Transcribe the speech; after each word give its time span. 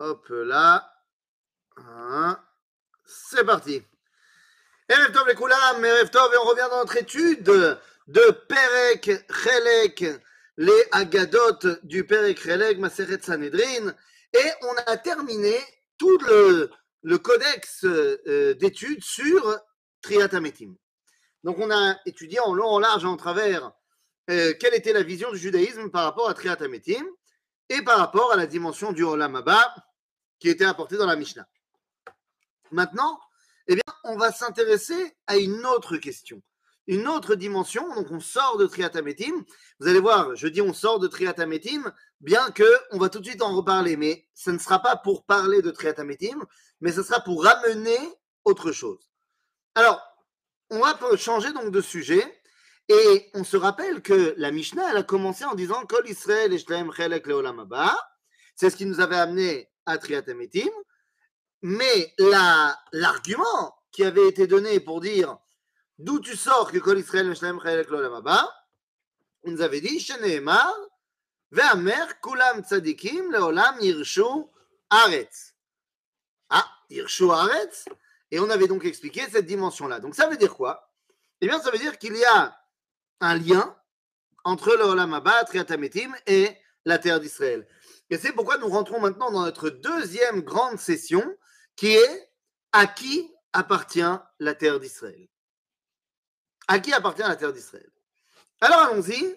Hop 0.00 0.26
là. 0.28 0.92
Hein. 1.76 2.38
C'est 3.06 3.44
parti. 3.44 3.82
Les 4.88 5.34
Koulam, 5.34 5.84
et 5.84 5.88
on 5.88 6.44
revient 6.44 6.68
dans 6.70 6.78
notre 6.78 6.96
étude 6.96 7.42
de 7.42 8.30
Perek 8.48 9.24
Chelek, 9.30 10.04
les 10.56 10.84
Agadot 10.92 11.58
du 11.84 12.04
Perek 12.04 12.38
Chelek, 12.40 12.78
Maseret 12.78 13.20
Sanhedrin, 13.22 13.94
et 14.32 14.50
on 14.62 14.74
a 14.86 14.96
terminé 14.96 15.56
tout 15.96 16.18
le, 16.18 16.70
le 17.02 17.18
codex 17.18 17.84
euh, 17.84 18.54
d'études 18.54 19.02
sur 19.02 19.58
Triatametim. 20.02 20.74
Donc 21.44 21.58
on 21.58 21.70
a 21.70 21.96
étudié 22.04 22.40
en 22.40 22.52
long, 22.52 22.66
en 22.68 22.78
large, 22.80 23.04
en 23.04 23.16
travers 23.16 23.72
euh, 24.30 24.54
quelle 24.58 24.74
était 24.74 24.92
la 24.92 25.02
vision 25.02 25.30
du 25.30 25.38
judaïsme 25.38 25.90
par 25.90 26.04
rapport 26.04 26.28
à 26.28 26.34
Triatametim 26.34 27.06
et 27.68 27.82
par 27.82 27.98
rapport 27.98 28.32
à 28.32 28.36
la 28.36 28.46
dimension 28.46 28.92
du 28.92 29.02
Olam 29.02 29.36
Abba 29.36 29.74
qui 30.38 30.48
était 30.48 30.64
apportée 30.64 30.96
dans 30.96 31.06
la 31.06 31.16
Mishnah. 31.16 31.46
Maintenant, 32.70 33.18
eh 33.66 33.74
bien, 33.74 33.94
on 34.04 34.16
va 34.16 34.32
s'intéresser 34.32 35.16
à 35.26 35.36
une 35.36 35.64
autre 35.64 35.96
question, 35.96 36.42
une 36.86 37.08
autre 37.08 37.34
dimension. 37.34 37.94
Donc, 37.94 38.10
on 38.10 38.20
sort 38.20 38.58
de 38.58 38.66
Triatametim. 38.66 39.44
Vous 39.78 39.88
allez 39.88 40.00
voir, 40.00 40.34
je 40.36 40.48
dis 40.48 40.60
on 40.60 40.74
sort 40.74 40.98
de 40.98 41.08
Triatametim, 41.08 41.92
bien 42.20 42.50
que 42.50 42.68
on 42.90 42.98
va 42.98 43.08
tout 43.08 43.20
de 43.20 43.26
suite 43.26 43.42
en 43.42 43.56
reparler, 43.56 43.96
mais 43.96 44.28
ce 44.34 44.50
ne 44.50 44.58
sera 44.58 44.80
pas 44.80 44.96
pour 44.96 45.24
parler 45.24 45.62
de 45.62 45.70
Triatametim, 45.70 46.44
mais 46.80 46.92
ce 46.92 47.02
sera 47.02 47.20
pour 47.20 47.44
ramener 47.44 47.98
autre 48.44 48.72
chose. 48.72 49.10
Alors, 49.74 50.02
on 50.70 50.80
va 50.80 50.98
changer 51.16 51.52
donc 51.52 51.70
de 51.70 51.80
sujet. 51.80 52.42
Et 52.88 53.30
on 53.34 53.44
se 53.44 53.56
rappelle 53.56 54.02
que 54.02 54.34
la 54.36 54.50
Mishnah, 54.50 54.90
elle 54.90 54.98
a 54.98 55.02
commencé 55.02 55.44
en 55.44 55.54
disant 55.54 55.84
Kol 55.86 56.08
Israël 56.08 56.52
et 56.52 56.58
Chelek 56.58 57.26
Leolam 57.26 57.60
Abba. 57.60 57.96
C'est 58.54 58.68
ce 58.70 58.76
qui 58.76 58.84
nous 58.84 59.00
avait 59.00 59.16
amené 59.16 59.70
à 59.86 59.96
Triatametim. 59.96 60.70
Mais 61.62 62.14
l'argument 62.92 63.74
qui 63.90 64.04
avait 64.04 64.28
été 64.28 64.46
donné 64.46 64.80
pour 64.80 65.00
dire 65.00 65.38
d'où 65.98 66.20
tu 66.20 66.36
sors 66.36 66.70
que 66.70 66.78
Kol 66.78 66.98
Israël 66.98 67.30
et 67.30 67.34
Chelek 67.34 67.88
Leolam 67.88 68.14
Abba, 68.14 68.54
on 69.44 69.50
nous 69.50 69.62
avait 69.62 69.80
dit 69.80 69.98
Sheneemar, 69.98 70.74
Ve'amer 71.52 72.20
Kulam 72.22 72.62
Tzadikim 72.62 73.32
Leolam 73.32 73.80
Yirshu 73.80 74.22
Aretz. 74.90 75.54
Ah, 76.50 76.68
Yirshu 76.90 77.30
Aretz. 77.30 77.86
Et 78.30 78.40
on 78.40 78.50
avait 78.50 78.66
donc 78.68 78.84
expliqué 78.84 79.22
cette 79.30 79.46
dimension-là. 79.46 80.00
Donc 80.00 80.14
ça 80.14 80.28
veut 80.28 80.36
dire 80.36 80.54
quoi? 80.54 80.90
Eh 81.40 81.46
bien, 81.46 81.60
ça 81.60 81.70
veut 81.70 81.78
dire 81.78 81.98
qu'il 81.98 82.16
y 82.16 82.24
a 82.24 82.58
un 83.20 83.36
lien 83.36 83.76
entre 84.44 84.76
le 84.76 84.84
Olam 84.84 85.14
Abba, 85.14 85.44
et 86.26 86.58
la 86.84 86.98
terre 86.98 87.20
d'Israël. 87.20 87.66
Et 88.10 88.18
c'est 88.18 88.32
pourquoi 88.32 88.58
nous 88.58 88.68
rentrons 88.68 89.00
maintenant 89.00 89.30
dans 89.30 89.42
notre 89.42 89.70
deuxième 89.70 90.42
grande 90.42 90.78
session 90.78 91.24
qui 91.76 91.94
est 91.94 92.30
à 92.72 92.86
qui 92.86 93.32
appartient 93.52 94.02
la 94.38 94.54
terre 94.54 94.78
d'Israël? 94.78 95.28
À 96.68 96.78
qui 96.78 96.92
appartient 96.92 97.22
la 97.22 97.36
terre 97.36 97.52
d'Israël? 97.52 97.90
Alors 98.60 98.80
allons-y. 98.80 99.36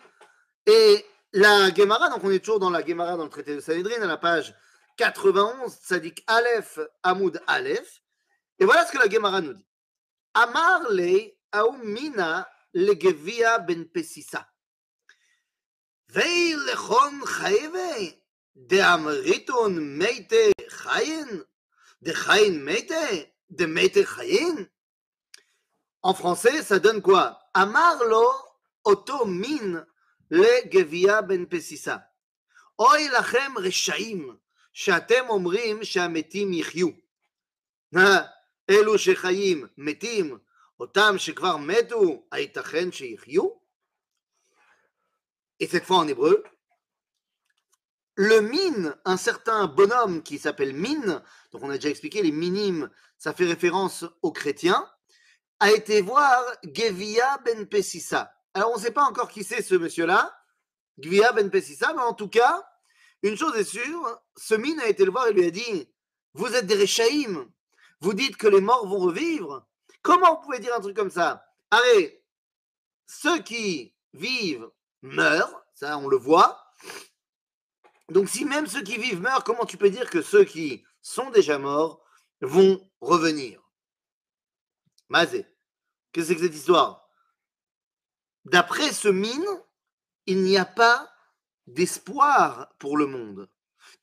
Et 0.66 1.06
la 1.32 1.74
Gemara, 1.74 2.10
donc 2.10 2.24
on 2.24 2.32
est 2.32 2.40
toujours 2.40 2.60
dans 2.60 2.70
la 2.70 2.86
Gemara 2.86 3.16
dans 3.16 3.24
le 3.24 3.30
traité 3.30 3.56
de 3.56 3.62
Sanhedrin 3.62 4.02
à 4.02 4.08
la 4.08 4.18
page 4.18 4.54
91, 4.98 5.72
Tzadik 5.72 6.24
Aleph, 6.28 6.80
Hamoud 7.04 7.42
Aleph. 7.48 8.02
Et 8.60 8.66
voilà 8.66 8.86
ce 8.86 8.92
que 8.92 8.98
la 8.98 9.10
Gemara 9.10 9.40
nous 9.40 9.54
dit. 9.54 9.66
Amar 10.34 10.82
לגביע 12.75 13.59
בן 13.59 13.85
פסיסה. 13.93 14.41
ולכון 16.09 17.21
חייבי 17.25 18.19
דאמריתון 18.57 19.99
מייטה 19.99 20.37
חיין, 20.69 21.43
דחיין 22.03 22.65
מייטה, 22.65 23.07
דמייטה 23.51 24.01
חיין. 24.05 24.65
En 26.05 26.15
français, 26.15 26.63
ça 26.63 26.79
donne 26.81 27.01
quoi 27.01 27.39
Amar 27.55 28.03
lo 28.05 28.27
oto 28.85 29.25
min 29.25 29.79
לגביע 30.31 31.21
בן 31.21 31.47
פסיסה. 31.47 31.97
אוי 32.79 33.09
לכם 33.09 33.53
רשעים, 33.57 34.37
שאתם 34.73 35.29
אומרים 35.29 35.85
שהמתים 35.85 36.53
יחיו. 36.53 36.89
אלו 38.71 38.99
שחיים 38.99 39.67
מתים, 39.79 40.39
et 45.60 45.68
cette 45.68 45.86
fois 45.86 45.98
en 45.98 46.08
hébreu, 46.08 46.44
le 48.16 48.42
mine, 48.42 48.96
un 49.06 49.18
certain 49.18 49.68
bonhomme 49.68 50.22
qui 50.22 50.38
s'appelle 50.38 50.74
mine, 50.74 51.22
donc 51.52 51.64
on 51.64 51.70
a 51.70 51.76
déjà 51.76 51.90
expliqué 51.90 52.22
les 52.22 52.32
minimes, 52.32 52.90
ça 53.18 53.34
fait 53.34 53.46
référence 53.46 54.06
aux 54.22 54.32
chrétiens, 54.32 54.88
a 55.60 55.72
été 55.72 56.02
voir 56.02 56.44
Gevia 56.64 57.40
ben 57.46 57.68
Pesissa. 57.68 58.32
Alors 58.54 58.72
on 58.72 58.78
ne 58.78 58.82
sait 58.82 58.92
pas 58.92 59.04
encore 59.04 59.30
qui 59.30 59.44
c'est 59.44 59.62
ce 59.64 59.76
monsieur-là, 59.76 60.36
Gevia 61.00 61.32
ben 61.32 61.50
Pesissa, 61.50 61.94
mais 61.94 62.02
en 62.02 62.14
tout 62.14 62.30
cas, 62.30 62.68
une 63.24 63.38
chose 63.38 63.56
est 63.56 63.64
sûre, 63.64 64.22
ce 64.36 64.54
mine 64.56 64.80
a 64.80 64.88
été 64.88 65.06
le 65.06 65.12
voir 65.12 65.28
et 65.28 65.34
lui 65.34 65.46
a 65.46 65.52
dit 65.52 65.90
Vous 66.34 66.54
êtes 66.54 66.68
des 66.68 66.76
Réchaïm, 66.76 67.50
vous 68.00 68.14
dites 68.14 68.38
que 68.38 68.48
les 68.48 68.62
morts 68.62 68.88
vont 68.88 69.00
revivre, 69.00 69.68
Comment 70.08 70.36
vous 70.36 70.42
pouvez 70.42 70.60
dire 70.60 70.74
un 70.74 70.80
truc 70.80 70.96
comme 70.96 71.12
ça? 71.12 71.46
Allez, 71.70 72.24
ceux 73.08 73.40
qui 73.40 73.94
vivent 74.14 74.72
meurent, 75.02 75.66
ça 75.74 75.98
on 75.98 76.08
le 76.08 76.16
voit. 76.16 76.66
Donc 78.08 78.30
si 78.30 78.46
même 78.46 78.68
ceux 78.68 78.84
qui 78.84 78.96
vivent 78.96 79.20
meurent, 79.20 79.44
comment 79.44 79.66
tu 79.66 79.76
peux 79.76 79.90
dire 79.90 80.10
que 80.10 80.22
ceux 80.22 80.46
qui 80.46 80.86
sont 81.02 81.30
déjà 81.32 81.60
morts 81.60 82.02
vont 82.40 82.90
revenir? 83.02 83.62
Mazé, 85.10 85.46
qu'est-ce 86.14 86.28
que 86.30 86.36
c'est 86.36 86.36
que 86.36 86.46
cette 86.46 86.56
histoire? 86.56 87.10
D'après 88.46 88.94
ce 88.94 89.10
mine, 89.10 89.46
il 90.26 90.42
n'y 90.42 90.58
a 90.58 90.64
pas 90.64 91.12
d'espoir 91.66 92.74
pour 92.80 92.96
le 92.96 93.08
monde. 93.08 93.50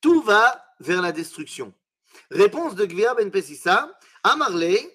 Tout 0.02 0.20
va 0.20 0.66
vers 0.80 1.00
la 1.00 1.12
destruction. 1.12 1.72
Réponse 2.30 2.74
de 2.74 2.84
Gvia 2.84 3.14
Ben 3.14 3.30
Pessissa, 3.30 3.98
Amarley, 4.22 4.94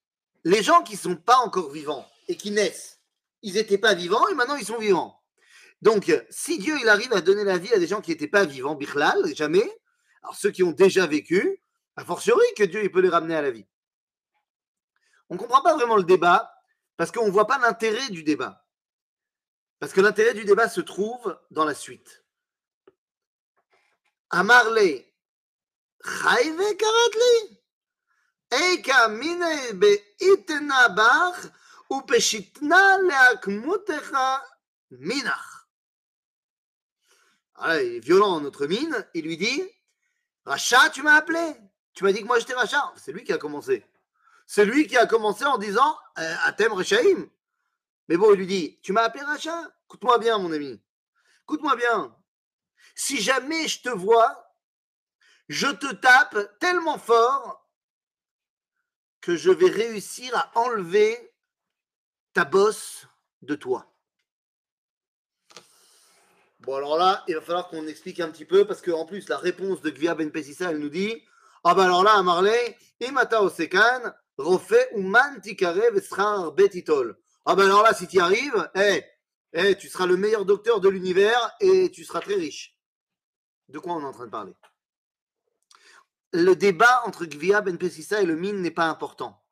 les 0.43 0.63
gens 0.63 0.83
qui 0.83 0.93
ne 0.93 0.99
sont 0.99 1.15
pas 1.15 1.37
encore 1.37 1.71
vivants 1.71 2.07
et 2.27 2.35
qui 2.35 2.51
naissent, 2.51 2.99
ils 3.41 3.53
n'étaient 3.53 3.77
pas 3.77 3.93
vivants 3.93 4.27
et 4.27 4.33
maintenant 4.33 4.55
ils 4.55 4.65
sont 4.65 4.77
vivants. 4.77 5.21
Donc, 5.81 6.11
si 6.29 6.59
Dieu 6.59 6.77
il 6.79 6.89
arrive 6.89 7.11
à 7.13 7.21
donner 7.21 7.43
la 7.43 7.57
vie 7.57 7.73
à 7.73 7.79
des 7.79 7.87
gens 7.87 8.01
qui 8.01 8.11
n'étaient 8.11 8.27
pas 8.27 8.45
vivants, 8.45 8.75
bichlal, 8.75 9.35
jamais, 9.35 9.67
alors 10.21 10.35
ceux 10.35 10.51
qui 10.51 10.63
ont 10.63 10.71
déjà 10.71 11.07
vécu, 11.07 11.61
a 11.95 12.05
fortiori 12.05 12.45
que 12.55 12.63
Dieu 12.63 12.83
il 12.83 12.91
peut 12.91 13.01
les 13.01 13.09
ramener 13.09 13.35
à 13.35 13.41
la 13.41 13.51
vie. 13.51 13.65
On 15.29 15.35
ne 15.35 15.39
comprend 15.39 15.61
pas 15.61 15.75
vraiment 15.75 15.95
le 15.95 16.03
débat 16.03 16.53
parce 16.97 17.11
qu'on 17.11 17.25
ne 17.25 17.31
voit 17.31 17.47
pas 17.47 17.57
l'intérêt 17.57 18.09
du 18.09 18.23
débat. 18.23 18.65
Parce 19.79 19.93
que 19.93 20.01
l'intérêt 20.01 20.33
du 20.33 20.45
débat 20.45 20.69
se 20.69 20.81
trouve 20.81 21.39
dans 21.49 21.65
la 21.65 21.73
suite. 21.73 22.23
Amarle, 24.29 25.03
Karatli. 26.03 27.60
Ah, 37.55 37.81
il 37.81 37.95
est 37.95 37.99
violent, 37.99 38.41
notre 38.41 38.65
mine. 38.67 39.07
Il 39.13 39.23
lui 39.23 39.37
dit 39.37 39.63
Racha, 40.45 40.89
tu 40.89 41.01
m'as 41.01 41.13
appelé. 41.13 41.55
Tu 41.93 42.03
m'as 42.03 42.11
dit 42.11 42.21
que 42.21 42.27
moi 42.27 42.39
j'étais 42.39 42.53
Racha. 42.53 42.91
C'est 42.97 43.13
lui 43.13 43.23
qui 43.23 43.31
a 43.31 43.37
commencé. 43.37 43.85
C'est 44.47 44.65
lui 44.65 44.85
qui 44.85 44.97
a 44.97 45.05
commencé 45.05 45.45
en 45.45 45.57
disant 45.57 45.97
euh, 46.19 46.35
Atem 46.43 46.73
Rechaim. 46.73 47.29
Mais 48.09 48.17
bon, 48.17 48.33
il 48.33 48.37
lui 48.37 48.47
dit 48.47 48.79
Tu 48.81 48.91
m'as 48.91 49.03
appelé 49.03 49.23
Racha? 49.23 49.71
Écoute-moi 49.85 50.17
bien, 50.17 50.37
mon 50.39 50.51
ami. 50.51 50.81
Écoute-moi 51.43 51.75
bien. 51.75 52.13
Si 52.95 53.21
jamais 53.21 53.67
je 53.67 53.81
te 53.81 53.89
vois, 53.89 54.55
je 55.47 55.67
te 55.67 55.93
tape 55.93 56.59
tellement 56.59 56.97
fort 56.97 57.60
que 59.21 59.35
je 59.35 59.51
vais 59.51 59.69
réussir 59.69 60.35
à 60.35 60.51
enlever 60.59 61.33
ta 62.33 62.43
bosse 62.43 63.07
de 63.41 63.55
toi. 63.55 63.87
Bon, 66.61 66.75
alors 66.75 66.97
là, 66.97 67.23
il 67.27 67.35
va 67.35 67.41
falloir 67.41 67.69
qu'on 67.69 67.87
explique 67.87 68.19
un 68.19 68.29
petit 68.29 68.45
peu, 68.45 68.65
parce 68.65 68.81
qu'en 68.81 69.05
plus, 69.05 69.27
la 69.29 69.37
réponse 69.37 69.81
de 69.81 69.89
Gvia 69.89 70.13
Ben 70.13 70.31
Pessissa, 70.31 70.71
elle 70.71 70.77
nous 70.77 70.89
dit 70.89 71.23
Ah 71.63 71.73
ben 71.73 71.85
alors 71.85 72.03
là, 72.03 72.13
à 72.13 72.23
Marley, 72.23 72.77
imata 72.99 73.41
osekan, 73.41 74.13
refait 74.37 74.89
ou 74.93 75.01
man 75.01 75.41
tikare 75.41 75.91
vesrar 75.91 76.51
betitol. 76.51 77.17
Ah 77.45 77.55
ben 77.55 77.65
alors 77.65 77.81
là, 77.81 77.93
si 77.95 78.07
tu 78.07 78.19
arrives, 78.19 78.69
eh, 78.75 79.03
eh, 79.53 79.75
tu 79.75 79.89
seras 79.89 80.05
le 80.05 80.17
meilleur 80.17 80.45
docteur 80.45 80.79
de 80.79 80.89
l'univers 80.89 81.51
et 81.59 81.89
tu 81.89 82.03
seras 82.03 82.21
très 82.21 82.35
riche. 82.35 82.75
De 83.67 83.79
quoi 83.79 83.93
on 83.93 84.01
est 84.01 84.05
en 84.05 84.11
train 84.11 84.25
de 84.25 84.31
parler? 84.31 84.53
Le 86.33 86.55
débat 86.55 87.03
entre 87.05 87.25
Gvia 87.25 87.61
Ben 87.61 87.77
Pessissa 87.77 88.21
et 88.21 88.25
le 88.25 88.35
mine 88.35 88.61
n'est 88.61 88.71
pas 88.71 88.89
important. 88.89 89.43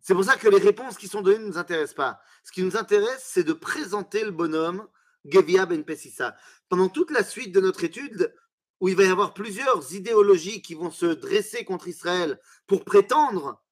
C'est 0.00 0.14
pour 0.14 0.24
ça 0.24 0.36
que 0.36 0.48
les 0.48 0.58
réponses 0.58 0.98
qui 0.98 1.08
sont 1.08 1.22
données 1.22 1.38
ne 1.38 1.46
nous 1.46 1.58
intéressent 1.58 1.96
pas. 1.96 2.20
Ce 2.44 2.52
qui 2.52 2.62
nous 2.62 2.76
intéresse, 2.76 3.24
c'est 3.24 3.42
de 3.42 3.52
présenter 3.52 4.22
le 4.22 4.30
bonhomme 4.30 4.86
Gvia 5.26 5.66
Ben 5.66 5.82
Pessissa. 5.82 6.36
Pendant 6.68 6.88
toute 6.88 7.10
la 7.10 7.24
suite 7.24 7.52
de 7.52 7.60
notre 7.60 7.84
étude, 7.84 8.34
où 8.80 8.88
il 8.88 8.96
va 8.96 9.04
y 9.04 9.08
avoir 9.08 9.32
plusieurs 9.32 9.94
idéologies 9.94 10.60
qui 10.60 10.74
vont 10.74 10.90
se 10.90 11.06
dresser 11.06 11.64
contre 11.64 11.88
Israël 11.88 12.38
pour 12.66 12.84
prétendre 12.84 13.62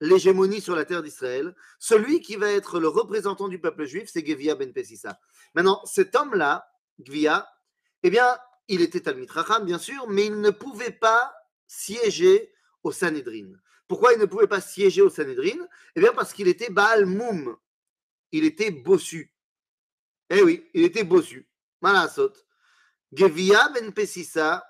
l'hégémonie 0.00 0.60
sur 0.60 0.74
la 0.74 0.84
terre 0.84 1.02
d'Israël, 1.02 1.54
celui 1.78 2.20
qui 2.20 2.36
va 2.36 2.50
être 2.50 2.80
le 2.80 2.88
représentant 2.88 3.48
du 3.48 3.60
peuple 3.60 3.84
juif, 3.84 4.10
c'est 4.12 4.26
Gevia 4.26 4.54
ben 4.54 4.72
Pessissa. 4.72 5.20
Maintenant, 5.54 5.80
cet 5.84 6.16
homme-là, 6.16 6.68
Gvia, 7.00 7.48
eh 8.02 8.10
bien, 8.10 8.36
il 8.68 8.80
était 8.80 9.00
Talmid 9.00 9.30
Racham, 9.30 9.64
bien 9.64 9.78
sûr, 9.78 10.08
mais 10.08 10.26
il 10.26 10.40
ne 10.40 10.50
pouvait 10.50 10.90
pas 10.92 11.34
siéger 11.66 12.52
au 12.82 12.92
Sanhedrin. 12.92 13.52
Pourquoi 13.88 14.12
il 14.12 14.18
ne 14.18 14.26
pouvait 14.26 14.48
pas 14.48 14.60
siéger 14.60 15.02
au 15.02 15.10
Sanhedrin? 15.10 15.66
Eh 15.94 16.00
bien, 16.00 16.12
parce 16.12 16.32
qu'il 16.32 16.48
était 16.48 16.70
Baal 16.70 17.06
Moum. 17.06 17.56
Il 18.32 18.44
était 18.44 18.70
bossu. 18.70 19.32
Eh 20.30 20.42
oui, 20.42 20.68
il 20.74 20.82
était 20.82 21.04
bossu. 21.04 21.48
Malasot. 21.80 22.32
Gevia 23.12 23.68
ben 23.68 23.92
Pessissa, 23.92 24.66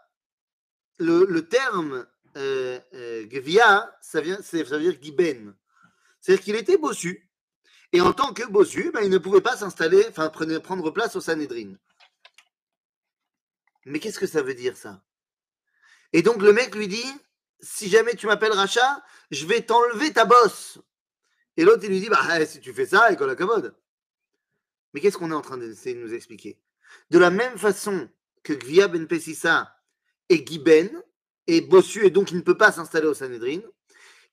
le, 0.98 1.40
terme 1.40 2.06
euh, 2.36 2.78
euh, 2.94 3.24
Gvia, 3.26 3.96
ça, 4.02 4.20
veut 4.20 4.80
dire 4.80 4.98
Giben. 5.00 5.54
C'est-à-dire 6.20 6.44
qu'il 6.44 6.56
était 6.56 6.76
bossu. 6.76 7.30
Et 7.92 8.00
en 8.00 8.12
tant 8.12 8.34
que 8.34 8.46
bossu, 8.46 8.90
ben, 8.92 9.00
il 9.02 9.10
ne 9.10 9.18
pouvait 9.18 9.40
pas 9.40 9.56
s'installer, 9.56 10.04
enfin 10.08 10.28
prendre 10.28 10.90
place 10.90 11.16
au 11.16 11.20
Sanhedrin. 11.20 11.74
Mais 13.86 14.00
qu'est-ce 14.00 14.18
que 14.18 14.26
ça 14.26 14.42
veut 14.42 14.54
dire 14.54 14.76
ça? 14.76 15.02
Et 16.12 16.22
donc 16.22 16.42
le 16.42 16.52
mec 16.52 16.74
lui 16.74 16.88
dit 16.88 17.06
si 17.60 17.88
jamais 17.88 18.14
tu 18.14 18.26
m'appelles 18.26 18.52
Racha, 18.52 19.02
je 19.30 19.46
vais 19.46 19.62
t'enlever 19.62 20.12
ta 20.12 20.24
bosse. 20.24 20.78
Et 21.56 21.64
l'autre 21.64 21.84
il 21.84 21.90
lui 21.90 22.00
dit 22.00 22.08
bah 22.08 22.44
si 22.44 22.60
tu 22.60 22.74
fais 22.74 22.86
ça, 22.86 23.14
qu'on 23.16 23.26
la 23.26 23.36
commode. 23.36 23.74
Mais 24.92 25.00
qu'est-ce 25.00 25.16
qu'on 25.16 25.30
est 25.30 25.34
en 25.34 25.40
train 25.40 25.56
d'essayer 25.56 25.94
de 25.94 26.00
nous 26.00 26.14
expliquer? 26.14 26.60
De 27.10 27.18
la 27.18 27.30
même 27.30 27.56
façon 27.58 28.08
que 28.42 28.52
Gvia 28.52 28.88
ben 28.88 29.06
Pessissa 29.06 29.76
est 30.28 30.46
Giben, 30.46 30.90
est 31.46 31.60
bossu 31.60 32.04
et 32.04 32.10
donc 32.10 32.30
il 32.30 32.36
ne 32.36 32.42
peut 32.42 32.58
pas 32.58 32.72
s'installer 32.72 33.06
au 33.06 33.14
Sanhedrin, 33.14 33.60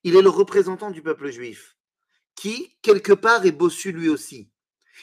il 0.02 0.16
est 0.16 0.22
le 0.22 0.28
représentant 0.28 0.90
du 0.90 1.02
peuple 1.02 1.30
juif, 1.30 1.76
qui, 2.34 2.76
quelque 2.82 3.12
part, 3.12 3.46
est 3.46 3.52
bossu 3.52 3.92
lui 3.92 4.08
aussi, 4.08 4.50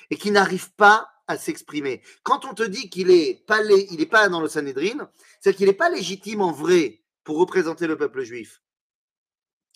et 0.10 0.18
qui 0.18 0.32
n'arrive 0.32 0.72
pas 0.74 1.10
à 1.28 1.38
s'exprimer. 1.38 2.02
Quand 2.24 2.46
on 2.46 2.54
te 2.54 2.64
dit 2.64 2.90
qu'il 2.90 3.08
n'est 3.08 3.44
pas, 3.48 3.64
il 3.64 4.10
pas 4.10 4.30
dans 4.30 4.42
le 4.42 4.50
Sanhedrin, 4.50 5.10
c'est 5.40 5.54
qu'il 5.54 5.68
n'est 5.68 5.74
pas 5.74 5.90
légitime 5.90 6.42
en 6.42 6.52
vrai 6.52 7.02
pour 7.24 7.38
représenter 7.38 7.88
le 7.88 7.98
peuple 7.98 8.24
juif. 8.24 8.62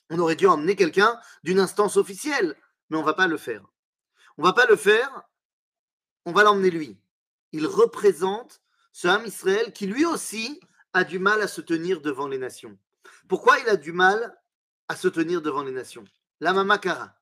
On 0.09 0.19
aurait 0.19 0.35
dû 0.35 0.47
emmener 0.47 0.75
quelqu'un 0.75 1.19
d'une 1.43 1.59
instance 1.59 1.97
officielle, 1.97 2.55
mais 2.89 2.97
on 2.97 3.01
ne 3.01 3.05
va 3.05 3.13
pas 3.13 3.27
le 3.27 3.37
faire. 3.37 3.65
On 4.37 4.41
ne 4.41 4.47
va 4.47 4.53
pas 4.53 4.65
le 4.67 4.75
faire, 4.75 5.23
on 6.25 6.31
va 6.31 6.43
l'emmener 6.43 6.69
lui. 6.69 6.99
Il 7.51 7.65
représente 7.67 8.61
ce 8.91 9.07
âme 9.07 9.25
Israël 9.25 9.73
qui 9.73 9.87
lui 9.87 10.05
aussi 10.05 10.59
a 10.93 11.03
du 11.03 11.19
mal 11.19 11.41
à 11.41 11.47
se 11.47 11.61
tenir 11.61 12.01
devant 12.01 12.27
les 12.27 12.37
nations. 12.37 12.77
Pourquoi 13.27 13.59
il 13.59 13.69
a 13.69 13.75
du 13.75 13.91
mal 13.91 14.37
à 14.87 14.95
se 14.95 15.07
tenir 15.07 15.41
devant 15.41 15.63
les 15.63 15.71
nations? 15.71 16.05
La 16.39 16.53
mamakara. 16.53 17.15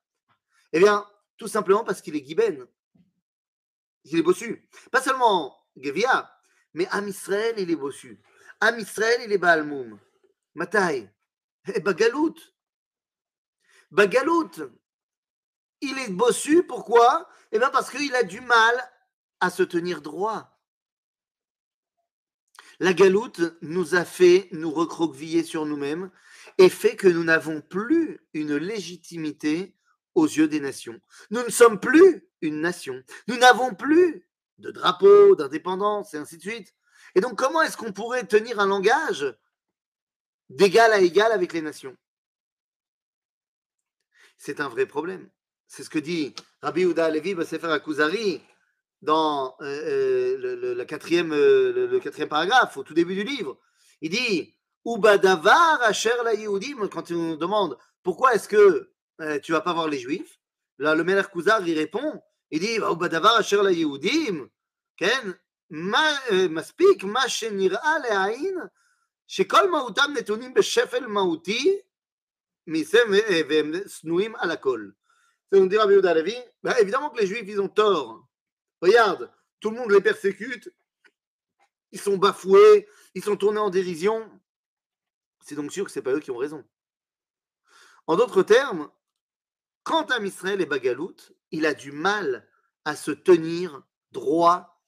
Eh 0.72 0.78
bien, 0.78 1.06
tout 1.36 1.48
simplement 1.48 1.84
parce 1.84 2.02
qu'il 2.02 2.16
est 2.16 2.24
Giben. 2.24 2.66
Il 4.04 4.18
est 4.18 4.22
bossu. 4.22 4.68
Pas 4.90 5.02
seulement 5.02 5.56
Gevia, 5.76 6.30
mais 6.74 6.86
Am 6.90 7.08
Israël, 7.08 7.54
il 7.58 7.70
est 7.70 7.76
bossu. 7.76 8.20
Am 8.60 8.78
Israël, 8.78 9.20
il 9.24 9.32
est 9.32 9.38
Baalmoum. 9.38 9.98
Matai. 10.54 11.10
Et 11.74 11.80
Bagalout. 11.80 12.34
Bagalout. 13.90 14.50
Il 15.80 15.98
est 15.98 16.10
bossu, 16.10 16.64
pourquoi? 16.66 17.28
Eh 17.52 17.58
bien, 17.58 17.70
parce 17.70 17.90
qu'il 17.90 18.14
a 18.14 18.22
du 18.22 18.40
mal 18.40 18.74
à 19.40 19.50
se 19.50 19.62
tenir 19.62 20.02
droit. 20.02 20.54
La 22.80 22.92
galoute 22.92 23.40
nous 23.62 23.94
a 23.94 24.04
fait 24.04 24.48
nous 24.50 24.70
recroqueviller 24.70 25.44
sur 25.44 25.64
nous-mêmes 25.64 26.10
et 26.58 26.68
fait 26.68 26.96
que 26.96 27.06
nous 27.06 27.22
n'avons 27.22 27.60
plus 27.60 28.20
une 28.32 28.56
légitimité 28.56 29.76
aux 30.14 30.26
yeux 30.26 30.48
des 30.48 30.60
nations. 30.60 31.00
Nous 31.30 31.42
ne 31.42 31.50
sommes 31.50 31.80
plus 31.80 32.28
une 32.40 32.60
nation. 32.60 33.02
Nous 33.28 33.36
n'avons 33.36 33.74
plus 33.74 34.26
de 34.58 34.70
drapeau, 34.70 35.34
d'indépendance 35.34 36.14
et 36.14 36.18
ainsi 36.18 36.36
de 36.36 36.42
suite. 36.42 36.74
Et 37.14 37.20
donc, 37.20 37.36
comment 37.36 37.62
est-ce 37.62 37.76
qu'on 37.76 37.92
pourrait 37.92 38.26
tenir 38.26 38.60
un 38.60 38.66
langage 38.66 39.26
d'égal 40.48 40.92
à 40.92 41.00
égal 41.00 41.32
avec 41.32 41.52
les 41.52 41.62
nations? 41.62 41.96
C'est 44.38 44.60
un 44.60 44.68
vrai 44.68 44.86
problème. 44.86 45.30
C'est 45.66 45.82
ce 45.82 45.90
que 45.90 45.98
dit 45.98 46.34
Rabbi 46.62 46.84
Ouda 46.84 47.10
Levi 47.10 47.34
Sefer 47.44 47.72
Akuzari 47.72 48.42
dans 49.02 49.56
euh, 49.60 50.36
euh, 50.36 50.74
le, 50.74 50.84
quatrième, 50.84 51.32
euh, 51.32 51.88
le, 51.90 52.00
quatrième 52.00 52.28
paragraphe, 52.28 52.76
au 52.76 52.82
tout 52.82 52.94
début 52.94 53.14
du 53.14 53.24
livre. 53.24 53.58
Il 54.00 54.10
dit 54.10 54.54
Ubadavar 54.84 55.82
Asher 55.82 56.14
la 56.24 56.34
Yehudim, 56.34 56.88
quand 56.88 57.10
il 57.10 57.16
nous 57.16 57.36
demande 57.36 57.78
pourquoi 58.02 58.34
est-ce 58.34 58.48
que 58.48 58.93
tu 59.43 59.51
vas 59.51 59.61
pas 59.61 59.73
voir 59.73 59.87
les 59.87 59.99
Juifs, 59.99 60.39
là 60.77 60.95
le 60.95 61.03
Meler 61.03 61.23
Kuzar 61.31 61.67
il 61.67 61.77
répond 61.77 62.21
il 62.51 62.59
dit 62.59 62.77
Ubadavar 62.77 63.37
Asher 63.37 63.61
la 63.61 63.71
Yehudim, 63.71 64.47
Ken, 64.97 65.33
מספיק 66.49 67.03
מה 67.03 67.29
שנראה 67.29 67.99
לעין 67.99 68.57
שכל 69.27 69.71
מהותם 69.71 70.13
נתונים 70.17 70.53
בשפל 70.53 71.07
מהותי 71.07 71.79
והם 73.49 73.71
שנואים 73.87 74.35
על 74.35 74.51
הכל. 74.51 74.89
C'est 75.51 75.59
nous 75.59 75.67
dire 75.67 75.81
à 75.81 76.13
Levi, 76.13 76.35
bah, 76.61 76.79
évidemment 76.79 77.09
que 77.09 77.19
les 77.19 77.25
Juifs, 77.25 77.47
ils 77.47 77.59
ont 77.59 77.69
tort. 77.69 78.27
Regarde, 78.81 79.31
tout 79.59 79.71
le 79.71 79.77
monde 79.77 79.91
les 79.91 80.01
persécute, 80.01 80.71
ils 81.91 81.99
sont 81.99 82.17
bafoués, 82.17 82.87
ils 83.15 83.23
sont 83.23 83.35
tournés 83.35 83.59
en 83.59 83.71
dérision. 83.71 84.29
C'est 85.41 85.55
donc 85.55 85.71
sûr 85.71 85.85
que 85.85 85.91
ce 85.91 85.97
n'est 85.97 86.03
pas 86.03 86.11
eux 86.11 86.19
qui 86.19 86.29
ont 86.29 86.37
raison. 86.37 86.63
En 88.05 88.15
d'autres 88.15 88.43
termes, 88.43 88.91
quand 89.84 90.10
à 90.10 90.18
Israël 90.18 90.60
est 90.60 90.66
Bagalout, 90.66 91.16
il 91.50 91.66
a 91.66 91.74
du 91.74 91.92
mal 91.92 92.48
à 92.84 92.96
se 92.96 93.10
tenir 93.10 93.82
droit 94.12 94.82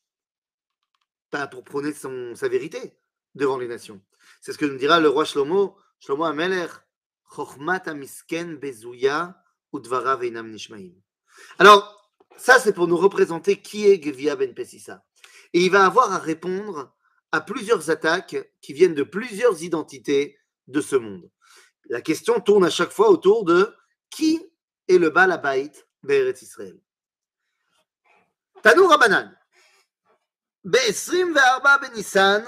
pas 1.30 1.46
pour 1.46 1.64
prôner 1.64 1.92
sa 1.92 2.48
vérité 2.48 2.98
devant 3.34 3.58
les 3.58 3.68
nations. 3.68 4.00
C'est 4.40 4.52
ce 4.52 4.58
que 4.58 4.64
nous 4.64 4.78
dira 4.78 5.00
le 5.00 5.08
roi 5.08 5.24
Shlomo, 5.24 5.76
Shlomo 6.00 6.24
Ameler, 6.24 6.66
Chochmat 7.34 7.82
Amisken 7.86 8.56
Bezuya 8.56 9.40
Udvara 9.72 10.16
Veinam 10.16 10.50
Nishmaim. 10.50 10.92
Alors, 11.58 12.12
ça, 12.36 12.58
c'est 12.58 12.72
pour 12.72 12.88
nous 12.88 12.96
représenter 12.96 13.60
qui 13.60 13.86
est 13.86 14.02
Gevia 14.02 14.36
Ben 14.36 14.54
Pessissa. 14.54 15.04
Et 15.52 15.64
il 15.64 15.70
va 15.70 15.86
avoir 15.86 16.12
à 16.12 16.18
répondre 16.18 16.94
à 17.32 17.40
plusieurs 17.40 17.90
attaques 17.90 18.36
qui 18.60 18.72
viennent 18.72 18.94
de 18.94 19.02
plusieurs 19.02 19.62
identités 19.62 20.38
de 20.68 20.80
ce 20.80 20.96
monde. 20.96 21.30
La 21.88 22.00
question 22.00 22.40
tourne 22.40 22.64
à 22.64 22.70
chaque 22.70 22.92
fois 22.92 23.10
autour 23.10 23.44
de 23.44 23.74
qui 24.10 24.42
est 24.87 24.97
le 24.97 25.09
Baal 25.09 25.31
Abait 25.31 25.71
Be'eretz 26.03 26.41
Israël. 26.41 26.79
Tanou 28.61 28.87
Rabanan. 28.87 29.35
ב-24 30.63 31.77
בניסן 31.81 32.41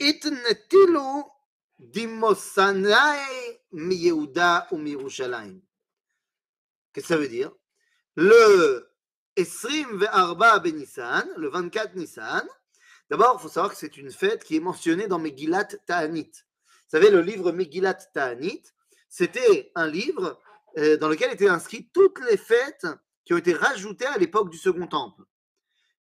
התנטילו 0.00 1.30
דמוסנאי 1.80 3.56
מיהודה 3.72 4.60
ומירושלים. 4.72 5.60
Qu'est-ce 6.92 7.08
que 7.08 7.14
ça 7.14 7.16
veut 7.16 7.28
dire 7.28 7.50
Le 8.16 8.88
24 9.36 10.62
Benissan, 10.62 11.24
le 11.36 11.48
24 11.48 11.96
Nissan. 11.96 12.46
D'abord, 13.10 13.36
il 13.38 13.42
faut 13.42 13.48
savoir 13.48 13.72
que 13.72 13.78
c'est 13.78 13.96
une 13.96 14.12
fête 14.12 14.44
qui 14.44 14.56
est 14.56 14.60
mentionnée 14.60 15.08
dans 15.08 15.18
Megillat 15.18 15.64
Ta'anit. 15.86 16.30
Vous 16.30 16.90
savez, 16.90 17.10
le 17.10 17.20
livre 17.20 17.50
Megillat 17.50 17.94
Ta'anit, 17.94 18.62
c'était 19.08 19.72
un 19.74 19.88
livre 19.88 20.40
euh, 20.79 20.97
dans 20.97 21.09
lequel 21.09 21.31
étaient 21.31 21.49
inscrites 21.49 21.91
toutes 21.93 22.19
les 22.29 22.37
fêtes 22.37 22.87
qui 23.25 23.33
ont 23.33 23.37
été 23.37 23.53
rajoutées 23.53 24.05
à 24.05 24.17
l'époque 24.17 24.49
du 24.49 24.57
Second 24.57 24.87
Temple. 24.87 25.23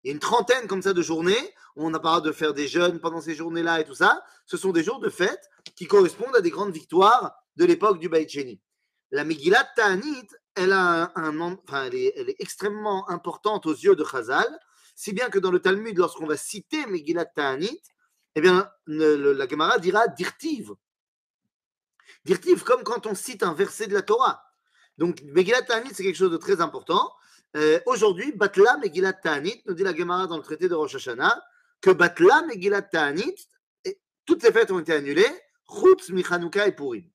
Il 0.03 0.09
y 0.09 0.11
a 0.11 0.15
une 0.15 0.21
trentaine 0.21 0.69
comme 0.69 0.83
ça 0.83 0.93
de 0.93 1.03
journées 1.03 1.55
où 1.75 1.85
on 1.87 1.93
a 1.93 1.99
parlé 1.99 2.23
de 2.23 2.33
faire 2.33 2.55
des 2.55 2.69
jeûnes 2.69 3.01
pendant 3.01 3.21
ces 3.21 3.35
journées-là 3.35 3.81
et 3.81 3.85
tout 3.85 3.95
ça. 3.95 4.23
Ce 4.47 4.57
sont 4.57 4.71
des 4.71 4.85
jours 4.85 5.01
de 5.01 5.09
fête 5.09 5.51
qui 5.75 5.87
correspondent 5.87 6.37
à 6.37 6.41
des 6.41 6.51
grandes 6.51 6.73
victoires 6.73 7.35
de 7.57 7.65
l'époque 7.65 7.99
du 7.99 8.09
Beit 8.09 8.29
La 9.11 9.25
Megillat 9.25 9.69
Ta'anit, 9.75 10.29
elle, 10.55 10.73
un, 10.73 11.11
enfin, 11.17 11.87
elle, 11.87 11.97
est, 11.97 12.37
extrêmement 12.39 13.09
importante 13.11 13.67
aux 13.67 13.75
yeux 13.75 13.97
de 13.97 14.05
Chazal, 14.05 14.49
si 14.95 15.13
bien 15.13 15.29
que 15.29 15.39
dans 15.39 15.51
le 15.51 15.61
Talmud, 15.61 15.97
lorsqu'on 15.99 16.27
va 16.27 16.37
citer 16.37 16.87
Megillat 16.87 17.27
Ta'anit, 17.27 17.83
eh 18.37 18.41
bien, 18.41 18.71
la 18.87 19.49
Gemara 19.49 19.79
dira 19.79 20.07
dirtiv. 20.07 20.73
Dirtiv, 22.25 22.63
comme 22.63 22.85
quand 22.85 23.07
on 23.07 23.15
cite 23.15 23.43
un 23.43 23.55
verset 23.55 23.89
de 23.89 23.95
la 23.95 24.03
Torah. 24.03 24.48
Donc, 24.99 25.23
Megillat 25.23 25.63
Ta'anit, 25.63 25.91
c'est 25.95 26.03
quelque 26.03 26.17
chose 26.17 26.33
de 26.33 26.37
très 26.37 26.61
important. 26.61 27.13
Euh, 27.57 27.81
aujourd'hui, 27.87 28.33
Batla 28.33 28.77
Megillat 28.79 29.15
Ta'anit, 29.15 29.63
nous 29.67 29.75
dit 29.75 29.85
la 29.85 29.95
Gemara 29.95 30.27
dans 30.27 30.37
le 30.37 30.43
traité 30.43 30.69
de 30.69 30.75
Rosh 30.75 30.97
Hashanah, 30.97 31.43
que 31.81 31.91
Batla 31.91 32.43
Megillat 32.43 32.83
Ta'anit, 32.83 33.37
toutes 34.27 34.43
les 34.43 34.53
fêtes 34.53 34.71
ont 34.71 34.79
été 34.79 34.93
annulées, 34.93 35.31
Chutz, 35.67 36.11
Michanouka 36.11 36.67
et 36.67 36.73
Purim. 36.73 37.09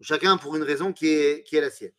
Chacun 0.00 0.36
pour 0.36 0.56
une 0.56 0.62
raison 0.62 0.92
qui 0.92 1.08
est, 1.08 1.42
qui 1.42 1.56
est 1.56 1.60
la 1.60 1.70
sienne. 1.70 1.92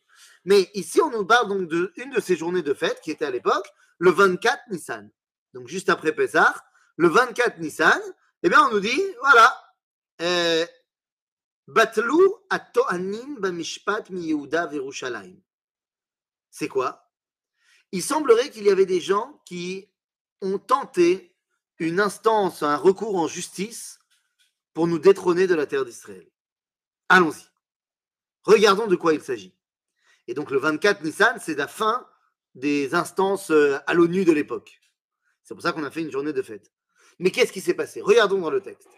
Mais 0.44 0.70
ici, 0.74 1.00
on 1.00 1.10
nous 1.10 1.26
parle 1.26 1.48
donc 1.48 1.68
d'une 1.68 2.10
de 2.10 2.20
ces 2.20 2.36
journées 2.36 2.62
de 2.62 2.74
fête 2.74 3.00
qui 3.02 3.10
était 3.10 3.24
à 3.24 3.30
l'époque 3.30 3.66
le 3.98 4.10
24 4.10 4.58
Nissan. 4.70 5.10
Donc, 5.54 5.68
juste 5.68 5.90
après 5.90 6.12
Pessah, 6.12 6.54
le 6.96 7.08
24 7.08 7.58
Nissan, 7.58 8.00
eh 8.42 8.48
bien, 8.48 8.66
on 8.66 8.70
nous 8.70 8.80
dit, 8.80 9.02
voilà, 9.20 9.62
euh, 10.22 10.66
Batlu 11.72 12.20
ato'anim 12.50 13.40
bamishpat 13.40 14.10
mi 14.10 14.26
Yehuda 14.26 14.66
Verushalayim. 14.66 15.40
C'est 16.50 16.68
quoi? 16.68 17.10
Il 17.92 18.02
semblerait 18.02 18.50
qu'il 18.50 18.64
y 18.64 18.70
avait 18.70 18.86
des 18.86 19.00
gens 19.00 19.40
qui 19.46 19.88
ont 20.42 20.58
tenté 20.58 21.34
une 21.78 21.98
instance, 21.98 22.62
un 22.62 22.76
recours 22.76 23.16
en 23.16 23.26
justice 23.26 23.98
pour 24.74 24.86
nous 24.86 24.98
détrôner 24.98 25.46
de 25.46 25.54
la 25.54 25.66
terre 25.66 25.84
d'Israël. 25.84 26.28
Allons-y. 27.08 27.44
Regardons 28.42 28.86
de 28.86 28.96
quoi 28.96 29.14
il 29.14 29.22
s'agit. 29.22 29.54
Et 30.28 30.34
donc 30.34 30.50
le 30.50 30.58
24 30.58 31.02
Nissan, 31.02 31.38
c'est 31.40 31.54
la 31.54 31.68
fin 31.68 32.06
des 32.54 32.94
instances 32.94 33.50
euh, 33.50 33.78
à 33.86 33.94
l'ONU 33.94 34.24
de 34.24 34.32
l'époque. 34.32 34.78
C'est 35.42 35.54
pour 35.54 35.62
ça 35.62 35.72
qu'on 35.72 35.84
a 35.84 35.90
fait 35.90 36.02
une 36.02 36.12
journée 36.12 36.32
de 36.32 36.42
fête. 36.42 36.70
Mais 37.18 37.30
qu'est-ce 37.30 37.52
qui 37.52 37.60
s'est 37.60 37.74
passé? 37.74 38.00
Regardons 38.00 38.40
dans 38.40 38.50
le 38.50 38.60
texte. 38.60 38.88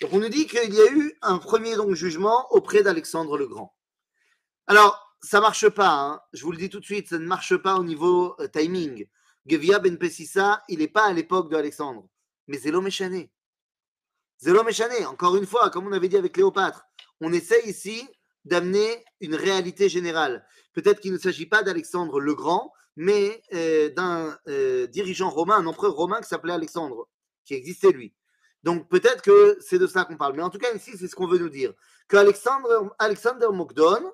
Donc 0.00 0.12
on 0.12 0.18
nous 0.18 0.28
dit 0.28 0.48
qu'il 0.48 0.74
y 0.74 0.80
a 0.80 0.90
eu 0.90 1.16
un 1.22 1.38
premier 1.38 1.76
jugement 1.94 2.52
auprès 2.52 2.82
d'Alexandre 2.82 3.38
le 3.38 3.46
Grand. 3.46 3.72
Alors, 4.66 5.16
ça 5.22 5.40
marche 5.40 5.68
pas, 5.68 5.90
hein. 5.90 6.20
je 6.32 6.42
vous 6.42 6.50
le 6.50 6.58
dis 6.58 6.68
tout 6.68 6.80
de 6.80 6.84
suite, 6.84 7.08
ça 7.08 7.20
ne 7.20 7.26
marche 7.26 7.56
pas 7.56 7.76
au 7.76 7.84
niveau 7.84 8.34
euh, 8.40 8.48
timing. 8.48 9.06
Gevia 9.46 9.78
ben 9.78 9.96
Pessissa, 9.96 10.64
il 10.68 10.80
n'est 10.80 10.88
pas 10.88 11.06
à 11.06 11.12
l'époque 11.12 11.52
d'Alexandre, 11.52 12.08
mais 12.48 12.58
Zélo 12.58 12.80
Méchané. 12.80 13.30
Zélo 14.40 14.64
Méchané, 14.64 15.06
encore 15.06 15.36
une 15.36 15.46
fois, 15.46 15.70
comme 15.70 15.86
on 15.86 15.92
avait 15.92 16.08
dit 16.08 16.16
avec 16.16 16.32
Cléopâtre, 16.32 16.82
on 17.20 17.32
essaye 17.32 17.70
ici 17.70 18.08
d'amener 18.44 19.04
une 19.20 19.36
réalité 19.36 19.88
générale. 19.88 20.44
Peut-être 20.72 21.00
qu'il 21.00 21.12
ne 21.12 21.18
s'agit 21.18 21.46
pas 21.46 21.62
d'Alexandre 21.62 22.20
le 22.20 22.34
Grand, 22.34 22.72
mais 22.96 23.42
euh, 23.52 23.90
d'un 23.90 24.38
euh, 24.48 24.86
dirigeant 24.86 25.30
romain, 25.30 25.56
un 25.56 25.66
empereur 25.66 25.94
romain 25.94 26.20
qui 26.20 26.28
s'appelait 26.28 26.52
Alexandre, 26.52 27.08
qui 27.44 27.54
existait 27.54 27.92
lui. 27.92 28.14
Donc 28.62 28.88
peut-être 28.88 29.22
que 29.22 29.58
c'est 29.60 29.78
de 29.78 29.86
ça 29.86 30.04
qu'on 30.04 30.16
parle. 30.16 30.34
Mais 30.36 30.42
en 30.42 30.50
tout 30.50 30.58
cas, 30.58 30.72
ici, 30.72 30.92
c'est 30.96 31.08
ce 31.08 31.14
qu'on 31.14 31.26
veut 31.26 31.38
nous 31.38 31.48
dire. 31.48 31.72
Que 32.08 32.16
Alexandre, 32.16 32.94
Alexander 32.98 33.48
Mogdon, 33.52 34.12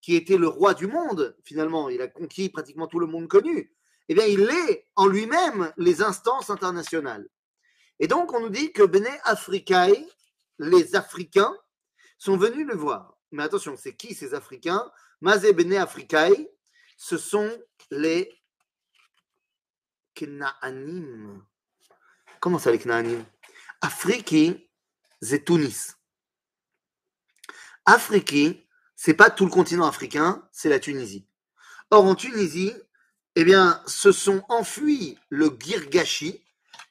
qui 0.00 0.16
était 0.16 0.38
le 0.38 0.48
roi 0.48 0.74
du 0.74 0.86
monde, 0.86 1.36
finalement, 1.44 1.88
il 1.88 2.00
a 2.00 2.08
conquis 2.08 2.48
pratiquement 2.48 2.86
tout 2.86 2.98
le 2.98 3.06
monde 3.06 3.28
connu, 3.28 3.74
eh 4.08 4.14
bien, 4.14 4.24
il 4.24 4.42
est 4.42 4.88
en 4.96 5.06
lui-même 5.06 5.72
les 5.76 6.02
instances 6.02 6.50
internationales. 6.50 7.28
Et 7.98 8.08
donc, 8.08 8.32
on 8.32 8.40
nous 8.40 8.48
dit 8.48 8.72
que 8.72 8.82
Bene 8.82 9.06
Africae, 9.24 10.06
les 10.58 10.96
Africains, 10.96 11.54
sont 12.18 12.36
venus 12.36 12.66
le 12.66 12.74
voir. 12.74 13.19
Mais 13.32 13.42
attention, 13.42 13.76
c'est 13.76 13.94
qui 13.94 14.14
ces 14.14 14.34
Africains? 14.34 14.90
Mazé 15.20 15.52
Bene 15.52 15.86
ce 16.96 17.16
sont 17.16 17.50
les 17.90 18.30
Knaanim. 20.14 21.42
Comment 22.40 22.58
ça, 22.58 22.70
les 22.70 22.78
Knaanim 22.78 23.24
Afriki, 23.80 24.68
c'est 25.22 25.44
Tunis. 25.44 25.96
Afriki, 27.86 28.66
c'est 28.94 29.14
pas 29.14 29.30
tout 29.30 29.46
le 29.46 29.50
continent 29.50 29.86
africain, 29.86 30.46
c'est 30.52 30.68
la 30.68 30.78
Tunisie. 30.78 31.26
Or, 31.90 32.04
en 32.04 32.14
Tunisie, 32.14 32.74
eh 33.36 33.44
bien, 33.44 33.82
se 33.86 34.12
sont 34.12 34.42
enfuis 34.48 35.18
le 35.30 35.56
Girgashi, 35.58 36.44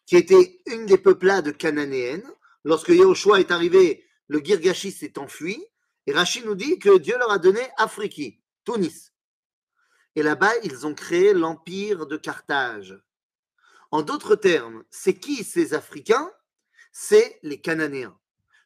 qui 0.07 0.17
était 0.17 0.61
une 0.65 0.87
des 0.87 0.97
peuplades 0.97 1.55
cananéennes. 1.55 2.29
Lorsque 2.63 2.89
Yahushua 2.89 3.39
est 3.39 3.51
arrivé, 3.51 4.03
le 4.27 4.39
Girgashi 4.39 4.91
s'est 4.91 5.19
enfui. 5.19 5.63
Et 6.09 6.11
Rachid 6.11 6.43
nous 6.43 6.55
dit 6.55 6.79
que 6.79 6.97
Dieu 6.97 7.15
leur 7.19 7.29
a 7.29 7.37
donné 7.37 7.61
Afriki, 7.77 8.41
Tunis. 8.65 9.13
Et 10.15 10.23
là-bas, 10.23 10.57
ils 10.63 10.87
ont 10.87 10.95
créé 10.95 11.35
l'empire 11.35 12.07
de 12.07 12.17
Carthage. 12.17 12.99
En 13.91 14.01
d'autres 14.01 14.35
termes, 14.35 14.83
c'est 14.89 15.13
qui 15.13 15.43
ces 15.43 15.75
Africains? 15.75 16.33
C'est 16.91 17.37
les 17.43 17.61
Cananéens. 17.61 18.17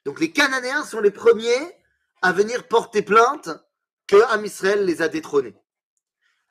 Donc 0.05 0.21
les 0.21 0.31
Cananéens 0.31 0.85
sont 0.85 1.01
les 1.01 1.11
premiers 1.11 1.77
à 2.21 2.31
venir 2.31 2.65
porter 2.69 3.01
plainte 3.01 3.49
que 4.07 4.23
Am 4.31 4.45
Israël 4.45 4.85
les 4.85 5.01
a 5.01 5.09
détrônés. 5.09 5.61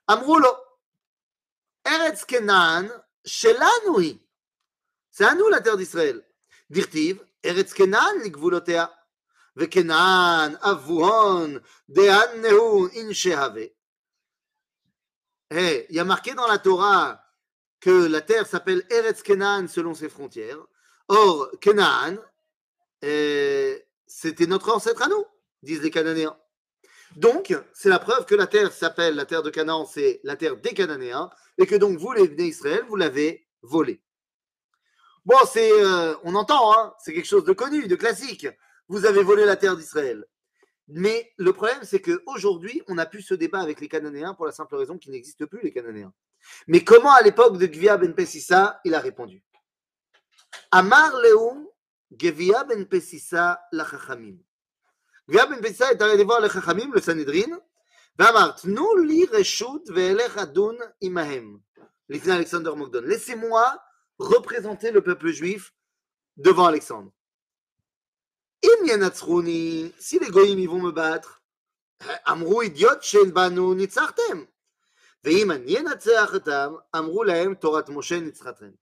Amroulo, 0.08 0.54
Eretz 1.86 2.26
Kenan, 2.26 2.86
Shelanoui. 3.24 4.20
C'est 5.10 5.24
à 5.24 5.34
nous 5.36 5.48
la 5.48 5.62
terre 5.62 5.78
d'Israël. 5.78 6.22
Dirtiv, 6.68 7.24
Eretz 7.42 7.72
Kenan, 7.72 8.18
Ligvulotea. 8.22 8.92
Inshehave. 12.96 13.70
il 15.50 15.86
y 15.90 15.98
a 15.98 16.04
marqué 16.04 16.34
dans 16.34 16.46
la 16.46 16.58
Torah 16.58 17.22
que 17.80 18.06
la 18.06 18.20
terre 18.20 18.46
s'appelle 18.46 18.84
Eretz 18.90 19.22
Kenan 19.22 19.68
selon 19.68 19.94
ses 19.94 20.08
frontières. 20.08 20.64
Or, 21.08 21.50
Kenan, 21.60 22.16
eh, 23.02 23.84
c'était 24.06 24.46
notre 24.46 24.74
ancêtre 24.74 25.02
à 25.02 25.08
nous 25.08 25.26
disent 25.62 25.82
les 25.82 25.90
Cananéens. 25.90 26.36
Donc, 27.16 27.54
c'est 27.74 27.88
la 27.88 27.98
preuve 27.98 28.24
que 28.24 28.34
la 28.34 28.46
terre 28.46 28.72
s'appelle 28.72 29.14
la 29.14 29.26
terre 29.26 29.42
de 29.42 29.50
Canaan, 29.50 29.86
c'est 29.86 30.20
la 30.24 30.36
terre 30.36 30.56
des 30.56 30.72
Cananéens, 30.72 31.30
et 31.58 31.66
que 31.66 31.74
donc 31.74 31.98
vous, 31.98 32.12
les 32.12 32.28
d'Israël, 32.28 32.84
vous 32.88 32.96
l'avez 32.96 33.46
volée. 33.62 34.02
Bon, 35.24 35.36
euh, 35.56 36.16
on 36.24 36.34
entend, 36.34 36.72
hein, 36.72 36.94
c'est 36.98 37.12
quelque 37.12 37.28
chose 37.28 37.44
de 37.44 37.52
connu, 37.52 37.86
de 37.86 37.94
classique. 37.94 38.48
Vous 38.92 39.06
avez 39.06 39.22
volé 39.22 39.46
la 39.46 39.56
terre 39.56 39.74
d'Israël. 39.74 40.22
Mais 40.86 41.32
le 41.38 41.54
problème, 41.54 41.78
c'est 41.82 42.02
qu'aujourd'hui, 42.02 42.82
on 42.88 42.98
a 42.98 43.06
pu 43.06 43.22
ce 43.22 43.32
débat 43.32 43.60
avec 43.60 43.80
les 43.80 43.88
Cananéens 43.88 44.34
pour 44.34 44.44
la 44.44 44.52
simple 44.52 44.76
raison 44.76 44.98
qu'il 44.98 45.12
n'existe 45.12 45.46
plus, 45.46 45.62
les 45.62 45.72
Cananéens. 45.72 46.12
Mais 46.66 46.84
comment, 46.84 47.14
à 47.14 47.22
l'époque 47.22 47.56
de 47.56 47.64
Gvia 47.64 47.96
ben 47.96 48.14
Pessissa, 48.14 48.82
il 48.84 48.94
a 48.94 49.00
répondu? 49.00 49.42
Amar 50.70 51.10
Leum, 51.22 51.66
Gvia 52.12 52.64
ben 52.64 52.84
Pessissa 52.84 53.62
la 53.72 53.86
Gvia 55.26 55.46
ben 55.46 55.60
Pessissa 55.62 55.90
est 55.90 56.02
allé 56.02 56.22
voir 56.22 56.42
le 56.42 56.50
Chachamim, 56.50 56.92
le 56.92 57.00
Sanhedrin, 57.00 57.60
imahem. 61.00 61.60
Alexander 62.10 62.72
Mogdon. 62.76 63.00
Laissez-moi 63.06 63.82
représenter 64.18 64.90
le 64.90 65.00
peuple 65.00 65.30
juif 65.30 65.72
devant 66.36 66.66
Alexandre. 66.66 67.10
Si 69.98 70.18
les 70.18 70.66
vont 70.66 70.80
me 70.80 70.92
battre, 70.92 71.42
Moshe 77.90 78.12
nitzratem. 78.12 78.74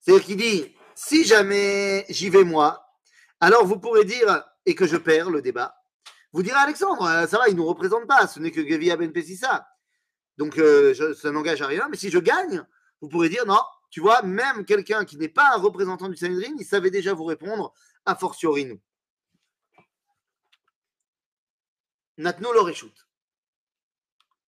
C'est-à-dire 0.00 0.24
qu'il 0.24 0.36
dit, 0.36 0.74
si 0.94 1.24
jamais 1.24 2.06
j'y 2.08 2.30
vais 2.30 2.44
moi, 2.44 2.84
alors 3.40 3.66
vous 3.66 3.78
pourrez 3.78 4.04
dire, 4.04 4.44
et 4.66 4.74
que 4.74 4.86
je 4.86 4.96
perds 4.96 5.30
le 5.30 5.42
débat, 5.42 5.74
vous 6.32 6.42
direz 6.42 6.58
Alexandre, 6.58 7.02
euh, 7.04 7.26
ça 7.26 7.38
va, 7.38 7.48
il 7.48 7.54
ne 7.54 7.58
nous 7.58 7.66
représente 7.66 8.06
pas, 8.06 8.26
ce 8.26 8.38
n'est 8.38 8.50
que 8.50 8.60
Gavia 8.60 8.96
Ben 8.96 9.12
Pessissa. 9.12 9.66
Donc 10.36 10.58
euh, 10.58 11.14
ça 11.14 11.30
n'engage 11.32 11.62
à 11.62 11.66
rien, 11.66 11.88
mais 11.90 11.96
si 11.96 12.10
je 12.10 12.18
gagne, 12.18 12.64
vous 13.00 13.08
pourrez 13.08 13.28
dire 13.28 13.46
non, 13.46 13.60
tu 13.90 14.00
vois, 14.00 14.22
même 14.22 14.64
quelqu'un 14.64 15.04
qui 15.04 15.16
n'est 15.16 15.28
pas 15.28 15.54
un 15.54 15.58
représentant 15.58 16.08
du 16.08 16.16
Sanhedrin, 16.16 16.54
il 16.58 16.66
savait 16.66 16.90
déjà 16.90 17.14
vous 17.14 17.24
répondre, 17.24 17.72
a 18.04 18.14
fortiori 18.14 18.66
nous. 18.66 18.80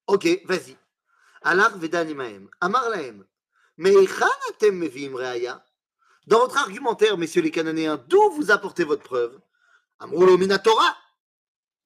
Ok, 0.09 0.27
vas-y. 0.45 0.77
Dans 6.27 6.39
votre 6.41 6.59
argumentaire, 6.59 7.17
messieurs 7.17 7.43
les 7.43 7.51
Cananéens, 7.53 8.05
d'où 8.09 8.31
vous 8.33 8.51
apportez 8.51 8.83
votre 8.83 9.05
preuve? 9.05 9.41
Torah. 10.59 10.97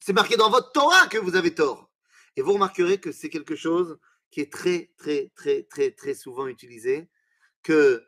C'est 0.00 0.14
marqué 0.14 0.37
dans 0.37 0.50
votre 0.50 0.73
Torah 0.73 1.07
que 1.09 1.19
vous 1.19 1.37
avez 1.37 1.55
tort. 1.55 1.91
Et 2.37 2.43
vous 2.43 2.55
remarquerez 2.55 2.99
que 2.99 3.12
c'est 3.12 3.29
quelque 3.29 3.55
chose 3.55 3.99
qui 4.31 4.41
est 4.41 4.50
très, 4.50 4.91
très, 4.97 5.31
très, 5.37 5.64
très, 5.64 5.91
très 5.91 6.14
souvent 6.14 6.47
utilisé, 6.47 7.11
que 7.62 8.03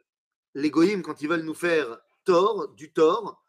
les 0.55 0.71
quand 1.03 1.21
ils 1.21 1.29
veulent 1.29 1.43
nous 1.43 1.55
faire 1.55 1.99
tort, 2.25 2.69
du 2.69 2.91
tort, 2.91 3.46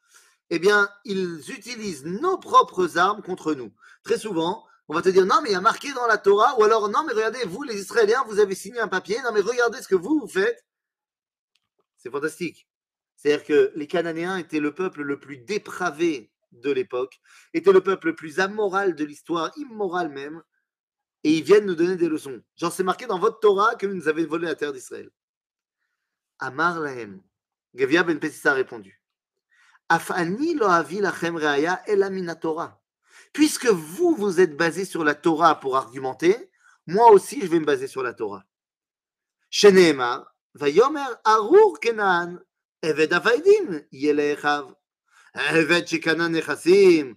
eh 0.50 0.60
bien, 0.60 0.90
ils 1.06 1.52
utilisent 1.52 2.06
nos 2.06 2.38
propres 2.38 2.98
armes 2.98 3.22
contre 3.22 3.54
nous. 3.54 3.72
Très 4.04 4.18
souvent, 4.18 4.66
on 4.88 4.94
va 4.94 5.02
te 5.02 5.10
dire, 5.10 5.26
non, 5.26 5.42
mais 5.42 5.50
il 5.50 5.54
y 5.54 5.56
a 5.56 5.62
marqué 5.62 5.92
dans 5.94 6.08
la 6.08 6.18
Torah, 6.18 6.58
ou 6.58 6.64
alors, 6.64 6.90
non, 6.90 7.04
mais 7.06 7.14
regardez, 7.14 7.44
vous, 7.46 7.64
les 7.64 7.80
Israéliens, 7.80 8.24
vous 8.28 8.40
avez 8.40 8.56
signé 8.56 8.80
un 8.80 8.88
papier, 8.88 9.22
non, 9.24 9.32
mais 9.34 9.42
regardez 9.42 9.82
ce 9.82 9.88
que 9.88 9.96
vous, 9.96 10.20
vous 10.22 10.28
faites. 10.28 10.66
C'est 11.98 12.10
fantastique. 12.10 12.68
C'est-à-dire 13.18 13.46
que 13.46 13.72
les 13.76 13.88
Cananéens 13.88 14.38
étaient 14.38 14.60
le 14.60 14.74
peuple 14.74 15.02
le 15.02 15.20
plus 15.20 15.38
dépravé 15.38 16.32
de 16.52 16.72
l'époque, 16.72 17.20
étaient 17.54 17.74
le 17.74 17.82
peuple 17.82 18.08
le 18.08 18.16
plus 18.16 18.40
amoral 18.40 18.96
de 18.96 19.04
l'histoire, 19.04 19.52
immoral 19.58 20.10
même, 20.10 20.42
et 21.24 21.38
ils 21.38 21.44
viennent 21.44 21.66
nous 21.66 21.76
donner 21.76 21.98
des 21.98 22.08
leçons. 22.08 22.42
Genre, 22.56 22.72
c'est 22.72 22.84
marqué 22.84 23.08
dans 23.08 23.20
votre 23.20 23.40
Torah 23.40 23.76
que 23.76 23.88
vous 23.88 23.96
nous 23.96 24.08
avez 24.08 24.26
volé 24.26 24.46
la 24.46 24.56
terre 24.56 24.72
d'Israël. 24.72 25.10
Amar 26.40 26.80
lahem. 26.80 27.22
Gavia 27.74 28.04
ben 28.04 28.20
Pesissa 28.20 28.52
a 28.52 28.54
répondu. 28.54 29.02
Afani 29.90 30.54
lo 30.54 30.68
reaya 30.68 31.82
elamina 31.88 32.36
Torah. 32.36 32.80
Puisque 33.34 33.68
vous, 33.68 34.16
vous 34.16 34.40
êtes 34.40 34.58
basé 34.58 34.86
sur 34.86 35.04
la 35.04 35.16
Torah 35.16 35.60
pour 35.60 35.78
argumenter, 35.78 36.50
moi 36.86 37.12
aussi, 37.12 37.42
je 37.42 37.48
vais 37.48 37.60
me 37.60 37.66
baser 37.66 37.88
sur 37.88 38.04
la 38.04 38.14
Torah. 38.14 38.46
Sheneemar, 39.50 40.34
vayomer 40.56 41.06
arur 41.24 41.80
kenan, 41.80 42.40
eved 42.82 43.14
avaidin, 43.14 43.86
yele 43.92 44.34
echav. 44.34 44.74
Eved 45.36 45.88
shekana 45.88 46.30
nechassim, 46.30 47.16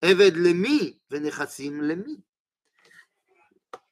eved 0.00 0.36
lemi, 0.36 1.00
venechassim 1.10 1.80
lemi. 1.80 2.24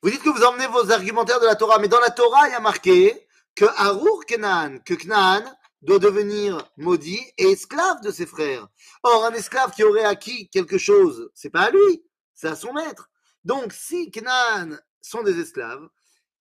Vous 0.03 0.11
dites 0.11 0.23
que 0.23 0.31
vous 0.31 0.45
emmenez 0.45 0.67
vos 0.67 0.91
argumentaires 0.91 1.41
de 1.41 1.47
la 1.47 1.57
Torah, 1.57 1.79
mais 1.79 1.89
dans 1.89 2.01
la 2.01 2.11
Torah, 2.11 2.49
il 2.49 2.53
y 2.53 2.55
a 2.55 2.61
marqué 2.61 3.27
que 3.55 3.67
Arur 3.77 4.25
Kenan, 4.25 4.79
que 4.81 4.95
Knan 4.95 5.45
doit 5.83 5.99
devenir 5.99 6.71
maudit 6.77 7.21
et 7.39 7.51
esclave 7.51 8.01
de 8.03 8.11
ses 8.11 8.27
frères. 8.27 8.69
Or, 9.03 9.25
un 9.25 9.33
esclave 9.33 9.73
qui 9.73 9.83
aurait 9.83 10.05
acquis 10.05 10.49
quelque 10.51 10.79
chose, 10.79 11.31
c'est 11.35 11.51
pas 11.51 11.63
à 11.63 11.71
lui, 11.71 12.05
c'est 12.35 12.49
à 12.49 12.57
son 12.57 12.73
maître. 12.73 13.11
Donc, 13.45 13.73
si 13.73 14.11
Knan 14.11 14.77
sont 15.01 15.23
des 15.23 15.41
esclaves 15.41 15.89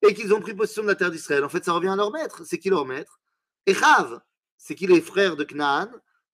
et 0.02 0.14
qu'ils 0.14 0.34
ont 0.34 0.42
pris 0.42 0.54
possession 0.54 0.84
de 0.84 0.88
la 0.88 0.96
terre 0.96 1.12
d'Israël, 1.12 1.44
en 1.44 1.50
fait, 1.50 1.64
ça 1.64 1.74
revient 1.74 1.90
à 1.90 1.96
leur 1.96 2.12
maître. 2.12 2.44
C'est 2.46 2.60
qui 2.60 2.70
leur 2.70 2.86
maître? 2.86 3.20
Et 3.66 3.74
Chav, 3.74 4.22
c'est 4.58 4.76
qui 4.76 4.88
les 4.88 5.02
frères 5.02 5.36
de 5.36 5.44
Knan, 5.44 5.90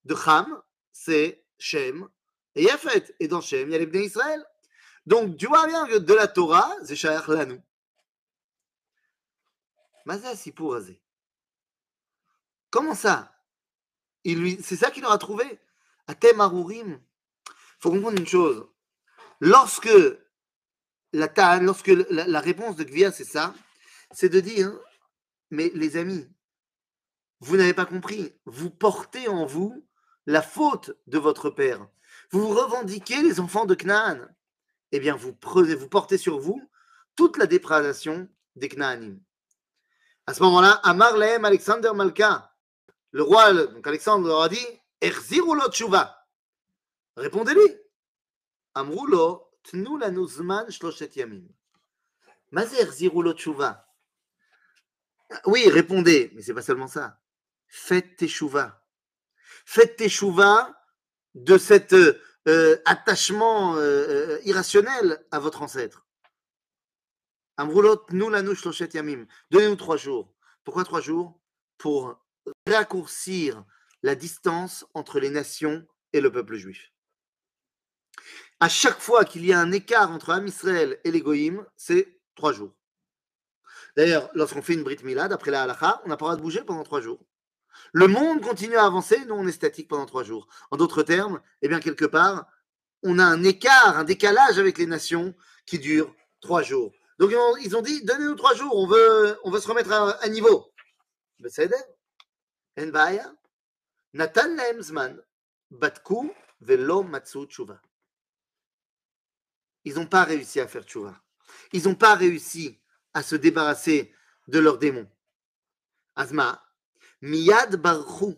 de 0.06 0.16
Cham, 0.16 0.62
c'est 0.92 1.44
Shem 1.60 2.08
et 2.56 2.64
Yafet. 2.64 3.16
Et 3.20 3.28
dans 3.28 3.42
Shem, 3.42 3.70
il 3.70 3.72
y 3.74 3.76
a 3.76 3.80
les 3.80 3.86
Bnei 3.86 4.06
Israël. 4.06 4.44
Donc, 5.06 5.38
tu 5.38 5.46
vois 5.46 5.68
bien 5.68 5.86
que 5.86 5.98
de 5.98 6.14
la 6.14 6.28
Torah, 6.28 6.76
c'est 6.84 6.96
Sha'ar 6.96 7.30
Lanou. 7.30 7.62
Mazah 10.06 10.36
Sipurazé. 10.36 11.02
Comment 12.76 12.94
ça? 12.94 13.34
C'est 14.26 14.76
ça 14.76 14.92
qu'il 14.92 15.06
aura 15.06 15.18
trouvé? 15.18 15.46
Atem 16.08 16.42
Arurim. 16.42 17.00
Il 17.48 17.54
faut 17.80 17.90
comprendre 17.90 18.20
une 18.20 18.28
chose. 18.28 18.68
Lorsque 19.40 19.90
la, 21.14 21.60
lorsque 21.62 21.88
la, 21.88 22.40
réponse 22.42 22.76
de 22.76 22.84
Gvia, 22.84 23.14
c'est 23.14 23.24
ça, 23.24 23.54
c'est 24.12 24.28
de 24.28 24.42
dire 24.42 24.78
Mais 25.52 25.72
les 25.74 25.96
amis, 25.96 26.28
vous 27.40 27.56
n'avez 27.56 27.74
pas 27.74 27.86
compris. 27.86 28.36
Vous 28.44 28.72
portez 28.72 29.30
en 29.30 29.46
vous 29.46 29.88
la 30.26 30.42
faute 30.42 30.92
de 31.08 31.18
votre 31.18 31.50
père. 31.50 31.88
Vous 32.32 32.50
revendiquez 32.50 33.22
les 33.22 33.40
enfants 33.40 33.66
de 33.66 33.76
Canaan 33.76 34.20
eh 34.92 35.00
bien, 35.00 35.16
vous, 35.16 35.32
prenez, 35.32 35.76
vous 35.76 35.88
portez 35.88 36.18
sur 36.18 36.40
vous 36.40 36.62
toute 37.16 37.38
la 37.38 37.48
déprédation 37.48 38.28
des 38.58 38.68
Knaanim. 38.68 39.22
À 40.28 40.34
ce 40.34 40.44
moment-là, 40.44 40.72
Amar 40.84 41.16
Lehem 41.16 41.46
Alexander 41.46 41.92
Malka, 41.96 42.52
le 43.16 43.24
roi, 43.24 43.54
donc 43.54 43.88
Alexandre 43.88 44.28
leur 44.28 44.42
a 44.42 44.50
dit 44.50 44.68
Erzirulo 45.00 45.72
tshuva. 45.72 46.28
Répondez-lui. 47.16 47.78
Amrulo 48.74 49.54
tnu 49.64 49.98
lanu 49.98 50.28
zman 50.28 50.70
shloshet 50.70 51.12
yamim. 51.16 51.48
Oui, 55.46 55.70
répondez, 55.70 56.30
mais 56.36 56.42
c'est 56.42 56.54
pas 56.54 56.62
seulement 56.62 56.90
ça. 56.90 57.22
Faites 57.70 58.18
tes 58.18 58.28
Faites 59.66 59.96
tes 59.96 60.10
de 61.36 61.58
cette 61.58 61.94
euh, 61.94 62.82
attachement 62.84 63.78
euh, 63.78 63.80
euh, 63.80 64.40
irrationnel 64.44 65.26
à 65.32 65.40
votre 65.40 65.62
ancêtre. 65.62 66.06
nous 67.60 68.30
la 68.30 68.42
yamim. 68.42 69.26
Donnez-nous 69.52 69.78
trois 69.78 69.96
jours. 69.96 70.36
Pourquoi 70.66 70.84
trois 70.84 71.00
jours? 71.00 71.40
Pour 71.78 72.25
raccourcir 72.68 73.64
la 74.02 74.16
distance 74.16 74.86
entre 74.94 75.20
les 75.20 75.30
nations 75.30 75.86
et 76.14 76.22
le 76.22 76.32
peuple 76.32 76.56
juif. 76.56 76.92
À 78.60 78.70
chaque 78.70 79.00
fois 79.00 79.26
qu'il 79.26 79.46
y 79.46 79.54
a 79.54 79.60
un 79.60 79.72
écart 79.72 80.12
entre 80.12 80.32
Am 80.32 80.48
Israël 80.48 81.00
et 81.04 81.12
les 81.12 81.22
Goïm, 81.22 81.66
c'est 81.76 82.20
trois 82.36 82.54
jours. 82.54 82.74
D'ailleurs, 83.98 84.30
lorsqu'on 84.34 84.62
fait 84.62 84.74
une 84.74 84.84
Brit 84.84 84.98
Milad, 85.04 85.32
après 85.32 85.52
la 85.52 85.64
halakha, 85.64 86.02
on 86.06 86.10
n'a 86.10 86.18
pas 86.18 86.26
le 86.26 86.28
droit 86.28 86.36
de 86.38 86.42
bouger 86.42 86.64
pendant 86.64 86.84
trois 86.84 87.02
jours. 87.02 87.20
Le 87.92 88.08
monde 88.08 88.42
continue 88.42 88.78
à 88.78 88.86
avancer, 88.86 89.24
nous 89.26 89.36
on 89.36 89.48
est 89.48 89.52
statique 89.52 89.88
pendant 89.88 90.06
trois 90.06 90.24
jours. 90.24 90.48
En 90.72 90.78
d'autres 90.78 91.04
termes, 91.04 91.42
eh 91.62 91.68
bien 91.68 91.80
quelque 91.80 92.06
part, 92.06 92.48
on 93.04 93.20
a 93.20 93.24
un 93.24 93.44
écart, 93.44 93.98
un 93.98 94.04
décalage 94.04 94.58
avec 94.58 94.78
les 94.78 94.88
nations 94.88 95.36
qui 95.66 95.78
dure 95.80 96.14
trois 96.42 96.64
jours. 96.64 96.94
Donc 97.20 97.32
ils 97.62 97.76
ont 97.76 97.82
dit, 97.82 98.04
donnez-nous 98.04 98.36
trois 98.36 98.56
jours, 98.56 98.76
on 98.76 98.88
veut, 98.88 99.38
se 99.60 99.68
remettre 99.68 99.92
à, 99.92 100.28
niveau. 100.30 100.74
Nathan 104.13 104.57
batku 105.71 106.33
velo 106.61 107.07
Ils 109.85 109.95
n'ont 109.95 110.07
pas 110.07 110.25
réussi 110.25 110.61
à 110.61 110.69
faire 110.69 110.85
tchouva. 110.85 111.21
Ils 111.73 111.85
n'ont 111.85 111.95
pas 111.95 112.15
réussi 112.15 112.81
à 113.15 113.23
se 113.23 113.37
débarrasser 113.37 114.15
de 114.49 114.59
leurs 114.59 114.79
démons. 114.79 115.11
Azma, 116.17 116.63
Miyad 117.23 117.77
barchu. 117.77 118.37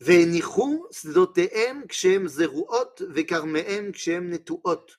והניחו 0.00 0.86
שדותיהם 0.92 1.82
כשהם 1.88 2.28
זרועות 2.28 3.00
וכרמיהם 3.14 3.92
כשהם 3.92 4.30
נטועות. 4.30 4.96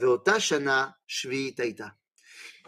ואותה 0.00 0.40
שנה 0.40 0.88
שביעית 1.06 1.60
הייתה. 1.60 1.86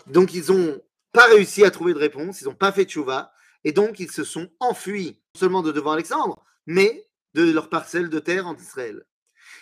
Donc 0.06 0.34
ils 0.34 0.52
ont 0.52 0.80
pas 1.12 1.26
réussi 1.26 1.64
à 1.64 1.70
trouver 1.70 1.94
de 1.94 1.98
réponse, 1.98 2.40
ils 2.40 2.44
n'ont 2.44 2.54
pas 2.54 2.72
fait 2.72 2.84
de 2.84 2.90
chouva, 2.90 3.32
et 3.64 3.72
donc 3.72 3.98
ils 4.00 4.10
se 4.10 4.22
sont 4.22 4.50
enfuis, 4.60 5.22
non 5.27 5.27
seulement 5.39 5.61
de 5.61 5.71
devant 5.71 5.91
Alexandre, 5.91 6.43
mais 6.65 7.07
de 7.33 7.51
leur 7.51 7.69
parcelle 7.69 8.09
de 8.09 8.19
terre 8.19 8.47
en 8.47 8.55
Israël. 8.55 9.05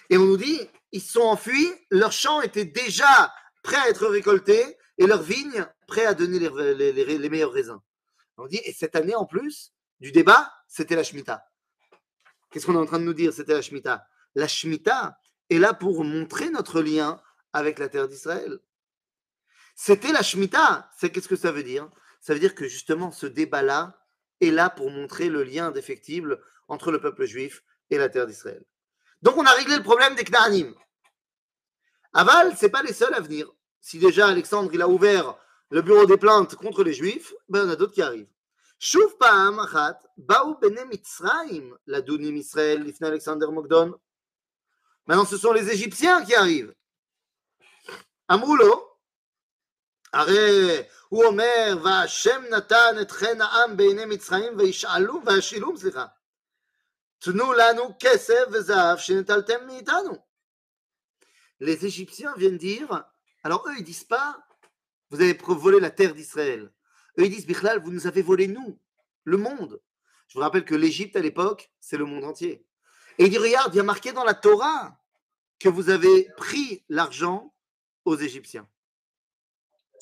Et 0.10 0.18
on 0.18 0.26
nous 0.26 0.38
dit, 0.38 0.60
ils 0.92 1.02
sont 1.02 1.22
enfuis, 1.22 1.72
leurs 1.92 2.12
champs 2.12 2.42
étaient 2.42 2.66
déjà 2.66 3.34
prêts 3.64 3.78
à 3.78 3.90
être 3.90 4.08
récoltés, 4.08 4.78
et 4.98 5.06
leurs 5.06 5.22
vignes 5.22 5.66
prêts 5.88 6.06
à 6.06 6.14
donner 6.14 6.40
les, 6.40 7.18
les 7.18 7.30
meilleurs 7.30 7.52
raisins. 7.52 7.80
On 8.38 8.48
dit, 8.48 8.62
et 8.66 8.74
cette 8.74 8.96
année 8.96 9.16
en 9.16 9.26
plus, 9.26 9.74
du 10.00 10.12
débat, 10.12 10.52
c'était 10.68 10.96
la 10.96 11.04
Shemitah. 11.04 11.48
Qu'est-ce 12.52 12.66
qu'on 12.66 12.76
est 12.76 12.80
en 12.80 12.86
train 12.86 13.00
de 13.00 13.04
nous 13.04 13.14
dire 13.14 13.34
C'était 13.34 13.54
la 13.54 13.62
Shemitah? 13.62 14.08
La 14.36 14.48
Shemitah 14.48 15.20
est 15.50 15.58
là 15.58 15.74
pour 15.74 16.04
montrer 16.04 16.50
notre 16.50 16.82
lien 16.82 17.22
avec 17.54 17.80
la 17.80 17.90
terre 17.90 18.08
d'Israël. 18.08 18.60
C'était 19.76 20.12
la 20.12 20.22
Shemitah. 20.22 20.90
C'est 20.98 21.10
qu'est-ce 21.10 21.28
que 21.28 21.36
ça 21.36 21.52
veut 21.52 21.64
dire? 21.64 21.90
Ça 22.22 22.34
veut 22.34 22.40
dire 22.40 22.56
que 22.56 22.68
justement 22.68 23.12
ce 23.12 23.26
débat-là 23.26 24.00
est 24.42 24.52
là 24.52 24.70
pour 24.70 24.90
montrer 24.90 25.30
le 25.30 25.44
lien 25.44 25.68
indéfectible 25.68 26.42
entre 26.68 26.92
le 26.92 27.00
peuple 27.00 27.26
juif 27.26 27.64
et 27.90 27.98
la 27.98 28.10
terre 28.10 28.28
d'Israël. 28.28 28.64
Donc 29.22 29.38
on 29.38 29.46
a 29.46 29.52
réglé 29.52 29.78
le 29.78 29.84
problème 29.84 30.16
des 30.16 30.24
Knaanim. 30.24 30.74
Aval, 32.14 32.56
ce 32.56 32.66
n'est 32.66 32.72
pas 32.72 32.84
les 32.84 32.94
seuls 32.94 33.14
à 33.14 33.20
venir. 33.20 33.52
Si 33.80 34.00
déjà 34.00 34.28
Alexandre 34.28 34.70
il 34.74 34.82
a 34.82 34.88
ouvert 34.88 35.38
le 35.70 35.82
bureau 35.82 36.06
des 36.06 36.18
plaintes 36.18 36.56
contre 36.56 36.84
les 36.84 36.94
Juifs, 36.94 37.34
ben 37.50 37.68
on 37.68 37.72
a 37.72 37.76
d'autres 37.76 37.94
qui 37.94 38.02
arrivent. 38.02 38.30
Chouf 38.80 39.18
Paham 39.18 39.60
Achat, 39.60 40.00
Baou 40.18 40.58
Bene 40.60 40.86
Mitzraim, 40.88 41.76
la 41.88 42.00
Israël, 42.00 42.84
l'Ifna 42.84 43.08
Alexander 43.08 43.48
Mogdon. 43.48 44.00
Maintenant, 45.08 45.26
ce 45.26 45.38
sont 45.38 45.52
les 45.52 45.70
Égyptiens 45.70 46.24
qui 46.24 46.36
arrivent. 46.36 46.74
Amroulo, 48.28 48.87
הרי 50.17 50.83
הוא 51.09 51.25
אומר, 51.25 51.79
והשם 51.85 52.43
נתן 52.51 52.95
את 53.03 53.11
חן 53.11 53.41
העם 53.41 53.77
בעיני 53.77 54.05
מצרים 54.05 54.53
וישאלו, 54.59 55.21
וישאלום, 55.27 55.77
סליחה, 55.77 56.07
תנו 57.19 57.53
לנו 57.53 57.83
כסף 58.01 58.45
וזהב 58.53 58.99
שנטלתם 58.99 59.67
מאיתנו. 59.67 60.33
Les 61.61 61.87
Égyptiens 61.87 62.35
viennent 62.37 62.59
dire, 62.59 63.05
alors 63.45 63.65
eux 63.69 63.75
ils 63.79 63.85
disent 63.85 64.03
pas, 64.03 64.37
vous 65.11 65.21
avez 65.21 65.35
volé 65.35 65.79
la 65.79 65.91
terre 65.91 66.15
d'Israël. 66.15 66.73
Eux, 67.19 67.25
ils 67.25 67.31
disent, 67.31 67.47
Bichlal, 67.47 67.79
vous 67.81 67.93
nous 67.93 68.07
avez 68.07 68.23
volé, 68.23 68.49
nous, 68.49 68.79
le 69.25 69.37
monde. 69.37 69.81
Je 70.29 70.35
vous 70.35 70.41
rappelle 70.41 70.65
que 70.65 70.75
l'Égypte, 70.75 71.17
à 71.17 71.21
l'époque, 71.21 71.71
c'est 71.79 71.99
le 71.99 72.07
monde 72.07 72.25
entier. 72.25 72.65
Et 73.19 73.25
il 73.25 73.31
dit, 73.31 73.39
regarde, 73.39 73.75
il 73.75 73.77
y 73.77 73.81
a 73.81 73.85
marqué 73.85 74.13
dans 74.13 74.25
la 74.25 74.33
Torah 74.33 74.99
que 75.59 75.69
vous 75.69 75.91
avez 75.91 76.29
pris 76.39 76.83
l'argent 76.89 77.55
aux 78.07 78.17
Égyptiens. 78.17 78.67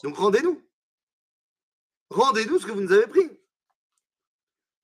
Donc 0.04 0.16
rendez-nous. 0.16 0.62
Rendez-nous 2.10 2.58
ce 2.58 2.66
que 2.66 2.72
vous 2.72 2.80
nous 2.80 2.92
avez 2.92 3.06
pris. 3.06 3.30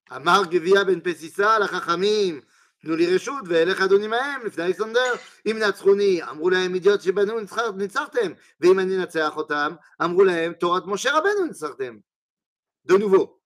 Amar 0.09 0.49
Gevia 0.51 0.83
ben 0.83 1.01
Pesissa, 1.01 1.59
la 1.59 1.67
Chachamim, 1.67 2.41
תנו 2.81 2.95
לי 2.95 3.15
רשות 3.15 3.43
ואלך 3.47 3.81
אדוני 3.81 4.07
מהם 4.07 4.45
לפני 4.45 4.65
אלכסנדר 4.65 5.13
אם 5.45 5.57
נצחוני 5.59 6.23
אמרו 6.23 6.49
להם 6.49 6.73
אידיוט 6.73 7.01
שבנו 7.01 7.39
ניצחתם 7.75 8.31
ואם 8.61 8.79
אני 8.79 8.97
אנצח 8.97 9.37
אותם 9.37 9.75
אמרו 10.03 10.23
להם 10.23 10.53
תורת 10.53 10.83
משה 10.85 11.17
רבנו 11.17 11.45
ניצחתם 11.45 11.97
de 12.87 12.97
nouveau. 12.97 13.41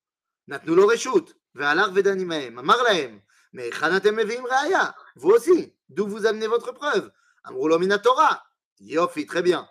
Natnulo 0.47 0.87
Reshut, 0.87 1.33
Ve'alar 1.55 1.91
vedanimahem. 1.91 2.57
Amar 2.59 2.77
lahem. 2.83 3.21
Mais 3.53 3.71
chanatem 3.71 4.15
meviim 4.15 4.45
raya. 4.45 4.95
Vous 5.15 5.31
aussi. 5.31 5.73
D'où 5.89 6.07
vous 6.07 6.25
amenez 6.25 6.47
votre 6.47 6.71
preuve 6.71 7.11
Amrulo 7.43 7.79
mina 7.79 7.99
Torah. 7.99 8.43
Yofi, 8.79 9.25
très 9.25 9.41
bien. 9.41 9.67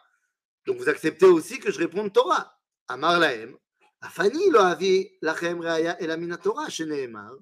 Donc 0.67 0.79
vous 0.79 0.89
acceptez 0.89 1.27
aussi 1.27 1.59
que 1.59 1.71
je 1.71 1.79
réponde 1.79 2.13
Torah. 2.13 2.59
Amar 2.89 3.19
lahem. 3.19 3.57
Afani 4.03 4.51
lo 4.51 4.61
avi 4.61 5.11
lachem 5.23 5.61
raya 5.61 5.97
el 6.01 6.17
mina 6.19 6.37
Torah, 6.37 6.69
sheneemar. 6.69 7.33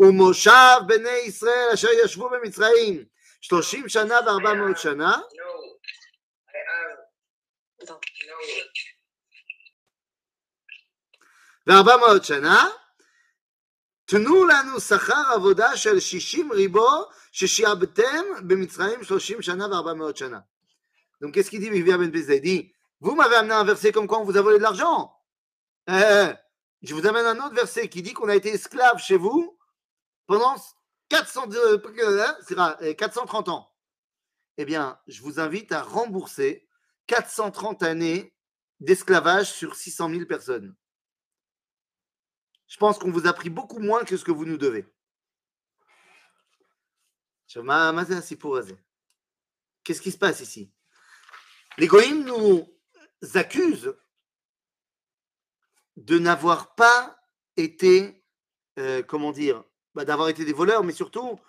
ומושב 0.00 0.76
בני 0.86 1.18
ישראל 1.26 1.68
אשר 1.74 1.88
ישבו 2.04 2.30
במצרים 2.30 3.04
שלושים 3.40 3.88
שנה 3.88 4.14
וארבע 4.26 4.54
מאות 4.54 4.78
שנה 4.78 5.20
וארבע 11.66 11.96
מאות 11.96 12.24
שנה 12.24 12.68
תנו 14.04 14.46
לנו 14.46 14.80
שכר 14.80 15.22
עבודה 15.34 15.76
של 15.76 16.00
שישים 16.00 16.52
ריבו 16.52 17.04
ששיעבתם 17.32 18.24
במצרים 18.46 19.04
שלושים 19.04 19.42
שנה 19.42 19.66
וארבע 19.68 19.94
מאות 19.94 20.16
שנה. 20.16 20.38
Donc 21.23 21.35
qu'est-ce 21.35 21.49
qu'il 21.49 21.61
dit 21.61 21.69
Vivia 21.69 21.97
Ben 21.97 22.11
Il 22.13 22.41
dit, 22.41 22.73
vous 22.99 23.15
m'avez 23.15 23.35
amené 23.35 23.53
un 23.53 23.63
verset 23.63 23.93
comme 23.93 24.07
quoi 24.07 24.19
on 24.19 24.25
vous 24.25 24.35
a 24.35 24.41
volé 24.41 24.57
de 24.57 24.61
l'argent. 24.61 25.17
Euh, 25.89 26.33
je 26.81 26.93
vous 26.93 27.07
amène 27.07 27.25
un 27.25 27.45
autre 27.45 27.55
verset 27.55 27.87
qui 27.87 28.01
dit 28.01 28.11
qu'on 28.11 28.27
a 28.27 28.35
été 28.35 28.49
esclave 28.49 28.97
chez 28.97 29.15
vous 29.15 29.57
pendant 30.27 30.57
400, 31.07 31.47
430 32.97 33.47
ans. 33.47 33.73
Eh 34.57 34.65
bien, 34.65 34.99
je 35.07 35.21
vous 35.21 35.39
invite 35.39 35.71
à 35.71 35.81
rembourser 35.81 36.67
430 37.07 37.83
années 37.83 38.35
d'esclavage 38.81 39.49
sur 39.49 39.77
600 39.77 40.09
000 40.09 40.25
personnes. 40.25 40.75
Je 42.67 42.75
pense 42.75 42.99
qu'on 42.99 43.11
vous 43.11 43.27
a 43.27 43.33
pris 43.33 43.49
beaucoup 43.49 43.79
moins 43.79 44.03
que 44.03 44.17
ce 44.17 44.25
que 44.25 44.31
vous 44.31 44.45
nous 44.45 44.57
devez. 44.57 44.85
Qu'est-ce 49.85 50.01
qui 50.01 50.11
se 50.11 50.17
passe 50.17 50.41
ici? 50.41 50.73
Les 51.77 51.87
nous 51.87 52.67
accusent 53.33 53.95
de 55.95 56.19
n'avoir 56.19 56.75
pas 56.75 57.19
été, 57.57 58.23
euh, 58.77 59.01
comment 59.03 59.31
dire, 59.31 59.63
bah, 59.95 60.05
d'avoir 60.05 60.29
été 60.29 60.45
des 60.45 60.53
voleurs, 60.53 60.83
mais 60.83 60.93
surtout 60.93 61.39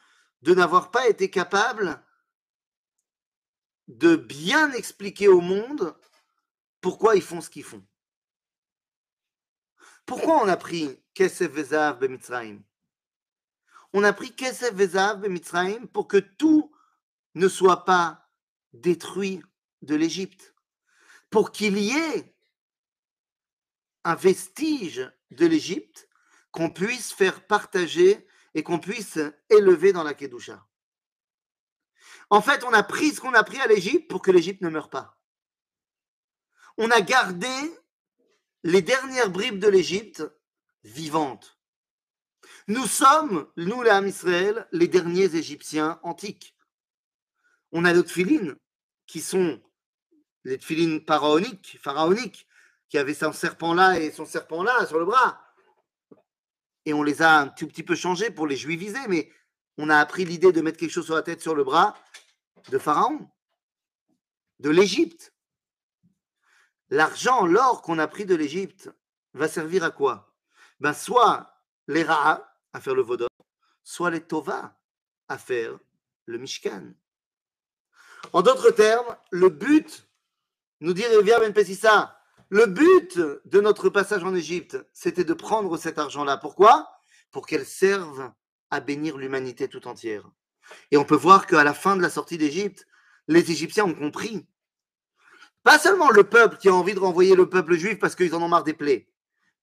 de 0.42 0.54
n'avoir 0.54 0.90
pas 0.90 1.08
été 1.08 1.30
capable 1.30 2.02
de 3.88 4.16
bien 4.16 4.72
expliquer 4.72 5.28
au 5.28 5.40
monde 5.40 5.96
pourquoi 6.80 7.16
ils 7.16 7.22
font 7.22 7.40
ce 7.40 7.50
qu'ils 7.50 7.64
font. 7.64 7.84
Pourquoi 10.06 10.42
on 10.42 10.48
a 10.48 10.56
pris 10.56 11.02
Kesef 11.14 11.50
Vezav 11.50 11.98
Bemitzraim 11.98 12.58
On 13.94 14.04
a 14.04 14.12
pris 14.12 14.34
Kesef 14.34 14.74
Vezav 14.74 15.20
Bemitzraim 15.20 15.86
pour 15.86 16.08
que 16.08 16.18
tout 16.18 16.74
ne 17.34 17.48
soit 17.48 17.84
pas 17.84 18.28
détruit 18.72 19.42
de 19.84 19.94
l'Égypte, 19.94 20.54
pour 21.30 21.52
qu'il 21.52 21.78
y 21.78 21.90
ait 21.90 22.34
un 24.04 24.14
vestige 24.14 25.10
de 25.30 25.46
l'Égypte 25.46 26.08
qu'on 26.52 26.70
puisse 26.70 27.12
faire 27.12 27.46
partager 27.46 28.26
et 28.54 28.62
qu'on 28.62 28.78
puisse 28.78 29.18
élever 29.50 29.92
dans 29.92 30.04
la 30.04 30.14
Kedusha. 30.14 30.66
En 32.30 32.40
fait, 32.40 32.64
on 32.64 32.72
a 32.72 32.82
pris 32.82 33.10
ce 33.10 33.20
qu'on 33.20 33.34
a 33.34 33.42
pris 33.42 33.60
à 33.60 33.66
l'Égypte 33.66 34.08
pour 34.08 34.22
que 34.22 34.30
l'Égypte 34.30 34.62
ne 34.62 34.68
meure 34.68 34.90
pas. 34.90 35.18
On 36.76 36.90
a 36.90 37.00
gardé 37.00 37.48
les 38.62 38.82
dernières 38.82 39.30
bribes 39.30 39.58
de 39.58 39.68
l'Égypte 39.68 40.22
vivantes. 40.82 41.58
Nous 42.66 42.86
sommes, 42.86 43.50
nous 43.56 43.82
Ham 43.82 44.06
Israël, 44.06 44.66
les 44.72 44.88
derniers 44.88 45.34
Égyptiens 45.34 46.00
antiques. 46.02 46.56
On 47.72 47.84
a 47.84 47.92
d'autres 47.92 48.10
filines 48.10 48.56
qui 49.06 49.20
sont 49.20 49.60
les 50.44 50.58
filines 50.58 51.00
pharaoniques, 51.06 51.78
pharaoniques, 51.82 52.46
qui 52.88 52.98
avaient 52.98 53.14
son 53.14 53.32
serpent 53.32 53.74
là 53.74 53.98
et 53.98 54.10
son 54.10 54.26
serpent 54.26 54.62
là 54.62 54.86
sur 54.86 54.98
le 54.98 55.04
bras 55.04 55.44
et 56.86 56.92
on 56.92 57.02
les 57.02 57.22
a 57.22 57.38
un 57.40 57.48
tout 57.48 57.66
petit 57.66 57.82
peu 57.82 57.94
changés 57.94 58.30
pour 58.30 58.46
les 58.46 58.56
juiviser, 58.56 59.00
mais 59.08 59.30
on 59.78 59.88
a 59.88 59.98
appris 59.98 60.24
l'idée 60.24 60.52
de 60.52 60.60
mettre 60.60 60.78
quelque 60.78 60.90
chose 60.90 61.06
sur 61.06 61.14
la 61.14 61.22
tête, 61.22 61.40
sur 61.40 61.54
le 61.54 61.64
bras 61.64 61.96
de 62.70 62.78
Pharaon, 62.78 63.28
de 64.60 64.70
l'Égypte. 64.70 65.32
L'argent, 66.90 67.46
l'or 67.46 67.82
qu'on 67.82 67.98
a 67.98 68.06
pris 68.06 68.26
de 68.26 68.34
l'Égypte 68.34 68.90
va 69.32 69.48
servir 69.48 69.82
à 69.84 69.90
quoi? 69.90 70.34
Ben, 70.80 70.92
Soit 70.92 71.50
les 71.88 72.02
Ra'a 72.02 72.56
à 72.72 72.80
faire 72.80 72.94
le 72.94 73.02
Vaudor, 73.02 73.28
soit 73.82 74.10
les 74.10 74.20
Tova 74.20 74.78
à 75.28 75.38
faire 75.38 75.78
le 76.26 76.38
Mishkan. 76.38 76.92
En 78.32 78.42
d'autres 78.42 78.70
termes, 78.70 79.16
le 79.30 79.48
but, 79.48 80.03
nous 80.84 80.92
dit 80.92 81.06
Rivia 81.06 81.40
Ben 81.40 81.54
Pessissa, 81.54 82.14
le 82.50 82.66
but 82.66 83.18
de 83.18 83.60
notre 83.62 83.88
passage 83.88 84.22
en 84.22 84.34
Égypte, 84.34 84.76
c'était 84.92 85.24
de 85.24 85.32
prendre 85.32 85.78
cet 85.78 85.98
argent-là. 85.98 86.36
Pourquoi? 86.36 86.90
Pour 87.30 87.46
qu'elle 87.46 87.64
serve 87.64 88.30
à 88.68 88.80
bénir 88.80 89.16
l'humanité 89.16 89.66
tout 89.66 89.88
entière. 89.88 90.28
Et 90.90 90.98
on 90.98 91.06
peut 91.06 91.16
voir 91.16 91.46
qu'à 91.46 91.64
la 91.64 91.72
fin 91.72 91.96
de 91.96 92.02
la 92.02 92.10
sortie 92.10 92.36
d'Égypte, 92.36 92.86
les 93.28 93.50
Égyptiens 93.50 93.86
ont 93.86 93.94
compris. 93.94 94.46
Pas 95.62 95.78
seulement 95.78 96.10
le 96.10 96.24
peuple 96.24 96.58
qui 96.58 96.68
a 96.68 96.74
envie 96.74 96.92
de 96.92 97.00
renvoyer 97.00 97.34
le 97.34 97.48
peuple 97.48 97.76
juif 97.76 97.98
parce 97.98 98.14
qu'ils 98.14 98.34
en 98.34 98.42
ont 98.42 98.48
marre 98.48 98.64
des 98.64 98.74
plaies, 98.74 99.08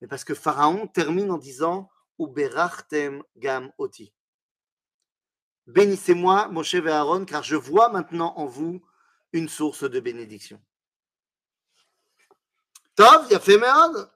mais 0.01 0.07
parce 0.07 0.23
que 0.23 0.33
Pharaon 0.33 0.87
termine 0.87 1.29
en 1.29 1.37
disant 1.37 1.91
Uberachtem 2.17 3.21
gam 3.37 3.71
oti. 3.77 4.11
Bénissez-moi, 5.67 6.47
Moshe 6.47 6.73
et 6.73 6.87
Aaron, 6.87 7.25
car 7.25 7.43
je 7.43 7.55
vois 7.55 7.89
maintenant 7.89 8.33
en 8.37 8.47
vous 8.47 8.81
une 9.33 9.49
source 9.49 9.87
de 9.87 9.99
bénédiction. 9.99 10.59
Il 13.29 13.35
a 13.35 13.39
fait 13.39 13.57
merde. 13.57 14.11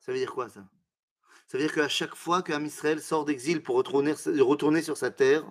Ça 0.00 0.12
veut 0.12 0.18
dire 0.18 0.32
quoi 0.32 0.48
ça? 0.48 0.64
Ça 1.46 1.58
veut 1.58 1.64
dire 1.64 1.74
qu'à 1.74 1.88
chaque 1.88 2.14
fois 2.14 2.42
qu'un 2.42 2.64
Israël 2.64 3.00
sort 3.02 3.24
d'exil 3.26 3.62
pour 3.62 3.76
retourner, 3.76 4.14
retourner, 4.40 4.82
sur 4.82 4.96
sa 4.96 5.10
terre, 5.10 5.44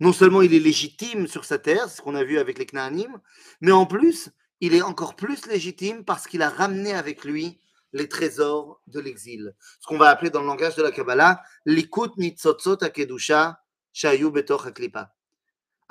non 0.00 0.12
seulement 0.12 0.40
il 0.40 0.54
est 0.54 0.60
légitime 0.60 1.26
sur 1.26 1.44
sa 1.44 1.58
terre, 1.58 1.88
c'est 1.88 1.98
ce 1.98 2.02
qu'on 2.02 2.14
a 2.14 2.24
vu 2.24 2.38
avec 2.38 2.58
les 2.58 2.66
Knaanim, 2.66 3.20
mais 3.60 3.70
en 3.72 3.86
plus, 3.86 4.30
il 4.60 4.74
est 4.74 4.82
encore 4.82 5.14
plus 5.14 5.46
légitime 5.46 6.04
parce 6.04 6.26
qu'il 6.26 6.42
a 6.42 6.48
ramené 6.48 6.94
avec 6.94 7.24
lui 7.24 7.60
les 7.92 8.08
trésors 8.08 8.80
de 8.86 8.98
l'exil. 8.98 9.54
Ce 9.80 9.86
qu'on 9.86 9.98
va 9.98 10.08
appeler 10.08 10.30
dans 10.30 10.40
le 10.40 10.46
langage 10.46 10.74
de 10.74 10.82
la 10.82 10.90
Kabbalah, 10.90 11.42
Likut 11.66 12.16
Nitzotzot 12.16 12.82
Akedusha 12.82 13.60
Shayu 13.92 14.30
Betoch 14.30 14.66
Aklipa. 14.66 15.14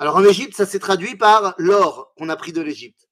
Alors 0.00 0.16
en 0.16 0.24
Égypte, 0.24 0.56
ça 0.56 0.66
s'est 0.66 0.80
traduit 0.80 1.16
par 1.16 1.54
l'or 1.56 2.12
qu'on 2.16 2.28
a 2.28 2.36
pris 2.36 2.52
de 2.52 2.60
l'Égypte. 2.60 3.08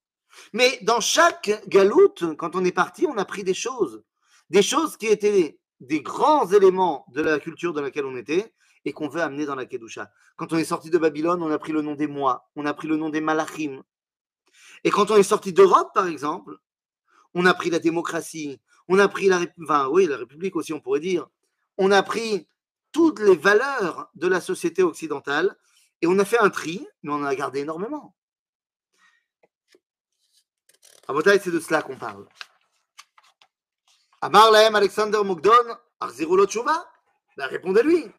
Mais 0.52 0.78
dans 0.82 1.00
chaque 1.00 1.66
galoute, 1.68 2.36
quand 2.36 2.56
on 2.56 2.64
est 2.64 2.72
parti, 2.72 3.06
on 3.06 3.16
a 3.16 3.24
pris 3.24 3.44
des 3.44 3.54
choses. 3.54 4.02
Des 4.50 4.62
choses 4.62 4.96
qui 4.96 5.06
étaient 5.06 5.58
des 5.80 6.00
grands 6.00 6.46
éléments 6.46 7.04
de 7.12 7.22
la 7.22 7.38
culture 7.38 7.72
dans 7.72 7.82
laquelle 7.82 8.06
on 8.06 8.16
était 8.16 8.52
et 8.84 8.92
qu'on 8.92 9.08
veut 9.08 9.20
amener 9.20 9.46
dans 9.46 9.54
la 9.54 9.66
Kedusha. 9.66 10.10
Quand 10.36 10.52
on 10.52 10.56
est 10.56 10.64
sorti 10.64 10.90
de 10.90 10.98
Babylone, 10.98 11.42
on 11.42 11.50
a 11.50 11.58
pris 11.58 11.72
le 11.72 11.82
nom 11.82 11.94
des 11.94 12.06
mois, 12.06 12.48
on 12.56 12.66
a 12.66 12.74
pris 12.74 12.88
le 12.88 12.96
nom 12.96 13.10
des 13.10 13.20
Malachim. 13.20 13.82
Et 14.84 14.90
quand 14.90 15.10
on 15.10 15.16
est 15.16 15.22
sorti 15.22 15.52
d'Europe, 15.52 15.90
par 15.94 16.06
exemple, 16.06 16.56
on 17.34 17.46
a 17.46 17.54
pris 17.54 17.70
la 17.70 17.78
démocratie, 17.78 18.60
on 18.88 18.98
a 18.98 19.08
pris 19.08 19.28
la, 19.28 19.40
la 19.56 20.16
République 20.16 20.56
aussi, 20.56 20.72
on 20.72 20.80
pourrait 20.80 21.00
dire. 21.00 21.26
On 21.78 21.90
a 21.90 22.02
pris 22.02 22.46
toutes 22.90 23.20
les 23.20 23.36
valeurs 23.36 24.10
de 24.14 24.26
la 24.26 24.40
société 24.40 24.82
occidentale 24.82 25.56
et 26.02 26.06
on 26.06 26.18
a 26.18 26.24
fait 26.24 26.38
un 26.38 26.50
tri, 26.50 26.86
mais 27.02 27.12
on 27.12 27.16
en 27.16 27.24
a 27.24 27.34
gardé 27.34 27.60
énormément 27.60 28.14
c'est 31.41 31.51
de 31.51 31.59
cela 31.59 31.81
qu'on 31.81 31.97
parle. 31.97 32.27
Amar 34.21 34.51
lahem 34.51 34.75
Alexander 34.75 35.23
Mugdon, 35.23 35.77
Arzirulo 35.99 36.45
Tshuva. 36.45 36.85
Ben, 37.37 37.47
répondez-lui. 37.47 38.11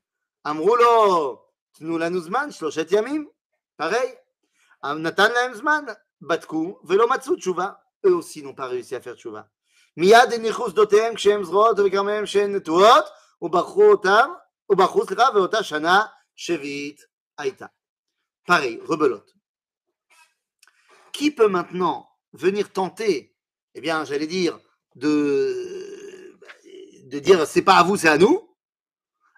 Amrulo, 0.45 1.41
Tnu 1.75 1.99
lanuzman, 1.99 2.51
Shloshet 2.51 2.91
Yamim. 2.91 3.27
Pareil. 3.77 4.17
Natan 4.83 5.29
lahem 5.33 5.55
zman, 5.55 5.97
Batku, 6.21 6.79
Velo 6.85 7.07
Matsu 7.07 7.37
Tshuva. 7.37 7.83
Eux 8.05 8.15
aussi 8.15 8.43
n'ont 8.43 8.55
pas 8.55 8.67
réussi 8.67 8.95
à 8.95 9.01
faire 9.01 9.17
Tshuva. 9.17 9.49
מיד 9.99 10.33
הניחוס 10.33 10.73
דותיהם 10.73 11.15
כשהם 11.15 11.45
זרועות 11.45 11.77
וכרמיהם 11.79 12.27
שהן 12.27 12.55
נטועות, 12.55 13.05
ובחרו 13.43 13.91
אותם, 13.91 14.31
ובחרו 14.71 15.07
סליחה, 15.07 15.25
ואותה 15.35 15.63
שנה 15.63 16.03
שביעית 16.37 17.01
הייתה. 17.39 17.67
Pareil, 18.49 18.81
rebelote. 18.87 19.33
Qui 21.13 21.31
peut 21.33 21.49
maintenant 21.49 22.09
venir 22.34 22.72
tenter, 22.72 23.36
eh 23.76 23.82
bien, 23.82 24.06
j'allais 24.06 24.28
dire, 24.28 24.60
de, 24.96 26.38
de 27.06 27.20
dire 27.20 27.48
c'est 27.48 27.62
pas 27.62 27.78
à 27.78 27.84
vous, 27.84 27.98
c'est 27.98 28.10
à 28.10 28.18
nous. 28.18 28.50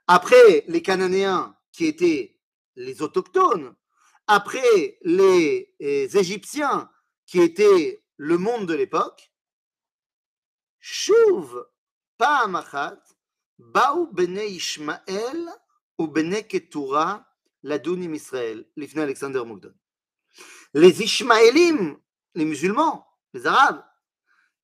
Après, 0.08 0.66
les 0.68 0.82
Cananéens 0.82 1.56
qui 1.72 1.86
étaient 1.86 2.38
les 2.76 3.02
autochtones, 3.02 3.76
après 4.28 4.98
les, 5.02 5.76
Égyptiens 5.80 6.90
qui 7.26 7.42
étaient 7.42 8.04
le 8.18 8.38
monde 8.38 8.68
de 8.68 8.74
l'époque, 8.74 9.32
Chouv, 10.80 11.66
Pahamachat, 12.18 13.02
Baou 13.58 14.08
Bene 14.12 14.42
Ishmael 14.42 15.50
ou 15.98 16.08
Bene 16.08 16.44
Ketura, 16.44 17.26
l'Adunim 17.64 18.14
Israël, 18.14 18.68
l'Ifna 18.76 19.04
Alexander 19.04 19.44
Les 20.74 21.02
Ishmaélim 21.02 21.98
les 22.36 22.46
musulmans, 22.46 23.08
les 23.34 23.48
arabes, 23.48 23.84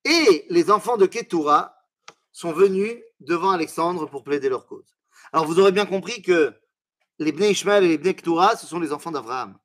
et 0.04 0.46
les 0.50 0.72
enfants 0.72 0.98
de 0.98 1.06
Ketura 1.06 1.76
sont 2.32 2.52
venus 2.52 2.98
devant 3.20 3.52
Alexandre 3.52 4.06
pour 4.06 4.24
plaider 4.24 4.50
leur 4.50 4.66
cause. 4.66 4.96
Alors 5.32 5.46
vous 5.46 5.60
aurez 5.60 5.72
bien 5.72 5.86
compris 5.86 6.22
que 6.22 6.54
les 7.20 7.32
Bnei 7.32 7.52
Ishmael 7.52 7.84
et 7.84 7.88
les 7.88 7.98
Bnei 7.98 8.16
Ketura, 8.16 8.56
ce 8.56 8.66
sont 8.66 8.80
les 8.80 8.92
enfants 8.92 9.12
d'Abraham. 9.12 9.58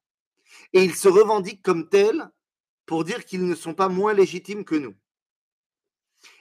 Et 0.72 0.84
ils 0.84 0.94
se 0.94 1.08
revendiquent 1.08 1.62
comme 1.62 1.88
tels 1.88 2.28
pour 2.84 3.04
dire 3.04 3.24
qu'ils 3.24 3.46
ne 3.46 3.54
sont 3.54 3.74
pas 3.74 3.88
moins 3.88 4.12
légitimes 4.12 4.64
que 4.64 4.74
nous. 4.74 4.94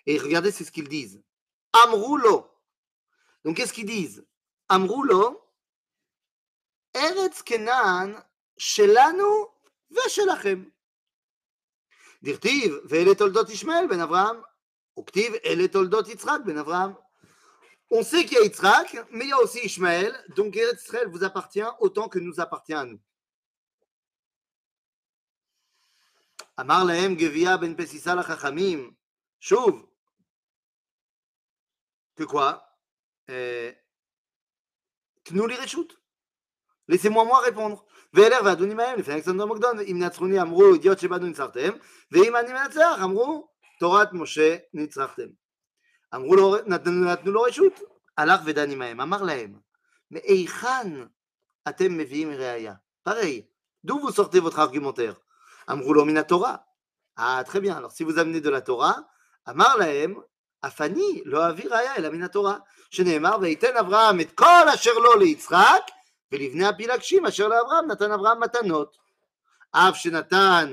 Et 0.05 0.17
regardez, 0.17 0.51
c'est 0.51 0.63
ce 0.63 0.71
qu'ils 0.71 0.89
disent. 0.89 1.23
Amroulo. 1.73 2.47
Donc 3.43 3.57
qu'est-ce 3.57 3.73
qu'ils 3.73 3.85
disent? 3.85 4.25
Amroulo, 4.69 5.41
Eretz 6.93 7.43
Kenan, 7.43 8.13
Shelanu, 8.57 9.47
Veshelachem. 9.89 10.71
דכתיב, 12.24 12.74
ואלה 12.88 13.14
תולדות 13.14 13.50
ישמעאל 13.50 13.86
בן 13.86 14.00
אברהם, 14.00 14.36
וכתיב, 14.98 15.32
אלה 15.44 15.68
תולדות 15.68 16.08
יצחק 16.08 16.38
בן 16.46 16.58
אברהם. 16.58 16.92
On 17.92 18.04
sait 18.04 18.24
qu'il 18.24 18.38
y 18.38 18.40
a 18.40 18.44
Yitzhak, 18.44 18.88
mais 19.10 19.24
il 19.24 19.30
y 19.30 19.32
a 19.32 19.38
aussi 19.40 19.58
Ishmaël, 19.64 20.12
donc 20.36 20.56
Eretz 20.56 20.84
Israël 20.84 21.08
vous 21.08 21.24
appartient 21.24 21.70
autant 21.80 22.08
que 22.08 22.20
nous 22.20 22.40
appartient 22.40 22.74
à 22.74 22.84
nous. 22.84 23.00
אמר 26.60 26.84
להם 26.84 27.14
גביה 27.14 27.56
בן 27.56 27.74
פסיסה 27.76 28.14
לחכמים, 28.14 28.94
שוב, 29.40 29.90
que 32.20 32.24
quoi 32.24 32.52
euh, 33.30 33.72
תנו 35.22 35.46
לי 35.46 35.56
רשות. 35.56 35.92
Laissez-moi 36.88 37.24
moi 37.24 37.40
répondre. 37.40 37.82
ואלך 38.14 38.38
ואדוני 38.44 38.74
מהם 38.74 38.98
לפני 38.98 39.14
אלכסנדר 39.14 39.46
מוקדון, 39.46 39.80
אם 39.80 39.98
נצחוני 39.98 40.40
אמרו 40.40 40.74
ידיעות 40.74 40.98
שבנו 40.98 41.26
ניצחתם, 41.26 41.70
ואם 42.12 42.36
אני 42.36 42.52
מנצח 42.52 42.98
אמרו 43.02 43.48
תורת 43.80 44.12
משה 44.12 44.56
ניצחתם. 44.74 45.26
אמרו 46.14 46.36
לו, 46.36 46.56
נתנו, 46.66 47.04
נתנו 47.04 47.32
לו 47.32 47.42
רשות, 47.42 47.80
הלך 48.18 48.40
ודן 48.44 48.70
עמהם, 48.70 49.00
אמר 49.00 49.22
להם, 49.22 49.58
מהיכן 50.10 50.88
אתם 51.68 51.98
מביאים 51.98 52.30
ראייה? 52.30 52.74
pareil, 53.08 53.46
d'où 53.84 53.98
vous 54.00 54.12
sortez 54.12 54.40
votre 54.40 54.58
argumentaire 54.58 55.14
אמרו 55.70 55.94
לו 55.94 56.04
מן 56.04 56.16
התורה. 56.16 56.56
Ah, 57.16 57.42
très 57.44 57.60
bien, 57.60 57.76
alors 57.76 57.92
si 57.92 58.02
vous 58.04 58.18
amenez 58.18 58.40
de 58.40 58.50
la 58.50 58.60
Torah, 58.60 58.96
אמר 59.48 59.76
להם, 59.76 60.14
אף 60.66 60.80
אני 60.80 61.22
לא 61.24 61.48
אביא 61.48 61.70
ראייה 61.70 61.96
אלא 61.96 62.10
מן 62.10 62.22
התורה, 62.22 62.58
שנאמר, 62.90 63.36
ויתן 63.40 63.76
אברהם 63.76 64.20
את 64.20 64.32
כל 64.32 64.68
אשר 64.74 64.92
לו 64.92 65.16
ליצחק, 65.16 65.82
ולבני 66.34 66.66
הפילגשים 66.66 67.26
אשר 67.26 67.48
לאברהם 67.48 67.90
נתן 67.90 68.12
אברהם 68.12 68.40
מתנות. 68.40 68.96
אף 69.72 69.96
שנתן 69.96 70.72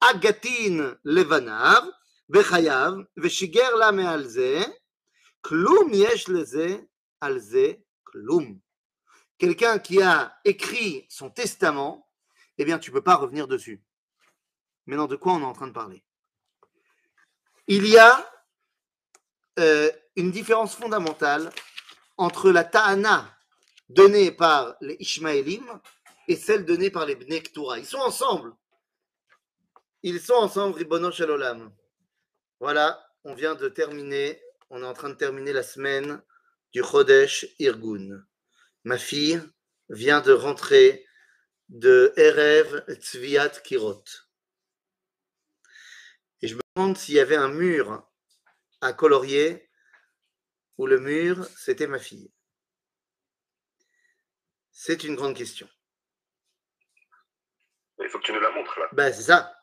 אגתין 0.00 0.80
לבניו 1.04 1.82
בחייו, 2.28 2.92
ושיגר 3.16 3.74
לה 3.74 3.90
מעל 3.90 4.24
זה, 4.24 4.62
כלום 5.40 5.90
יש 5.94 6.28
לזה 6.28 6.76
על 7.20 7.38
זה 7.38 7.72
כלום. 8.04 8.68
Quelqu'un 9.38 9.78
qui 9.78 10.02
a 10.02 10.36
écrit 10.44 11.06
son 11.08 11.30
testament, 11.30 12.08
eh 12.58 12.64
bien 12.64 12.78
tu 12.78 12.90
ne 12.90 12.94
peux 12.94 13.04
pas 13.04 13.14
revenir 13.14 13.46
dessus. 13.46 13.80
Maintenant, 14.86 15.06
de 15.06 15.14
quoi 15.16 15.34
on 15.34 15.40
est 15.40 15.44
en 15.44 15.52
train 15.52 15.68
de 15.68 15.72
parler 15.72 16.02
Il 17.68 17.86
y 17.86 17.98
a 17.98 18.28
euh, 19.60 19.90
une 20.16 20.32
différence 20.32 20.74
fondamentale 20.74 21.50
entre 22.16 22.50
la 22.50 22.64
ta'ana 22.64 23.31
donnée 23.93 24.31
par 24.31 24.75
les 24.81 24.95
Ishmaélim 24.99 25.79
et 26.27 26.35
celle 26.35 26.65
donnée 26.65 26.89
par 26.89 27.05
les 27.05 27.15
Bnei. 27.15 27.43
Ils 27.77 27.85
sont 27.85 27.97
ensemble. 27.97 28.53
Ils 30.01 30.19
sont 30.19 30.33
ensemble, 30.33 30.77
Ribono 30.77 31.11
Shalolam. 31.11 31.73
Voilà, 32.59 33.05
on 33.23 33.33
vient 33.33 33.55
de 33.55 33.69
terminer, 33.69 34.41
on 34.69 34.81
est 34.81 34.85
en 34.85 34.93
train 34.93 35.09
de 35.09 35.15
terminer 35.15 35.53
la 35.53 35.63
semaine 35.63 36.21
du 36.71 36.83
Chodesh 36.83 37.47
Irgun. 37.59 38.25
Ma 38.83 38.97
fille 38.97 39.41
vient 39.89 40.21
de 40.21 40.33
rentrer 40.33 41.05
de 41.69 42.13
Erev 42.17 42.83
Tzviat 42.95 43.49
Kirot. 43.49 44.03
Et 46.41 46.47
je 46.47 46.55
me 46.55 46.61
demande 46.75 46.97
s'il 46.97 47.15
y 47.15 47.19
avait 47.19 47.35
un 47.35 47.47
mur 47.47 48.09
à 48.81 48.91
colorier 48.91 49.69
où 50.77 50.87
le 50.87 50.99
mur, 50.99 51.45
c'était 51.57 51.87
ma 51.87 51.99
fille. 51.99 52.31
C'est 54.75 55.03
une 55.03 55.15
grande 55.15 55.37
question. 55.37 55.69
Il 57.99 58.09
faut 58.09 58.17
que 58.19 58.25
tu 58.25 58.33
nous 58.33 58.39
la 58.39 58.49
montres 58.49 58.77
là. 58.79 58.89
Ben, 58.91 59.13
c'est 59.13 59.21
ça. 59.21 59.55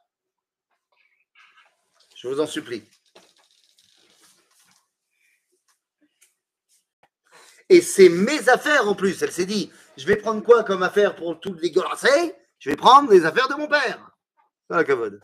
Je 2.15 2.29
vous 2.29 2.41
en 2.41 2.47
supplie. 2.47 2.89
Et 7.69 7.83
c'est 7.83 8.09
mes 8.09 8.49
affaires 8.49 8.89
en 8.89 8.95
plus. 8.95 9.21
Elle 9.23 9.33
s'est 9.33 9.47
dit, 9.47 9.71
je 9.97 10.07
vais 10.07 10.17
prendre 10.17 10.43
quoi 10.43 10.65
comme 10.65 10.83
affaire 10.83 11.17
pour 11.17 11.41
tout 11.41 11.55
dégueulasser 11.55 12.35
Je 12.59 12.71
vais 12.71 12.77
prendre 12.77 13.11
les 13.11 13.25
affaires 13.25 13.49
de 13.49 13.55
mon 13.55 13.69
père. 13.69 14.11
La 14.69 14.85
kavod. 14.85 15.21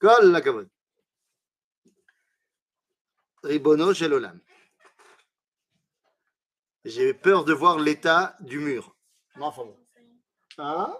Kol 0.00 0.32
la 0.32 0.40
kavod. 0.40 0.68
Ribono 3.42 3.92
shel 3.92 4.14
olam. 4.14 4.40
J'ai 6.84 7.12
peur 7.12 7.44
de 7.44 7.52
voir 7.52 7.78
l'état 7.78 8.36
du 8.40 8.58
mur. 8.58 8.97
Hein? 10.58 10.96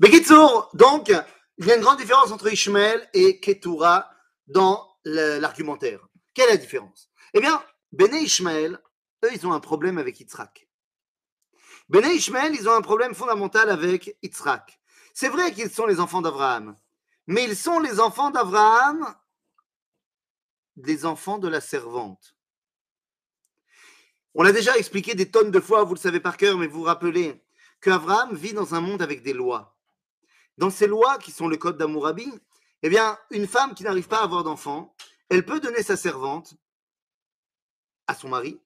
Bekitsour, 0.00 0.70
donc, 0.74 1.12
il 1.58 1.66
y 1.66 1.72
a 1.72 1.76
une 1.76 1.82
grande 1.82 1.98
différence 1.98 2.30
entre 2.30 2.50
Ishmael 2.52 3.08
et 3.12 3.40
Ketura 3.40 4.10
dans 4.46 4.96
l'argumentaire. 5.04 6.06
Quelle 6.34 6.48
est 6.48 6.52
la 6.52 6.56
différence? 6.56 7.10
Eh 7.34 7.40
bien, 7.40 7.62
Béné 7.92 8.20
Ishmael, 8.20 8.80
eux, 9.24 9.30
ils 9.32 9.46
ont 9.46 9.52
un 9.52 9.60
problème 9.60 9.98
avec 9.98 10.20
Yitzhak. 10.20 10.68
Béné 11.88 12.12
Ishmael, 12.14 12.54
ils 12.54 12.68
ont 12.68 12.74
un 12.74 12.82
problème 12.82 13.14
fondamental 13.14 13.70
avec 13.70 14.16
Yitzhak. 14.22 14.80
C'est 15.14 15.28
vrai 15.28 15.52
qu'ils 15.52 15.70
sont 15.70 15.86
les 15.86 16.00
enfants 16.00 16.22
d'Abraham, 16.22 16.78
mais 17.26 17.44
ils 17.44 17.56
sont 17.56 17.80
les 17.80 17.98
enfants 17.98 18.30
d'Abraham, 18.30 19.14
des 20.76 21.04
enfants 21.04 21.38
de 21.38 21.48
la 21.48 21.60
servante. 21.60 22.37
On 24.40 24.44
l'a 24.44 24.52
déjà 24.52 24.78
expliqué 24.78 25.16
des 25.16 25.32
tonnes 25.32 25.50
de 25.50 25.58
fois, 25.58 25.82
vous 25.82 25.94
le 25.94 25.98
savez 25.98 26.20
par 26.20 26.36
cœur, 26.36 26.56
mais 26.56 26.68
vous 26.68 26.78
vous 26.78 26.84
rappelez 26.84 27.42
qu'Abraham 27.80 28.36
vit 28.36 28.52
dans 28.52 28.72
un 28.72 28.80
monde 28.80 29.02
avec 29.02 29.24
des 29.24 29.32
lois. 29.32 29.76
Dans 30.58 30.70
ces 30.70 30.86
lois, 30.86 31.18
qui 31.18 31.32
sont 31.32 31.48
le 31.48 31.56
code 31.56 31.76
d'Amourabi, 31.76 32.32
eh 32.84 32.88
bien, 32.88 33.18
une 33.32 33.48
femme 33.48 33.74
qui 33.74 33.82
n'arrive 33.82 34.06
pas 34.06 34.20
à 34.20 34.22
avoir 34.22 34.44
d'enfant, 34.44 34.94
elle 35.28 35.44
peut 35.44 35.58
donner 35.58 35.82
sa 35.82 35.96
servante 35.96 36.54
à 38.06 38.14
son 38.14 38.28
mari, 38.28 38.60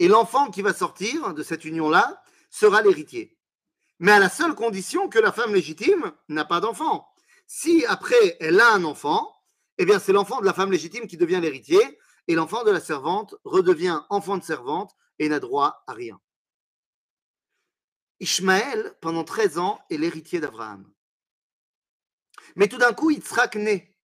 et 0.00 0.08
l'enfant 0.08 0.50
qui 0.50 0.60
va 0.60 0.74
sortir 0.74 1.34
de 1.34 1.42
cette 1.44 1.64
union-là 1.64 2.20
sera 2.50 2.82
l'héritier. 2.82 3.38
Mais 4.00 4.10
à 4.10 4.18
la 4.18 4.28
seule 4.28 4.56
condition 4.56 5.08
que 5.08 5.20
la 5.20 5.30
femme 5.30 5.54
légitime 5.54 6.10
n'a 6.28 6.44
pas 6.44 6.58
d'enfant. 6.58 7.06
Si 7.46 7.86
après 7.86 8.36
elle 8.40 8.58
a 8.58 8.72
un 8.72 8.82
enfant, 8.82 9.32
eh 9.78 9.84
bien 9.84 10.00
c'est 10.00 10.12
l'enfant 10.12 10.40
de 10.40 10.46
la 10.46 10.52
femme 10.52 10.72
légitime 10.72 11.06
qui 11.06 11.16
devient 11.16 11.38
l'héritier, 11.40 11.96
et 12.28 12.34
l'enfant 12.34 12.64
de 12.64 12.70
la 12.70 12.80
servante 12.80 13.34
redevient 13.44 14.00
enfant 14.10 14.36
de 14.36 14.42
servante 14.42 14.94
et 15.18 15.28
n'a 15.28 15.40
droit 15.40 15.84
à 15.86 15.92
rien. 15.92 16.20
Ishmaël, 18.20 18.96
pendant 19.00 19.24
13 19.24 19.58
ans, 19.58 19.80
est 19.90 19.98
l'héritier 19.98 20.40
d'Abraham. 20.40 20.90
Mais 22.54 22.68
tout 22.68 22.78
d'un 22.78 22.92
coup, 22.92 23.10
Yitzhak 23.10 23.56
naît. 23.56 23.94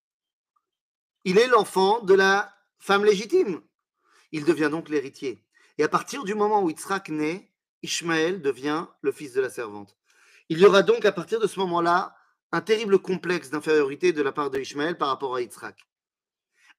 Il 1.24 1.38
est 1.38 1.46
l'enfant 1.46 2.00
de 2.00 2.14
la 2.14 2.54
femme 2.78 3.04
légitime. 3.04 3.62
Il 4.32 4.44
devient 4.44 4.68
donc 4.70 4.88
l'héritier. 4.88 5.46
Et 5.78 5.84
à 5.84 5.88
partir 5.88 6.24
du 6.24 6.34
moment 6.34 6.62
où 6.62 6.68
Yitzhak 6.68 7.08
naît, 7.08 7.50
Ishmaël 7.82 8.42
devient 8.42 8.86
le 9.00 9.12
fils 9.12 9.32
de 9.32 9.40
la 9.40 9.50
servante. 9.50 9.96
Il 10.48 10.58
y 10.58 10.66
aura 10.66 10.82
donc 10.82 11.04
à 11.04 11.12
partir 11.12 11.40
de 11.40 11.46
ce 11.46 11.58
moment-là 11.60 12.16
un 12.52 12.60
terrible 12.60 12.98
complexe 12.98 13.50
d'infériorité 13.50 14.12
de 14.12 14.22
la 14.22 14.32
part 14.32 14.50
de 14.50 14.58
Ishmaël 14.58 14.98
par 14.98 15.08
rapport 15.08 15.34
à 15.34 15.40
Yitzhak. 15.40 15.86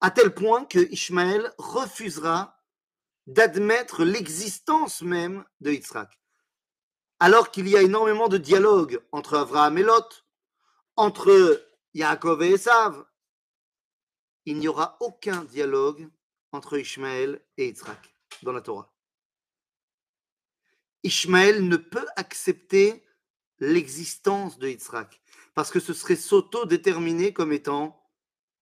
À 0.00 0.10
tel 0.10 0.34
point 0.34 0.64
que 0.64 0.90
Ishmaël 0.92 1.52
refusera 1.58 2.60
d'admettre 3.26 4.04
l'existence 4.04 5.02
même 5.02 5.44
de 5.60 5.72
Yitzhak. 5.72 6.18
Alors 7.20 7.50
qu'il 7.50 7.68
y 7.68 7.76
a 7.76 7.82
énormément 7.82 8.28
de 8.28 8.38
dialogue 8.38 9.00
entre 9.12 9.38
Abraham 9.38 9.78
et 9.78 9.82
Lot, 9.82 10.26
entre 10.96 11.66
Yaakov 11.94 12.42
et 12.42 12.52
Esav, 12.52 13.04
il 14.46 14.58
n'y 14.58 14.68
aura 14.68 14.96
aucun 15.00 15.44
dialogue 15.44 16.10
entre 16.52 16.78
Ishmaël 16.78 17.42
et 17.56 17.66
Yitzhak 17.66 18.14
dans 18.42 18.52
la 18.52 18.60
Torah. 18.60 18.92
Ishmaël 21.02 21.66
ne 21.66 21.76
peut 21.76 22.06
accepter 22.16 23.04
l'existence 23.58 24.58
de 24.58 24.68
Yitzhak 24.68 25.22
parce 25.54 25.70
que 25.70 25.80
ce 25.80 25.92
serait 25.92 26.16
s'auto-déterminer 26.16 27.32
comme 27.32 27.52
étant 27.52 28.03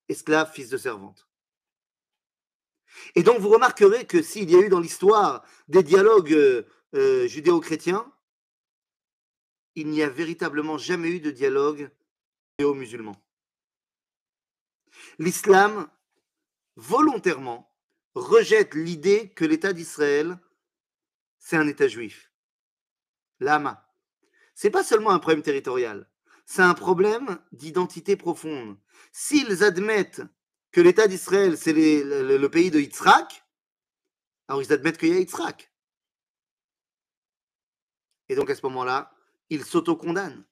esclave, 0.08 0.52
fils 0.52 0.68
de 0.68 0.76
servante. 0.76 1.28
Et 3.14 3.22
donc 3.22 3.38
vous 3.40 3.48
remarquerez 3.48 4.06
que 4.06 4.22
s'il 4.22 4.50
y 4.50 4.56
a 4.56 4.60
eu 4.60 4.68
dans 4.68 4.80
l'histoire 4.80 5.44
des 5.68 5.82
dialogues 5.82 6.32
euh, 6.32 6.62
euh, 6.94 7.26
judéo-chrétiens, 7.26 8.10
il 9.74 9.88
n'y 9.88 10.02
a 10.02 10.08
véritablement 10.08 10.78
jamais 10.78 11.08
eu 11.08 11.20
de 11.20 11.30
dialogue 11.30 11.90
judéo-musulman. 12.58 13.16
L'islam, 15.18 15.88
volontairement, 16.76 17.74
rejette 18.14 18.74
l'idée 18.74 19.30
que 19.30 19.44
l'État 19.44 19.72
d'Israël, 19.72 20.38
c'est 21.38 21.56
un 21.56 21.66
État 21.66 21.88
juif. 21.88 22.30
Lama. 23.40 23.88
C'est 24.54 24.70
pas 24.70 24.84
seulement 24.84 25.10
un 25.10 25.18
problème 25.18 25.42
territorial, 25.42 26.08
c'est 26.44 26.62
un 26.62 26.74
problème 26.74 27.38
d'identité 27.52 28.16
profonde. 28.16 28.76
S'ils 29.10 29.64
admettent 29.64 30.22
que 30.70 30.80
l'État 30.80 31.06
d'Israël, 31.06 31.56
c'est 31.56 31.72
le, 31.72 32.46
pays 32.48 32.70
de 32.70 32.80
Yitzhak, 32.80 33.44
alors 34.48 34.62
ils 34.62 34.72
admettent 34.72 34.98
qu'il 34.98 35.10
y 35.10 35.16
a 35.16 35.18
Yitzhak. 35.18 35.72
Et 38.28 38.34
donc 38.34 38.48
à 38.50 38.54
ce 38.54 38.62
moment-là, 38.62 39.14
ils 39.50 39.64
s'autocondamnent. 39.64 40.44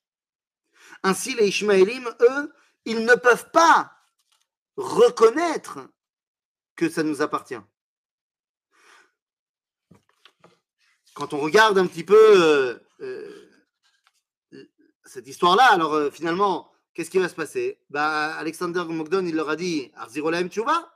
Ainsi, 1.03 1.35
les 1.35 1.49
Ishmaélim, 1.49 2.09
eux, 2.21 2.53
ils 2.85 3.05
ne 3.05 3.15
peuvent 3.15 3.51
pas 3.51 3.97
reconnaître 4.77 5.89
que 6.77 6.89
ça 6.89 7.03
nous 7.03 7.23
appartient. 7.23 7.61
Quand 11.15 11.35
on 11.35 11.39
regarde 11.39 11.79
un 11.79 11.87
petit 11.87 12.05
peu 12.05 12.17
euh, 12.17 12.79
euh, 13.01 13.51
cette 15.05 15.27
histoire-là, 15.27 15.67
alors 15.73 15.95
euh, 15.95 16.11
finalement, 16.11 16.73
qu'est-ce 17.00 17.10
qui 17.10 17.20
va 17.20 17.30
se 17.30 17.36
passer 17.36 17.80
bah, 17.90 18.36
Alexander 18.36 18.84
Mogdon, 18.88 19.26
il 19.26 19.36
leur 19.36 19.50
a 19.50 19.56
dit 19.56 19.92
Arzirolaem 19.96 20.50
Tchouva. 20.50 20.92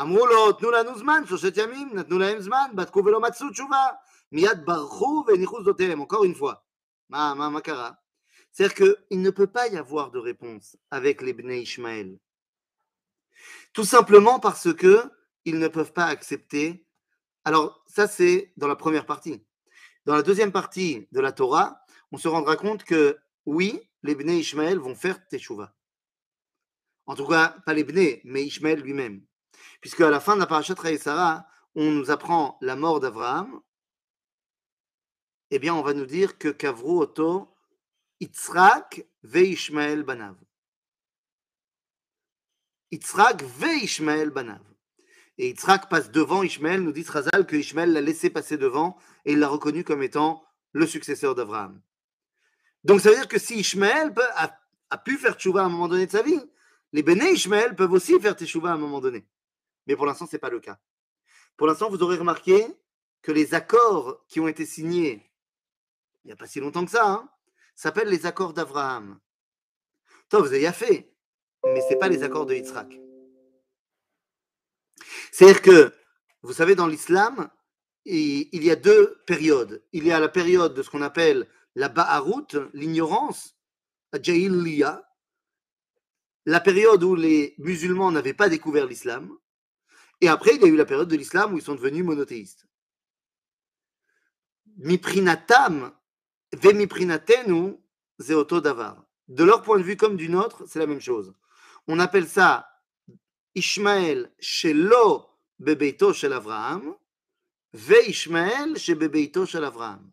אמרו 0.00 0.26
לו, 0.26 0.52
תנו 0.52 0.70
לנו 0.70 0.98
זמן, 0.98 1.22
שלושת 1.26 1.56
ימים, 1.56 1.90
נתנו 1.94 2.18
להם 2.18 2.40
זמן, 2.40 2.70
בדקו 2.74 3.04
ולא 3.04 3.20
מצאו 3.20 3.50
תשובה, 3.50 3.86
מיד 4.32 4.64
ברחו 4.64 5.24
והניחו 5.26 5.60
שדותיהם, 5.60 6.00
encore 6.00 6.24
une 6.24 6.34
fois. 6.34 6.54
מה, 7.10 7.34
מה, 7.34 7.48
מה 7.48 7.60
קרה? 7.60 7.90
C'est-à-dire 8.52 8.74
qu'il 8.74 9.22
ne 9.22 9.30
peut 9.30 9.46
pas 9.46 9.68
y 9.68 9.76
avoir 9.76 10.10
de 10.10 10.18
réponse 10.18 10.76
avec 10.90 11.22
les 11.22 11.32
Bnei 11.32 11.62
Ishmael. 11.62 12.18
Tout 13.72 13.84
simplement 13.84 14.40
parce 14.40 14.72
que 14.74 15.10
ils 15.44 15.58
ne 15.58 15.68
peuvent 15.68 15.92
pas 15.92 16.06
accepter. 16.06 16.86
Alors, 17.44 17.84
ça, 17.86 18.06
c'est 18.06 18.52
dans 18.56 18.68
la 18.68 18.76
première 18.76 19.06
partie. 19.06 19.44
Dans 20.06 20.14
la 20.14 20.22
deuxième 20.22 20.52
partie 20.52 21.08
de 21.12 21.20
la 21.20 21.32
Torah, 21.32 21.84
on 22.12 22.16
se 22.16 22.28
rendra 22.28 22.56
compte 22.56 22.84
que 22.84 23.18
oui, 23.44 23.80
les 24.03 24.15
Bnei 24.15 24.39
Ishmael 24.39 24.79
vont 24.79 24.95
faire 24.95 25.25
Teshuvah. 25.27 25.75
En 27.05 27.15
tout 27.15 27.27
cas, 27.27 27.55
pas 27.65 27.73
les 27.73 27.83
Bnei, 27.83 28.21
mais 28.23 28.45
Ishmael 28.45 28.81
lui-même. 28.81 29.25
Puisque 29.81 30.01
à 30.01 30.09
la 30.09 30.19
fin 30.19 30.35
de 30.35 30.41
la 30.41 30.47
parashat 30.47 30.75
Sarah, 30.97 31.47
on 31.75 31.91
nous 31.91 32.11
apprend 32.11 32.57
la 32.61 32.75
mort 32.75 32.99
d'Abraham, 32.99 33.61
eh 35.51 35.59
bien, 35.59 35.73
on 35.73 35.81
va 35.81 35.93
nous 35.93 36.05
dire 36.05 36.37
que 36.37 36.49
Kavru 36.49 36.99
Oto, 36.99 37.55
Yitzhak 38.19 39.05
ve 39.23 39.47
Ishmael 39.47 40.03
Banav. 40.03 40.35
Yitzhak 42.91 43.41
ve 43.41 43.83
Ishmael 43.83 44.29
Banav. 44.29 44.61
Et 45.37 45.47
Yitzhak 45.47 45.89
passe 45.89 46.11
devant 46.11 46.43
Ishmael, 46.43 46.83
nous 46.83 46.91
dit 46.91 47.03
Razal 47.03 47.47
que 47.47 47.55
Ishmael 47.55 47.93
l'a 47.93 48.01
laissé 48.01 48.29
passer 48.29 48.57
devant 48.57 48.97
et 49.25 49.33
il 49.33 49.39
l'a 49.39 49.47
reconnu 49.47 49.83
comme 49.83 50.03
étant 50.03 50.43
le 50.73 50.85
successeur 50.85 51.33
d'Abraham. 51.33 51.81
Donc 52.83 53.01
ça 53.01 53.09
veut 53.09 53.15
dire 53.15 53.27
que 53.27 53.39
si 53.39 53.59
Ishmael 53.59 54.13
a, 54.89 54.97
pu 54.97 55.17
faire 55.17 55.35
tchouva 55.35 55.61
à 55.61 55.65
un 55.65 55.69
moment 55.69 55.87
donné 55.87 56.05
de 56.05 56.11
sa 56.11 56.21
vie, 56.21 56.41
les 56.91 57.03
béné 57.03 57.31
Ishmael 57.31 57.75
peuvent 57.75 57.91
aussi 57.91 58.19
faire 58.19 58.33
tchouva 58.33 58.71
à 58.71 58.73
un 58.73 58.77
moment 58.77 59.01
donné. 59.01 59.27
Mais 59.87 59.95
pour 59.95 60.05
l'instant, 60.05 60.25
ce 60.25 60.35
n'est 60.35 60.39
pas 60.39 60.49
le 60.49 60.59
cas. 60.59 60.79
Pour 61.57 61.67
l'instant, 61.67 61.89
vous 61.89 62.01
aurez 62.03 62.17
remarqué 62.17 62.65
que 63.21 63.31
les 63.31 63.53
accords 63.53 64.25
qui 64.27 64.39
ont 64.39 64.47
été 64.47 64.65
signés 64.65 65.29
il 66.23 66.27
n'y 66.27 66.33
a 66.33 66.35
pas 66.35 66.47
si 66.47 66.59
longtemps 66.59 66.85
que 66.85 66.91
ça, 66.91 67.07
hein, 67.07 67.29
s'appellent 67.75 68.09
les 68.09 68.25
accords 68.25 68.53
d'Abraham. 68.53 69.19
Toi, 70.29 70.41
vous 70.41 70.53
avez 70.53 70.71
fait, 70.71 71.11
mais 71.63 71.81
ce 71.81 71.89
n'est 71.89 71.99
pas 71.99 72.09
les 72.09 72.23
accords 72.23 72.45
de 72.45 72.55
Yitzhak. 72.55 72.99
C'est-à-dire 75.31 75.61
que, 75.61 75.93
vous 76.41 76.53
savez, 76.53 76.75
dans 76.75 76.87
l'islam, 76.87 77.49
il 78.05 78.63
y 78.63 78.71
a 78.71 78.75
deux 78.75 79.21
périodes. 79.25 79.83
Il 79.91 80.05
y 80.05 80.11
a 80.11 80.19
la 80.19 80.29
période 80.29 80.73
de 80.73 80.83
ce 80.83 80.89
qu'on 80.89 81.01
appelle 81.01 81.47
la 81.75 81.89
Ba'arut, 81.89 82.47
l'ignorance, 82.73 83.55
Liya, 84.13 85.07
la 86.45 86.59
période 86.59 87.03
où 87.03 87.15
les 87.15 87.53
musulmans 87.57 88.11
n'avaient 88.11 88.33
pas 88.33 88.49
découvert 88.49 88.85
l'islam, 88.85 89.37
et 90.21 90.27
après 90.27 90.55
il 90.55 90.61
y 90.61 90.65
a 90.65 90.67
eu 90.67 90.75
la 90.75 90.85
période 90.85 91.09
de 91.09 91.15
l'islam 91.15 91.53
où 91.53 91.57
ils 91.57 91.63
sont 91.63 91.75
devenus 91.75 92.03
monothéistes. 92.03 92.65
Miprinatam, 94.77 95.93
Vemiprinatenu, 96.53 97.77
Zeoto 98.19 98.61
Davar. 98.61 99.05
De 99.27 99.43
leur 99.43 99.61
point 99.61 99.77
de 99.77 99.83
vue 99.83 99.97
comme 99.97 100.17
du 100.17 100.29
nôtre, 100.29 100.63
c'est 100.67 100.79
la 100.79 100.87
même 100.87 101.01
chose. 101.01 101.33
On 101.87 101.99
appelle 101.99 102.27
ça 102.27 102.67
Ishmael 103.53 104.33
Shelo 104.39 105.27
Bebeito 105.59 106.13
Shel 106.13 106.33
Avraham, 106.33 106.95
Ve 107.73 108.07
Ishmael 108.07 108.77
She 108.77 108.91
Bebeito 108.91 109.45
Shel 109.45 109.63
Avraham. 109.63 110.11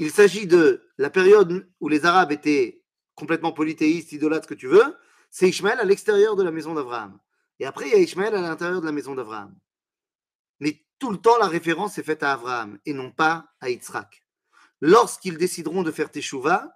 Il 0.00 0.10
s'agit 0.10 0.46
de 0.46 0.88
la 0.96 1.10
période 1.10 1.70
où 1.78 1.88
les 1.90 2.06
Arabes 2.06 2.32
étaient 2.32 2.82
complètement 3.14 3.52
polythéistes, 3.52 4.12
idolâtres, 4.12 4.44
ce 4.44 4.48
que 4.48 4.58
tu 4.58 4.66
veux, 4.66 4.96
c'est 5.28 5.46
Ishmael 5.46 5.78
à 5.78 5.84
l'extérieur 5.84 6.36
de 6.36 6.42
la 6.42 6.50
maison 6.50 6.72
d'Abraham. 6.72 7.20
Et 7.58 7.66
après, 7.66 7.86
il 7.86 7.92
y 7.92 7.94
a 7.96 7.98
Ishmael 7.98 8.34
à 8.34 8.40
l'intérieur 8.40 8.80
de 8.80 8.86
la 8.86 8.92
maison 8.92 9.14
d'Abraham. 9.14 9.54
Mais 10.58 10.86
tout 10.98 11.10
le 11.10 11.18
temps, 11.18 11.36
la 11.36 11.48
référence 11.48 11.98
est 11.98 12.02
faite 12.02 12.22
à 12.22 12.32
Abraham 12.32 12.78
et 12.86 12.94
non 12.94 13.12
pas 13.12 13.52
à 13.60 13.68
Yitzhak. 13.68 14.24
Lorsqu'ils 14.80 15.36
décideront 15.36 15.82
de 15.82 15.90
faire 15.90 16.10
Teshuvah, 16.10 16.72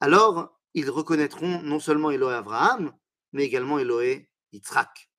alors 0.00 0.60
ils 0.74 0.90
reconnaîtront 0.90 1.62
non 1.62 1.80
seulement 1.80 2.10
Eloé 2.10 2.34
Abraham, 2.34 2.92
mais 3.32 3.44
également 3.44 3.78
Eloé 3.78 4.30
Yitzhak. 4.52 5.10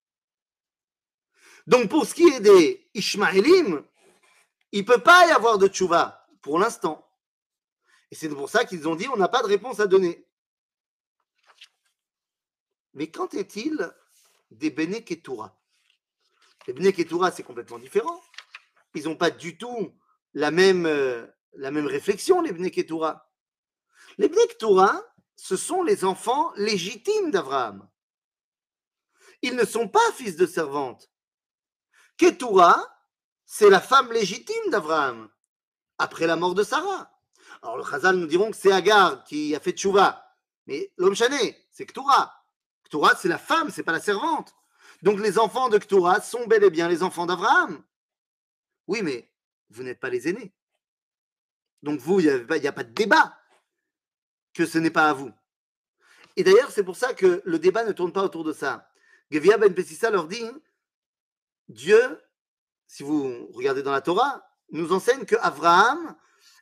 Donc 1.65 1.89
pour 1.89 2.05
ce 2.05 2.13
qui 2.13 2.27
est 2.27 2.41
des 2.41 2.91
Ishmaélim, 2.93 3.83
il 4.71 4.81
ne 4.81 4.85
peut 4.85 5.01
pas 5.01 5.27
y 5.27 5.31
avoir 5.31 5.57
de 5.57 5.67
Teshuvah 5.67 6.27
pour 6.43 6.59
l'instant. 6.59 7.08
Et 8.11 8.15
c'est 8.15 8.29
pour 8.29 8.49
ça 8.49 8.65
qu'ils 8.65 8.87
ont 8.87 8.95
dit 8.95 9.07
on 9.07 9.17
n'a 9.17 9.27
pas 9.27 9.41
de 9.41 9.47
réponse 9.47 9.79
à 9.79 9.87
donner. 9.87 10.25
Mais 12.93 13.11
qu'en 13.11 13.27
est-il 13.27 13.93
des 14.51 14.71
Bene 14.71 15.03
Ketura 15.03 15.59
Les 16.67 16.73
Bene 16.73 16.91
Ketura, 16.91 17.31
c'est 17.31 17.43
complètement 17.43 17.79
différent. 17.79 18.21
Ils 18.95 19.05
n'ont 19.05 19.15
pas 19.15 19.29
du 19.29 19.57
tout 19.57 19.95
la 20.33 20.51
même, 20.51 20.85
euh, 20.85 21.25
réflexion, 21.53 22.41
les 22.41 22.51
Bne 22.51 22.71
Ketura. 22.71 23.29
Les 24.17 24.27
Bne 24.27 24.47
Ketura, 24.49 25.03
ce 25.35 25.55
sont 25.55 25.83
les 25.83 26.03
enfants 26.03 26.51
légitimes 26.55 27.31
d'Abraham. 27.31 27.87
Ils 29.41 29.55
ne 29.55 29.65
sont 29.65 29.87
pas 29.87 30.11
fils 30.13 30.35
de 30.35 30.45
servante. 30.45 31.09
Ketura, 32.17 32.85
c'est 33.45 33.69
la 33.69 33.79
femme 33.79 34.11
légitime 34.11 34.69
d'Abraham, 34.69 35.29
après 35.97 36.27
la 36.27 36.35
mort 36.35 36.55
de 36.55 36.63
Sarah. 36.63 37.18
Alors 37.61 37.77
le 37.77 37.83
Chazal 37.83 38.15
nous 38.15 38.27
diront 38.27 38.51
que 38.51 38.57
c'est 38.57 38.71
Agar 38.71 39.23
qui 39.23 39.55
a 39.55 39.59
fait 39.59 39.71
Tchouva. 39.71 40.25
Mais 40.67 40.91
l'homme 40.97 41.15
chané, 41.15 41.57
c'est 41.71 41.85
Ketura. 41.85 42.33
Ketura, 42.83 43.15
c'est 43.15 43.27
la 43.27 43.37
femme, 43.37 43.69
c'est 43.69 43.83
pas 43.83 43.91
la 43.91 43.99
servante. 43.99 44.55
Donc 45.01 45.19
les 45.19 45.39
enfants 45.39 45.69
de 45.69 45.77
Ketura 45.77 46.21
sont 46.21 46.47
bel 46.47 46.63
et 46.63 46.69
bien 46.69 46.87
les 46.87 47.03
enfants 47.03 47.25
d'Abraham. 47.25 47.83
Oui, 48.87 49.01
mais 49.01 49.31
vous 49.69 49.83
n'êtes 49.83 49.99
pas 49.99 50.09
les 50.09 50.27
aînés. 50.27 50.53
Donc 51.83 51.99
vous, 51.99 52.19
il 52.19 52.25
n'y 52.25 52.67
a, 52.67 52.71
pas 52.71 52.83
de 52.83 52.93
débat 52.93 53.37
que 54.53 54.65
ce 54.65 54.77
n'est 54.77 54.89
pas 54.89 55.09
à 55.09 55.13
vous. 55.13 55.31
Et 56.35 56.43
d'ailleurs, 56.43 56.71
c'est 56.71 56.83
pour 56.83 56.95
ça 56.95 57.13
que 57.13 57.41
le 57.45 57.59
débat 57.59 57.83
ne 57.83 57.91
tourne 57.91 58.11
pas 58.11 58.23
autour 58.23 58.43
de 58.43 58.53
ça. 58.53 58.89
Gevia 59.31 59.57
Ben 59.57 59.73
Pessissa 59.73 60.09
leur 60.09 60.27
dit, 60.27 60.45
Dieu, 61.67 62.21
si 62.87 63.03
vous 63.03 63.47
regardez 63.53 63.83
dans 63.83 63.91
la 63.91 64.01
Torah, 64.01 64.43
nous 64.71 64.91
enseigne 64.91 65.25
que 65.25 65.35
Abraham 65.41 66.15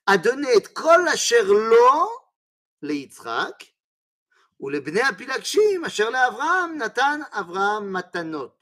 a 0.07 0.17
donné 0.17 0.47
et 0.55 0.73
kol 0.73 1.07
asher 1.09 1.43
lo 1.43 2.09
bnei 4.81 5.01
apilakshim 5.01 5.83
asher 5.83 6.09
le 6.09 6.15
Abraham 6.15 6.77
natan 6.77 7.21
Abraham 7.31 7.89
matanot. 7.89 8.53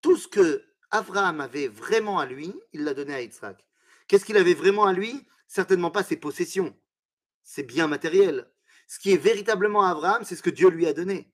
Tout 0.00 0.16
ce 0.16 0.28
que 0.28 0.64
Abraham 0.90 1.40
avait 1.40 1.68
vraiment 1.68 2.18
à 2.18 2.26
lui, 2.26 2.54
il 2.72 2.84
l'a 2.84 2.94
donné 2.94 3.14
à 3.14 3.20
Yitzhak. 3.20 3.64
Qu'est-ce 4.06 4.24
qu'il 4.24 4.36
avait 4.36 4.54
vraiment 4.54 4.84
à 4.84 4.92
lui? 4.92 5.26
Certainement 5.46 5.90
pas 5.90 6.02
ses 6.02 6.16
possessions, 6.16 6.76
ses 7.42 7.62
biens 7.62 7.86
matériels. 7.86 8.50
Ce 8.86 8.98
qui 8.98 9.12
est 9.12 9.18
véritablement 9.18 9.82
à 9.82 9.90
Abraham, 9.90 10.24
c'est 10.24 10.36
ce 10.36 10.42
que 10.42 10.50
Dieu 10.50 10.68
lui 10.68 10.86
a 10.86 10.92
donné, 10.92 11.32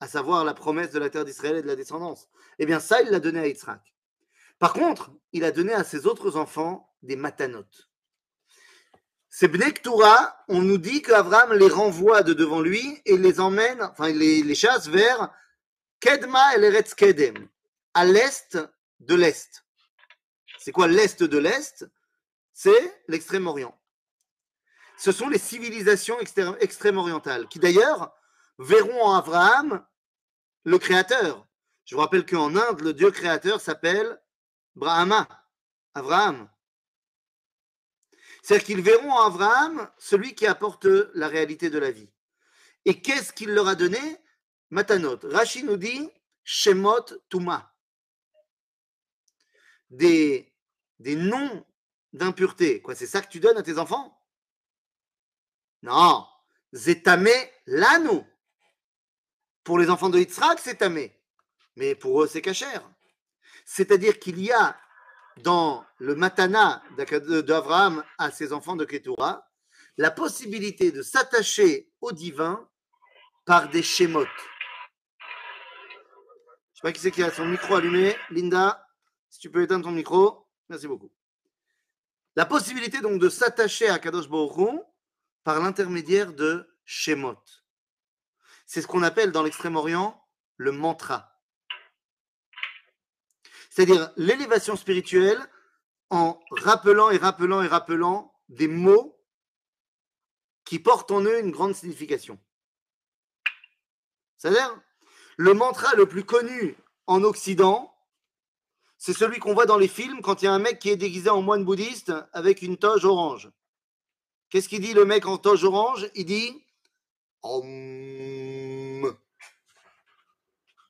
à 0.00 0.08
savoir 0.08 0.44
la 0.44 0.54
promesse 0.54 0.90
de 0.90 0.98
la 0.98 1.10
terre 1.10 1.24
d'Israël 1.24 1.56
et 1.56 1.62
de 1.62 1.66
la 1.66 1.76
descendance. 1.76 2.28
Eh 2.58 2.66
bien, 2.66 2.80
ça, 2.80 3.00
il 3.02 3.10
l'a 3.10 3.18
donné 3.18 3.40
à 3.40 3.46
Yitzhak. 3.46 3.80
Par 4.62 4.74
contre, 4.74 5.10
il 5.32 5.42
a 5.42 5.50
donné 5.50 5.72
à 5.72 5.82
ses 5.82 6.06
autres 6.06 6.36
enfants 6.36 6.88
des 7.02 7.16
matanotes. 7.16 7.90
Ces 9.28 9.48
Bnei 9.48 9.74
Ktura, 9.74 10.36
on 10.46 10.62
nous 10.62 10.78
dit 10.78 11.02
qu'Abraham 11.02 11.52
les 11.54 11.68
renvoie 11.68 12.22
de 12.22 12.32
devant 12.32 12.60
lui 12.60 13.02
et 13.04 13.16
les 13.16 13.40
emmène, 13.40 13.82
enfin, 13.82 14.12
les, 14.12 14.44
les 14.44 14.54
chasse 14.54 14.86
vers 14.86 15.34
Kedma 15.98 16.54
el 16.54 16.62
Eretz 16.62 16.94
Kedem, 16.94 17.48
à 17.92 18.04
l'est 18.04 18.56
de 19.00 19.14
l'est. 19.16 19.64
C'est 20.60 20.70
quoi 20.70 20.86
l'est 20.86 21.24
de 21.24 21.38
l'est? 21.38 21.84
C'est 22.52 23.02
l'extrême-orient. 23.08 23.76
Ce 24.96 25.10
sont 25.10 25.28
les 25.28 25.38
civilisations 25.38 26.20
extrême-orientales 26.20 27.48
qui 27.48 27.58
d'ailleurs 27.58 28.14
verront 28.60 29.02
en 29.06 29.16
Abraham 29.16 29.84
le 30.62 30.78
créateur. 30.78 31.48
Je 31.84 31.96
vous 31.96 32.00
rappelle 32.00 32.24
qu'en 32.24 32.54
Inde, 32.54 32.80
le 32.80 32.92
Dieu 32.92 33.10
créateur 33.10 33.60
s'appelle 33.60 34.21
Brahma, 34.74 35.28
Abraham. 35.94 36.48
C'est-à-dire 38.42 38.66
qu'ils 38.66 38.82
verront 38.82 39.12
en 39.12 39.26
Abraham 39.26 39.90
celui 39.98 40.34
qui 40.34 40.46
apporte 40.46 40.86
la 41.14 41.28
réalité 41.28 41.70
de 41.70 41.78
la 41.78 41.90
vie. 41.90 42.10
Et 42.84 43.00
qu'est-ce 43.00 43.32
qu'il 43.32 43.50
leur 43.50 43.68
a 43.68 43.74
donné? 43.74 44.00
Matanot. 44.70 45.20
Rashi 45.22 45.62
nous 45.62 45.76
dit 45.76 46.10
Shemot. 46.42 47.06
Des, 49.90 50.52
des 50.98 51.14
noms 51.14 51.64
d'impureté. 52.12 52.82
Quoi, 52.82 52.94
c'est 52.94 53.06
ça 53.06 53.22
que 53.22 53.28
tu 53.28 53.38
donnes 53.38 53.58
à 53.58 53.62
tes 53.62 53.78
enfants? 53.78 54.18
Non. 55.82 56.26
Zetame 56.72 57.28
Lano. 57.66 58.26
Pour 59.62 59.78
les 59.78 59.90
enfants 59.90 60.10
de 60.10 60.18
Yitzhak, 60.18 60.58
c'est 60.58 60.78
tamé. 60.78 61.16
Mais 61.76 61.94
pour 61.94 62.22
eux, 62.22 62.26
c'est 62.26 62.42
cachère. 62.42 62.82
C'est-à-dire 63.64 64.18
qu'il 64.18 64.40
y 64.40 64.52
a 64.52 64.76
dans 65.38 65.84
le 65.98 66.14
matana 66.14 66.82
d'Abraham 66.96 68.04
à 68.18 68.30
ses 68.30 68.52
enfants 68.52 68.76
de 68.76 68.84
Ketura 68.84 69.48
la 69.96 70.10
possibilité 70.10 70.90
de 70.92 71.02
s'attacher 71.02 71.90
au 72.00 72.12
divin 72.12 72.68
par 73.44 73.68
des 73.68 73.82
schémotes. 73.82 74.28
Je 76.72 76.78
sais 76.78 76.82
pas 76.82 76.92
qui 76.92 77.00
c'est 77.00 77.10
qui 77.10 77.22
a 77.22 77.30
son 77.30 77.46
micro 77.46 77.74
allumé. 77.74 78.16
Linda, 78.30 78.86
si 79.28 79.38
tu 79.40 79.50
peux 79.50 79.62
éteindre 79.62 79.84
ton 79.84 79.92
micro, 79.92 80.48
merci 80.68 80.86
beaucoup. 80.86 81.12
La 82.34 82.46
possibilité 82.46 83.00
donc 83.00 83.20
de 83.20 83.28
s'attacher 83.28 83.88
à 83.88 83.98
Kadosh 83.98 84.28
Baruch 84.28 84.80
par 85.44 85.60
l'intermédiaire 85.60 86.32
de 86.32 86.66
schémot. 86.84 87.38
C'est 88.66 88.80
ce 88.80 88.86
qu'on 88.86 89.02
appelle 89.02 89.32
dans 89.32 89.42
l'extrême-orient 89.42 90.26
le 90.56 90.72
mantra. 90.72 91.31
C'est-à-dire 93.74 94.12
l'élévation 94.18 94.76
spirituelle 94.76 95.40
en 96.10 96.38
rappelant 96.50 97.08
et 97.08 97.16
rappelant 97.16 97.62
et 97.62 97.66
rappelant 97.66 98.34
des 98.50 98.68
mots 98.68 99.18
qui 100.66 100.78
portent 100.78 101.10
en 101.10 101.22
eux 101.22 101.40
une 101.40 101.52
grande 101.52 101.74
signification. 101.74 102.38
C'est-à-dire, 104.36 104.78
le 105.38 105.54
mantra 105.54 105.94
le 105.94 106.06
plus 106.06 106.22
connu 106.22 106.76
en 107.06 107.24
Occident, 107.24 107.96
c'est 108.98 109.14
celui 109.14 109.38
qu'on 109.38 109.54
voit 109.54 109.64
dans 109.64 109.78
les 109.78 109.88
films 109.88 110.20
quand 110.20 110.42
il 110.42 110.44
y 110.44 110.48
a 110.48 110.52
un 110.52 110.58
mec 110.58 110.78
qui 110.78 110.90
est 110.90 110.98
déguisé 110.98 111.30
en 111.30 111.40
moine 111.40 111.64
bouddhiste 111.64 112.12
avec 112.34 112.60
une 112.60 112.76
toge 112.76 113.06
orange. 113.06 113.50
Qu'est-ce 114.50 114.68
qu'il 114.68 114.82
dit 114.82 114.92
le 114.92 115.06
mec 115.06 115.24
en 115.24 115.38
toge 115.38 115.64
orange? 115.64 116.10
Il 116.14 116.26
dit 116.26 116.62
Om. 117.40 119.16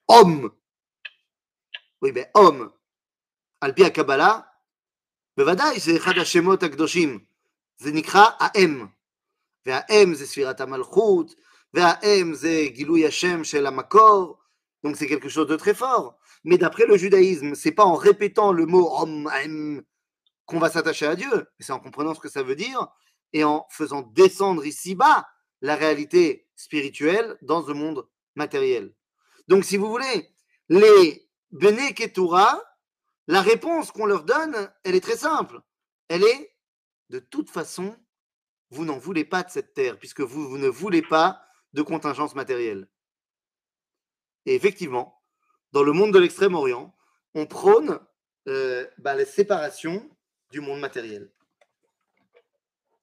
Om. 0.09 0.53
Oui, 2.02 2.12
ben 2.12 2.26
homme. 2.38 2.70
על 3.62 3.72
פי 3.72 3.86
הקבלה, 3.86 4.40
בוודאי 5.38 5.80
זה 5.80 5.98
אחד 5.98 6.18
השמות 6.18 6.64
הקדושים. 6.64 7.20
זה 7.78 7.92
נקרא 7.92 8.26
האם. 8.40 8.86
והאם 9.66 10.14
זה 10.14 10.28
ספירת 10.28 10.62
המלכות, 10.62 11.36
והאם 11.74 12.34
זה 12.34 12.66
גילוי 12.68 13.08
השם 13.08 13.44
של 13.44 13.66
המקור. 13.66 14.38
Donc 14.86 14.96
c'est 14.96 15.08
quelque 15.08 15.30
chose 15.30 15.48
de 15.48 15.56
très 15.56 15.74
fort. 15.74 16.18
Mais 16.44 16.58
d'après 16.58 16.86
le 16.86 16.98
judaïsme, 16.98 17.56
c'est 17.56 17.72
pas 17.72 17.84
en 17.84 17.96
répétant 17.96 18.54
le 18.54 18.66
mot 18.66 18.90
Om, 19.02 19.28
Aim 19.28 19.82
qu'on 20.46 20.60
va 20.60 20.70
s'attacher 20.70 21.06
à 21.06 21.16
Dieu, 21.16 21.36
mais 21.36 21.66
c'est 21.66 21.74
en 21.74 21.80
comprenant 21.80 22.14
ce 22.14 22.22
que 22.22 22.30
ça 22.30 22.42
veut 22.42 22.56
dire 22.56 22.88
et 23.34 23.44
en 23.44 23.68
faisant 23.70 24.02
descendre 24.02 24.66
ici-bas 24.66 25.28
la 25.62 25.76
réalité 25.76 26.48
spirituelle 26.56 27.38
dans 27.42 27.62
le 27.68 27.74
monde 27.74 28.08
matériel. 28.36 28.94
Donc 29.50 29.66
si 29.66 29.76
vous 29.76 29.90
voulez, 29.90 30.30
les 30.70 31.28
Bene 31.53 31.93
Ketura, 31.93 32.63
la 33.27 33.43
réponse 33.43 33.93
qu'on 33.93 34.07
leur 34.07 34.25
donne, 34.25 34.73
elle 34.85 34.95
est 34.95 35.01
très 35.01 35.17
simple. 35.17 35.61
Elle 36.09 36.25
est, 36.25 36.57
de 37.11 37.19
toute 37.19 37.51
façon, 37.51 37.97
vous 38.71 38.87
n'en 38.87 38.99
voulez 38.99 39.25
pas 39.25 39.43
de 39.43 39.51
cette 39.51 39.75
terre, 39.75 39.99
puisque 39.99 40.23
vous, 40.23 40.57
ne 40.57 40.69
voulez 40.69 41.03
pas 41.03 41.45
de 41.75 41.83
contingence 41.83 42.35
matérielle. 42.35 42.89
Et 44.47 44.55
effectivement, 44.55 45.23
dans 45.73 45.83
le 45.83 45.93
monde 45.93 46.13
de 46.13 46.19
l'Extrême-Orient, 46.19 46.95
on 47.35 47.47
prône 47.47 48.01
euh, 48.49 48.87
bah, 48.99 49.15
la 49.15 49.27
séparation 49.27 50.11
du 50.51 50.61
monde 50.61 50.81
matériel. 50.81 51.31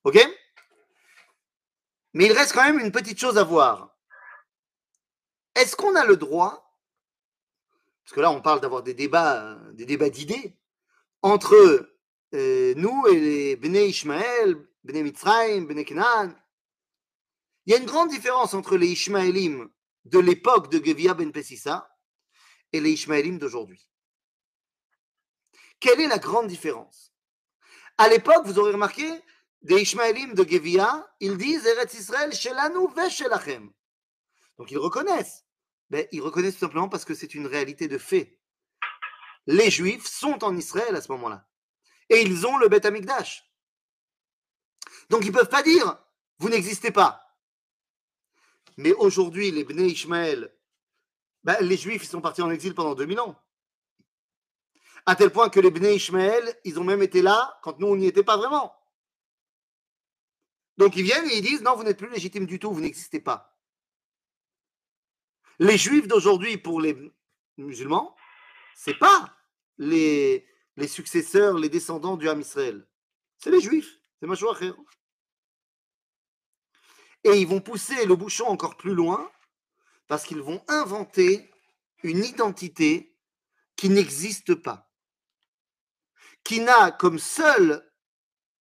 Ok? 0.03 0.17
Mais 2.13 2.25
il 2.25 2.33
reste 2.33 2.53
quand 2.53 2.63
même 2.63 2.79
une 2.79 2.91
petite 2.91 3.19
chose 3.19 3.37
à 3.37 3.43
voir. 3.43 3.95
Est-ce 5.55 5.75
qu'on 5.75 5.95
a 5.95 6.05
le 6.05 6.17
droit 6.17 6.68
parce 8.09 8.15
que 8.15 8.21
là, 8.21 8.31
on 8.31 8.41
parle 8.41 8.59
d'avoir 8.59 8.81
des 8.81 8.95
débats, 8.95 9.59
des 9.73 9.85
débats 9.85 10.09
d'idées 10.09 10.57
entre 11.21 11.53
euh, 12.33 12.73
nous 12.75 13.05
et 13.05 13.19
les 13.19 13.55
Bnei 13.55 13.89
Ishmael, 13.89 14.67
Bnei 14.83 15.03
Mitzrayim, 15.03 15.65
Bnei 15.67 15.85
Canaan. 15.85 16.33
Il 17.67 17.71
y 17.71 17.75
a 17.75 17.77
une 17.77 17.85
grande 17.85 18.09
différence 18.09 18.55
entre 18.55 18.77
les 18.77 18.87
Ishmaélim 18.87 19.69
de 20.05 20.17
l'époque 20.17 20.71
de 20.71 20.83
Gevia 20.83 21.13
ben 21.13 21.31
Pessissa 21.31 21.87
et 22.73 22.79
les 22.79 22.93
Ishmaélim 22.93 23.37
d'aujourd'hui. 23.37 23.87
Quelle 25.79 26.01
est 26.01 26.07
la 26.07 26.17
grande 26.17 26.47
différence? 26.47 27.13
À 27.99 28.07
l'époque, 28.07 28.47
vous 28.47 28.57
aurez 28.57 28.71
remarqué, 28.71 29.07
des 29.61 29.83
Ishmaélim 29.83 30.33
de 30.33 30.49
Gevia, 30.49 31.07
ils 31.19 31.37
disent 31.37 31.67
Eretz 31.67 31.93
Israël, 31.93 32.33
Shelanu 32.33 32.87
ve 32.87 33.07
Shelachem. 33.07 33.71
Donc 34.57 34.71
ils 34.71 34.79
reconnaissent 34.79 35.45
ben, 35.89 36.07
ils 36.11 36.21
reconnaissent 36.21 36.55
tout 36.55 36.59
simplement 36.59 36.89
parce 36.89 37.05
que 37.05 37.15
c'est 37.15 37.33
une 37.33 37.47
réalité 37.47 37.87
de 37.87 37.97
fait. 37.97 38.39
Les 39.47 39.71
Juifs 39.71 40.07
sont 40.07 40.43
en 40.43 40.55
Israël 40.55 40.95
à 40.95 41.01
ce 41.01 41.11
moment-là. 41.11 41.47
Et 42.09 42.21
ils 42.21 42.45
ont 42.45 42.57
le 42.57 42.67
Beth 42.67 42.85
Amikdash. 42.85 43.43
Donc 45.09 45.23
ils 45.23 45.31
ne 45.31 45.37
peuvent 45.37 45.49
pas 45.49 45.63
dire, 45.63 45.97
vous 46.37 46.49
n'existez 46.49 46.91
pas. 46.91 47.35
Mais 48.77 48.93
aujourd'hui, 48.93 49.51
les 49.51 49.63
Bnei 49.63 49.87
Ishmael, 49.87 50.53
ben, 51.43 51.57
les 51.61 51.77
Juifs 51.77 52.03
ils 52.03 52.09
sont 52.09 52.21
partis 52.21 52.41
en 52.41 52.51
exil 52.51 52.75
pendant 52.75 52.95
2000 52.95 53.19
ans. 53.19 53.35
À 55.05 55.15
tel 55.15 55.31
point 55.31 55.49
que 55.49 55.59
les 55.59 55.71
Bnei 55.71 55.95
Ishmael, 55.95 56.55
ils 56.63 56.79
ont 56.79 56.83
même 56.83 57.01
été 57.01 57.21
là 57.21 57.59
quand 57.63 57.79
nous, 57.79 57.87
on 57.87 57.95
n'y 57.95 58.07
était 58.07 58.23
pas 58.23 58.37
vraiment. 58.37 58.75
Donc 60.77 60.95
ils 60.95 61.03
viennent 61.03 61.29
et 61.29 61.37
ils 61.37 61.41
disent, 61.41 61.61
non, 61.61 61.75
vous 61.75 61.83
n'êtes 61.83 61.97
plus 61.97 62.09
légitime 62.09 62.45
du 62.45 62.59
tout, 62.59 62.71
vous 62.71 62.81
n'existez 62.81 63.19
pas. 63.19 63.58
Les 65.59 65.77
juifs 65.77 66.07
d'aujourd'hui, 66.07 66.57
pour 66.57 66.79
les 66.79 66.97
musulmans, 67.57 68.15
c'est 68.75 68.97
pas 68.97 69.37
les, 69.77 70.47
successeurs, 70.87 71.57
les 71.57 71.67
descendants 71.67 72.15
du 72.15 72.29
Ham 72.29 72.39
Israël. 72.39 72.87
C'est 73.37 73.51
les 73.51 73.59
juifs. 73.59 73.99
C'est. 74.21 74.73
Et 77.25 77.41
ils 77.41 77.47
vont 77.47 77.59
pousser 77.59 78.05
le 78.05 78.15
bouchon 78.15 78.47
encore 78.47 78.77
plus 78.77 78.95
loin 78.95 79.29
parce 80.07 80.23
qu'ils 80.23 80.41
vont 80.41 80.63
inventer 80.69 81.51
une 82.03 82.23
identité 82.23 83.17
qui 83.75 83.89
n'existe 83.89 84.55
pas, 84.55 84.89
qui 86.43 86.61
n'a 86.61 86.91
comme 86.91 87.19
seul 87.19 87.85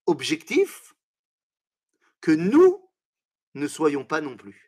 objectif 0.06 0.94
que 2.20 2.32
nous 2.32 2.88
ne 3.54 3.68
soyons 3.68 4.04
pas 4.04 4.20
non 4.20 4.36
plus. 4.36 4.67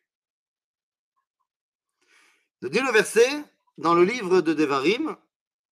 Dit 2.63 2.81
le 2.81 2.93
verset 2.93 3.45
dans 3.79 3.95
le 3.95 4.05
livre 4.05 4.43
de 4.43 4.53
Devarim, 4.53 5.17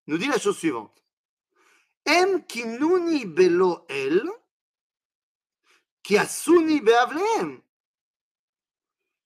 nous 0.07 0.17
dit 0.17 0.27
la 0.27 0.39
chose 0.39 0.57
suivante. 0.57 1.05
Em 2.07 2.43
belo. 3.27 3.87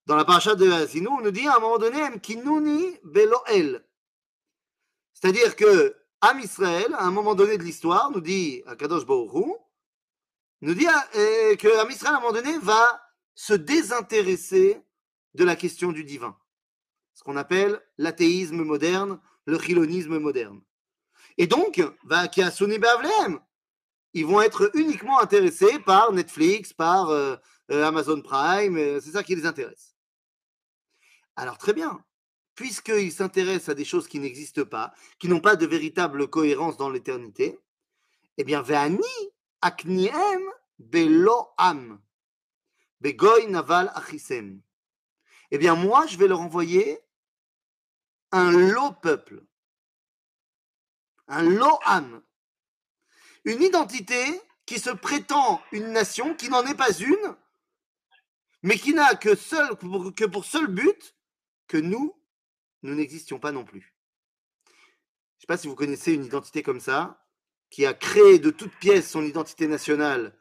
Dans 0.06 0.16
la 0.16 0.24
paracha 0.24 0.56
de 0.56 0.68
Asinu, 0.72 1.06
on 1.06 1.20
nous 1.20 1.30
dit 1.30 1.46
à 1.46 1.56
un 1.56 1.60
moment 1.60 1.78
donné, 1.78 2.02
Em 2.02 2.18
kinuni 2.18 2.98
belo 3.04 3.38
el. 3.46 3.84
C'est-à-dire 5.14 5.54
que 5.54 5.96
Am 6.20 6.40
Israël, 6.40 6.92
à 6.94 7.04
un 7.04 7.12
moment 7.12 7.36
donné 7.36 7.58
de 7.58 7.62
l'histoire, 7.62 8.10
nous 8.10 8.20
dit 8.20 8.62
à 8.66 8.74
Kadosh 8.74 9.06
Baruch 9.06 9.56
nous 10.62 10.74
dit 10.74 10.86
euh, 11.16 11.56
que 11.56 11.78
Am 11.78 11.90
Israël, 11.90 12.14
à 12.14 12.18
un 12.18 12.20
moment 12.20 12.32
donné, 12.32 12.58
va 12.58 13.08
se 13.34 13.54
désintéresser 13.54 14.80
de 15.34 15.44
la 15.44 15.54
question 15.54 15.92
du 15.92 16.04
divin 16.04 16.36
ce 17.14 17.22
qu'on 17.22 17.36
appelle 17.36 17.80
l'athéisme 17.98 18.62
moderne, 18.62 19.20
le 19.46 19.58
chilonisme 19.58 20.18
moderne. 20.18 20.60
Et 21.38 21.46
donc, 21.46 21.82
va 22.04 22.26
ils 24.14 24.26
vont 24.26 24.42
être 24.42 24.70
uniquement 24.74 25.20
intéressés 25.20 25.78
par 25.78 26.12
Netflix, 26.12 26.72
par 26.72 27.08
euh, 27.10 27.36
euh, 27.70 27.86
Amazon 27.86 28.20
Prime, 28.20 28.76
euh, 28.76 29.00
c'est 29.00 29.12
ça 29.12 29.22
qui 29.22 29.34
les 29.34 29.46
intéresse. 29.46 29.96
Alors 31.36 31.56
très 31.56 31.72
bien, 31.72 32.04
puisqu'ils 32.54 33.12
s'intéressent 33.12 33.70
à 33.70 33.74
des 33.74 33.86
choses 33.86 34.06
qui 34.06 34.18
n'existent 34.18 34.66
pas, 34.66 34.92
qui 35.18 35.28
n'ont 35.28 35.40
pas 35.40 35.56
de 35.56 35.66
véritable 35.66 36.28
cohérence 36.28 36.76
dans 36.76 36.90
l'éternité, 36.90 37.58
eh 38.36 38.44
bien, 38.44 38.60
Ve'ani 38.60 39.00
akniem 39.62 40.42
belo 40.78 41.48
am, 41.56 41.98
begoy 43.00 43.46
naval 43.48 43.90
achisem. 43.94 44.60
Eh 45.54 45.58
bien, 45.58 45.74
moi, 45.74 46.06
je 46.06 46.16
vais 46.16 46.28
leur 46.28 46.40
envoyer 46.40 46.98
un 48.30 48.50
lot 48.50 48.92
peuple, 49.02 49.44
un 51.28 51.42
lot 51.42 51.78
âme, 51.84 52.22
une 53.44 53.62
identité 53.62 54.40
qui 54.64 54.78
se 54.78 54.88
prétend 54.88 55.62
une 55.70 55.92
nation 55.92 56.34
qui 56.34 56.48
n'en 56.48 56.64
est 56.64 56.74
pas 56.74 56.90
une, 56.98 57.36
mais 58.62 58.78
qui 58.78 58.94
n'a 58.94 59.14
que, 59.14 59.34
seul, 59.34 59.76
que 60.16 60.24
pour 60.24 60.46
seul 60.46 60.68
but 60.68 61.14
que 61.68 61.76
nous, 61.76 62.18
nous 62.82 62.94
n'existions 62.94 63.38
pas 63.38 63.52
non 63.52 63.66
plus. 63.66 63.94
Je 64.64 64.70
ne 64.70 65.40
sais 65.40 65.46
pas 65.48 65.58
si 65.58 65.68
vous 65.68 65.74
connaissez 65.74 66.14
une 66.14 66.24
identité 66.24 66.62
comme 66.62 66.80
ça, 66.80 67.26
qui 67.68 67.84
a 67.84 67.92
créé 67.92 68.38
de 68.38 68.50
toutes 68.50 68.74
pièces 68.76 69.10
son 69.10 69.22
identité 69.22 69.66
nationale 69.66 70.34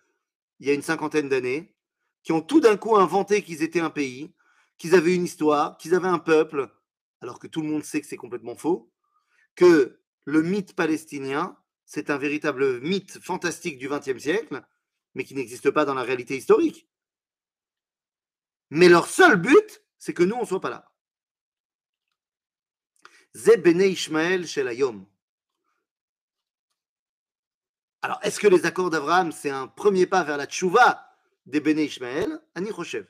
il 0.61 0.67
y 0.67 0.69
a 0.69 0.73
une 0.73 0.81
cinquantaine 0.81 1.27
d'années, 1.27 1.75
qui 2.23 2.31
ont 2.31 2.41
tout 2.41 2.61
d'un 2.61 2.77
coup 2.77 2.95
inventé 2.95 3.43
qu'ils 3.43 3.61
étaient 3.61 3.81
un 3.81 3.89
pays, 3.89 4.33
qu'ils 4.81 4.95
avaient 4.95 5.13
une 5.13 5.25
histoire, 5.25 5.77
qu'ils 5.77 5.93
avaient 5.93 6.07
un 6.07 6.17
peuple, 6.17 6.67
alors 7.21 7.37
que 7.37 7.45
tout 7.45 7.61
le 7.61 7.67
monde 7.67 7.83
sait 7.83 8.01
que 8.01 8.07
c'est 8.07 8.17
complètement 8.17 8.55
faux, 8.55 8.91
que 9.53 10.01
le 10.25 10.41
mythe 10.41 10.75
palestinien, 10.75 11.55
c'est 11.85 12.09
un 12.09 12.17
véritable 12.17 12.81
mythe 12.81 13.19
fantastique 13.19 13.77
du 13.77 13.87
XXe 13.87 14.17
siècle, 14.17 14.65
mais 15.13 15.23
qui 15.23 15.35
n'existe 15.35 15.69
pas 15.69 15.85
dans 15.85 15.93
la 15.93 16.01
réalité 16.01 16.35
historique. 16.35 16.89
Mais 18.71 18.89
leur 18.89 19.05
seul 19.05 19.35
but, 19.35 19.83
c'est 19.99 20.15
que 20.15 20.23
nous, 20.23 20.35
on 20.35 20.41
ne 20.41 20.47
soit 20.47 20.61
pas 20.61 20.71
là. 20.71 20.91
Zebene 23.35 23.81
Ishmael 23.81 24.47
Shelayom. 24.47 25.05
Alors, 28.01 28.17
est-ce 28.23 28.39
que 28.39 28.47
les 28.47 28.65
accords 28.65 28.89
d'Abraham, 28.89 29.31
c'est 29.31 29.51
un 29.51 29.67
premier 29.67 30.07
pas 30.07 30.23
vers 30.23 30.37
la 30.37 30.47
tchouva 30.47 31.07
des 31.45 31.59
Béné 31.59 31.83
Ishmael? 31.83 32.41
Ani 32.55 32.71
Choshev. 32.71 33.05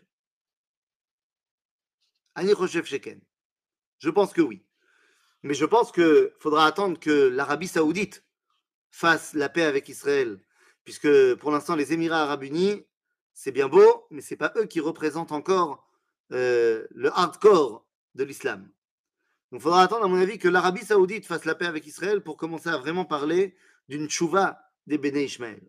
Je 2.36 4.10
pense 4.10 4.34
que 4.34 4.42
oui. 4.42 4.64
Mais 5.44 5.54
je 5.54 5.66
pense 5.66 5.92
qu'il 5.92 6.32
faudra 6.40 6.66
attendre 6.66 7.00
que 7.00 7.28
l'Arabie 7.28 7.68
Saoudite 7.68 8.24
fasse 8.92 9.34
la 9.34 9.50
paix 9.50 9.64
avec 9.64 9.90
Israël. 9.90 10.40
Puisque 10.84 11.36
pour 11.36 11.52
l'instant, 11.52 11.76
les 11.76 11.94
Émirats 11.94 12.24
Arabes 12.24 12.44
Unis, 12.44 12.86
c'est 13.34 13.52
bien 13.52 13.68
beau, 13.68 14.06
mais 14.12 14.22
ce 14.22 14.34
n'est 14.34 14.38
pas 14.38 14.54
eux 14.58 14.66
qui 14.66 14.80
représentent 14.80 15.32
encore 15.32 15.88
euh, 16.32 16.86
le 16.92 17.10
hardcore 17.12 17.86
de 18.16 18.24
l'islam. 18.24 18.70
Donc 19.52 19.62
il 19.62 19.64
faudra 19.64 19.84
attendre, 19.84 20.06
à 20.06 20.08
mon 20.08 20.22
avis, 20.22 20.38
que 20.38 20.48
l'Arabie 20.48 20.86
Saoudite 20.86 21.26
fasse 21.26 21.46
la 21.46 21.56
paix 21.56 21.66
avec 21.66 21.86
Israël 21.86 22.22
pour 22.22 22.38
commencer 22.38 22.70
à 22.70 22.78
vraiment 22.78 23.06
parler 23.06 23.56
d'une 23.90 24.10
chouva 24.10 24.60
des 24.88 24.98
Béné 24.98 25.26
Ishmael. 25.26 25.62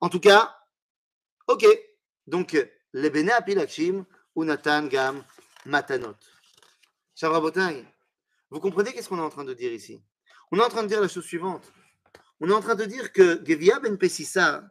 En 0.00 0.08
tout 0.08 0.20
cas, 0.20 0.56
ok. 1.48 1.66
Donc, 2.26 2.56
les 2.92 3.10
Béné 3.10 3.32
Apilakshim, 3.32 4.04
Unatan 4.36 4.86
Gam 4.86 5.24
Matanot. 5.66 6.16
Shavrabotay, 7.14 7.84
vous 8.50 8.60
comprenez 8.60 8.92
qu'est-ce 8.92 9.08
qu'on 9.08 9.18
est 9.18 9.22
en 9.22 9.30
train 9.30 9.44
de 9.44 9.54
dire 9.54 9.72
ici? 9.72 10.00
On 10.52 10.58
est 10.58 10.62
en 10.62 10.68
train 10.68 10.82
de 10.82 10.88
dire 10.88 11.00
la 11.00 11.08
chose 11.08 11.24
suivante. 11.24 11.72
On 12.40 12.48
est 12.48 12.52
en 12.52 12.60
train 12.60 12.74
de 12.74 12.84
dire 12.84 13.12
que 13.12 13.42
Gevia 13.44 13.80
Ben 13.80 13.98
Pessissa, 13.98 14.64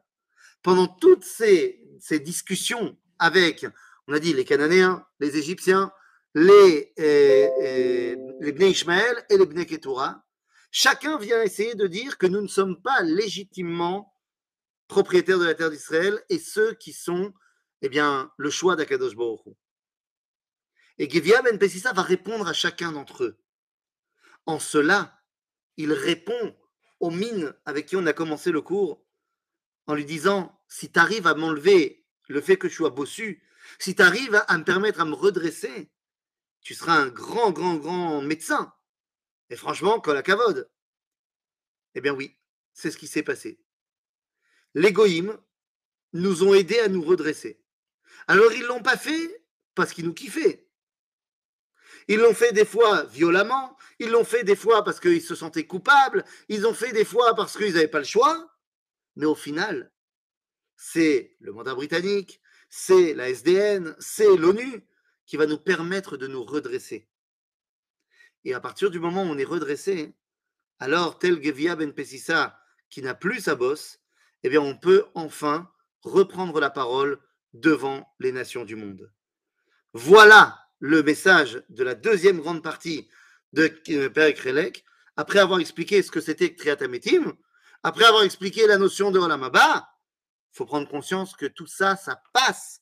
pendant 0.62 0.88
toutes 0.88 1.26
ces, 1.26 1.82
ces, 2.00 2.20
discussions 2.20 2.98
avec, 3.20 3.66
on 4.08 4.14
a 4.14 4.20
dit, 4.20 4.34
les 4.34 4.46
Cananéens, 4.46 5.06
les 5.20 5.38
Égyptiens, 5.38 5.92
les, 6.34 6.94
les 6.98 8.52
Bnei 8.52 8.72
Ishmael 8.72 9.26
et 9.30 9.38
les 9.38 9.46
Bnei 9.46 9.66
Ketura, 9.66 10.24
chacun 10.72 11.18
vient 11.18 11.42
essayer 11.42 11.76
de 11.76 11.88
dire 11.88 12.18
que 12.18 12.28
nous 12.28 12.42
ne 12.42 12.48
sommes 12.48 12.82
pas 12.82 13.02
légitimement 13.02 14.14
propriétaires 14.88 15.40
de 15.40 15.46
la 15.46 15.56
terre 15.56 15.72
d'Israël 15.72 16.22
et 16.30 16.40
ceux 16.40 16.74
qui 16.74 16.94
sont 16.94 17.34
eh 17.82 17.90
bien, 17.90 18.32
le 18.38 18.50
choix 18.50 18.76
d'Akadosh 18.76 19.16
Baruch 19.16 19.42
Et 20.98 21.10
Gevia 21.10 21.42
Ben 21.42 21.58
Pessissa 21.58 21.94
va 21.94 22.02
répondre 22.02 22.48
à 22.48 22.54
chacun 22.54 22.92
d'entre 22.92 23.24
eux. 23.24 23.38
En 24.46 24.60
cela, 24.60 25.22
il 25.78 25.92
répond 25.92 26.56
aux 27.00 27.12
mines 27.12 27.54
avec 27.66 27.88
qui 27.88 27.96
on 27.96 28.06
a 28.06 28.14
commencé 28.14 28.52
le 28.52 28.62
cours 28.62 29.06
en 29.88 29.96
lui 29.96 30.06
disant 30.06 30.62
si 30.68 30.92
tu 30.92 31.00
arrives 31.00 31.28
à 31.28 31.36
m'enlever 31.36 32.06
le 32.28 32.42
fait 32.42 32.58
que 32.58 32.70
je 32.70 32.76
sois 32.76 32.90
bossu, 32.90 33.44
si 33.80 33.96
tu 33.96 34.02
arrives 34.02 34.44
à 34.48 34.58
me 34.58 34.64
permettre 34.64 35.02
à 35.02 35.06
me 35.06 35.14
redresser, 35.14 35.92
tu 36.62 36.74
seras 36.74 36.96
un 36.96 37.08
grand, 37.08 37.52
grand, 37.52 37.76
grand 37.76 38.22
médecin. 38.22 38.74
Et 39.50 39.56
franchement, 39.56 40.02
la 40.08 40.24
cavode. 40.24 40.72
Eh 41.94 42.02
bien 42.02 42.14
oui, 42.14 42.38
c'est 42.74 42.92
ce 42.92 42.98
qui 42.98 43.08
s'est 43.08 43.24
passé. 43.24 43.60
Les 44.74 44.94
nous 46.14 46.44
ont 46.44 46.54
aidés 46.54 46.80
à 46.80 46.88
nous 46.88 47.04
redresser. 47.04 47.62
Alors 48.28 48.52
ils 48.54 48.62
ne 48.62 48.68
l'ont 48.68 48.82
pas 48.82 48.98
fait 48.98 49.46
parce 49.76 49.94
qu'ils 49.94 50.06
nous 50.06 50.14
kiffaient. 50.14 50.65
Ils 52.08 52.20
l'ont 52.20 52.34
fait 52.34 52.52
des 52.52 52.66
fois 52.66 53.04
violemment, 53.06 53.76
ils 54.00 54.10
l'ont 54.10 54.24
fait 54.24 54.44
des 54.44 54.56
fois 54.56 54.84
parce 54.84 55.00
qu'ils 55.00 55.22
se 55.22 55.36
sentaient 55.36 55.66
coupables, 55.66 56.24
ils 56.50 56.62
l'ont 56.62 56.74
fait 56.74 56.92
des 56.92 57.06
fois 57.06 57.36
parce 57.36 57.58
qu'ils 57.58 57.74
n'avaient 57.74 57.88
pas 57.88 58.00
le 58.00 58.06
choix. 58.06 58.52
Mais 59.16 59.26
au 59.26 59.36
final, 59.36 59.92
c'est 60.76 61.36
le 61.40 61.52
mandat 61.52 61.74
britannique, 61.74 62.42
c'est 62.70 63.14
la 63.14 63.30
SDN, 63.30 63.96
c'est 64.00 64.36
l'ONU 64.36 64.86
qui 65.26 65.38
va 65.38 65.48
nous 65.48 65.58
permettre 65.58 66.18
de 66.18 66.28
nous 66.28 66.44
redresser. 66.44 67.08
Et 68.44 68.54
à 68.54 68.60
partir 68.60 68.92
du 68.92 69.00
moment 69.00 69.24
où 69.24 69.28
on 69.28 69.38
est 69.38 69.44
redressé, 69.44 70.14
alors 70.80 71.18
tel 71.18 71.42
Gevia 71.42 71.76
Ben 71.76 71.94
Pessissa, 71.94 72.60
qui 72.90 73.02
n'a 73.02 73.16
plus 73.16 73.42
sa 73.42 73.56
bosse, 73.56 74.00
eh 74.44 74.50
bien 74.50 74.62
on 74.62 74.78
peut 74.78 75.06
enfin 75.16 75.72
reprendre 76.02 76.60
la 76.60 76.70
parole 76.70 77.20
devant 77.54 78.14
les 78.20 78.32
nations 78.32 78.66
du 78.66 78.76
monde. 78.76 79.12
Voilà 79.94 80.65
le 80.80 81.04
message 81.04 81.64
de 81.70 81.84
la 81.84 81.96
deuxième 81.96 82.40
grande 82.40 82.64
partie 82.64 83.08
de 83.54 83.68
Père 84.08 84.34
Krelek, 84.34 84.84
après 85.16 85.40
avoir 85.40 85.60
expliqué 85.60 86.02
ce 86.02 86.12
que 86.12 86.22
c'était 86.22 86.56
Triatametim, 86.56 87.38
après 87.84 88.06
avoir 88.06 88.24
expliqué 88.24 88.68
la 88.68 88.78
notion 88.78 89.12
de 89.12 89.20
Olamaba, 89.20 89.90
il 90.54 90.58
faut 90.58 90.66
prendre 90.66 90.90
conscience 90.90 91.36
que 91.36 91.46
tout 91.46 91.68
ça, 91.68 91.96
ça 91.96 92.22
passe 92.34 92.82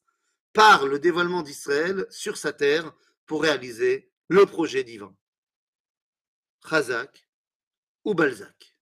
par 0.53 0.85
le 0.85 0.99
dévoilement 0.99 1.41
d'Israël 1.41 2.05
sur 2.09 2.37
sa 2.37 2.53
terre 2.53 2.93
pour 3.25 3.41
réaliser 3.41 4.11
le 4.29 4.45
projet 4.45 4.83
divin. 4.83 5.15
Chazak 6.67 7.27
ou 8.05 8.13
Balzac? 8.13 8.75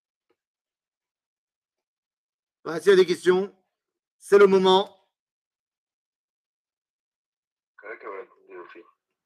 S'il 2.79 2.89
y 2.89 2.93
a 2.93 2.95
des 2.95 3.05
questions, 3.05 3.55
c'est 4.19 4.37
le 4.37 4.47
moment. 4.47 5.00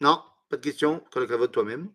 Non, 0.05 0.21
pas 0.49 0.57
de 0.57 0.61
question. 0.61 1.01
Quand 1.11 1.19
le 1.19 1.47
toi-même. 1.47 1.89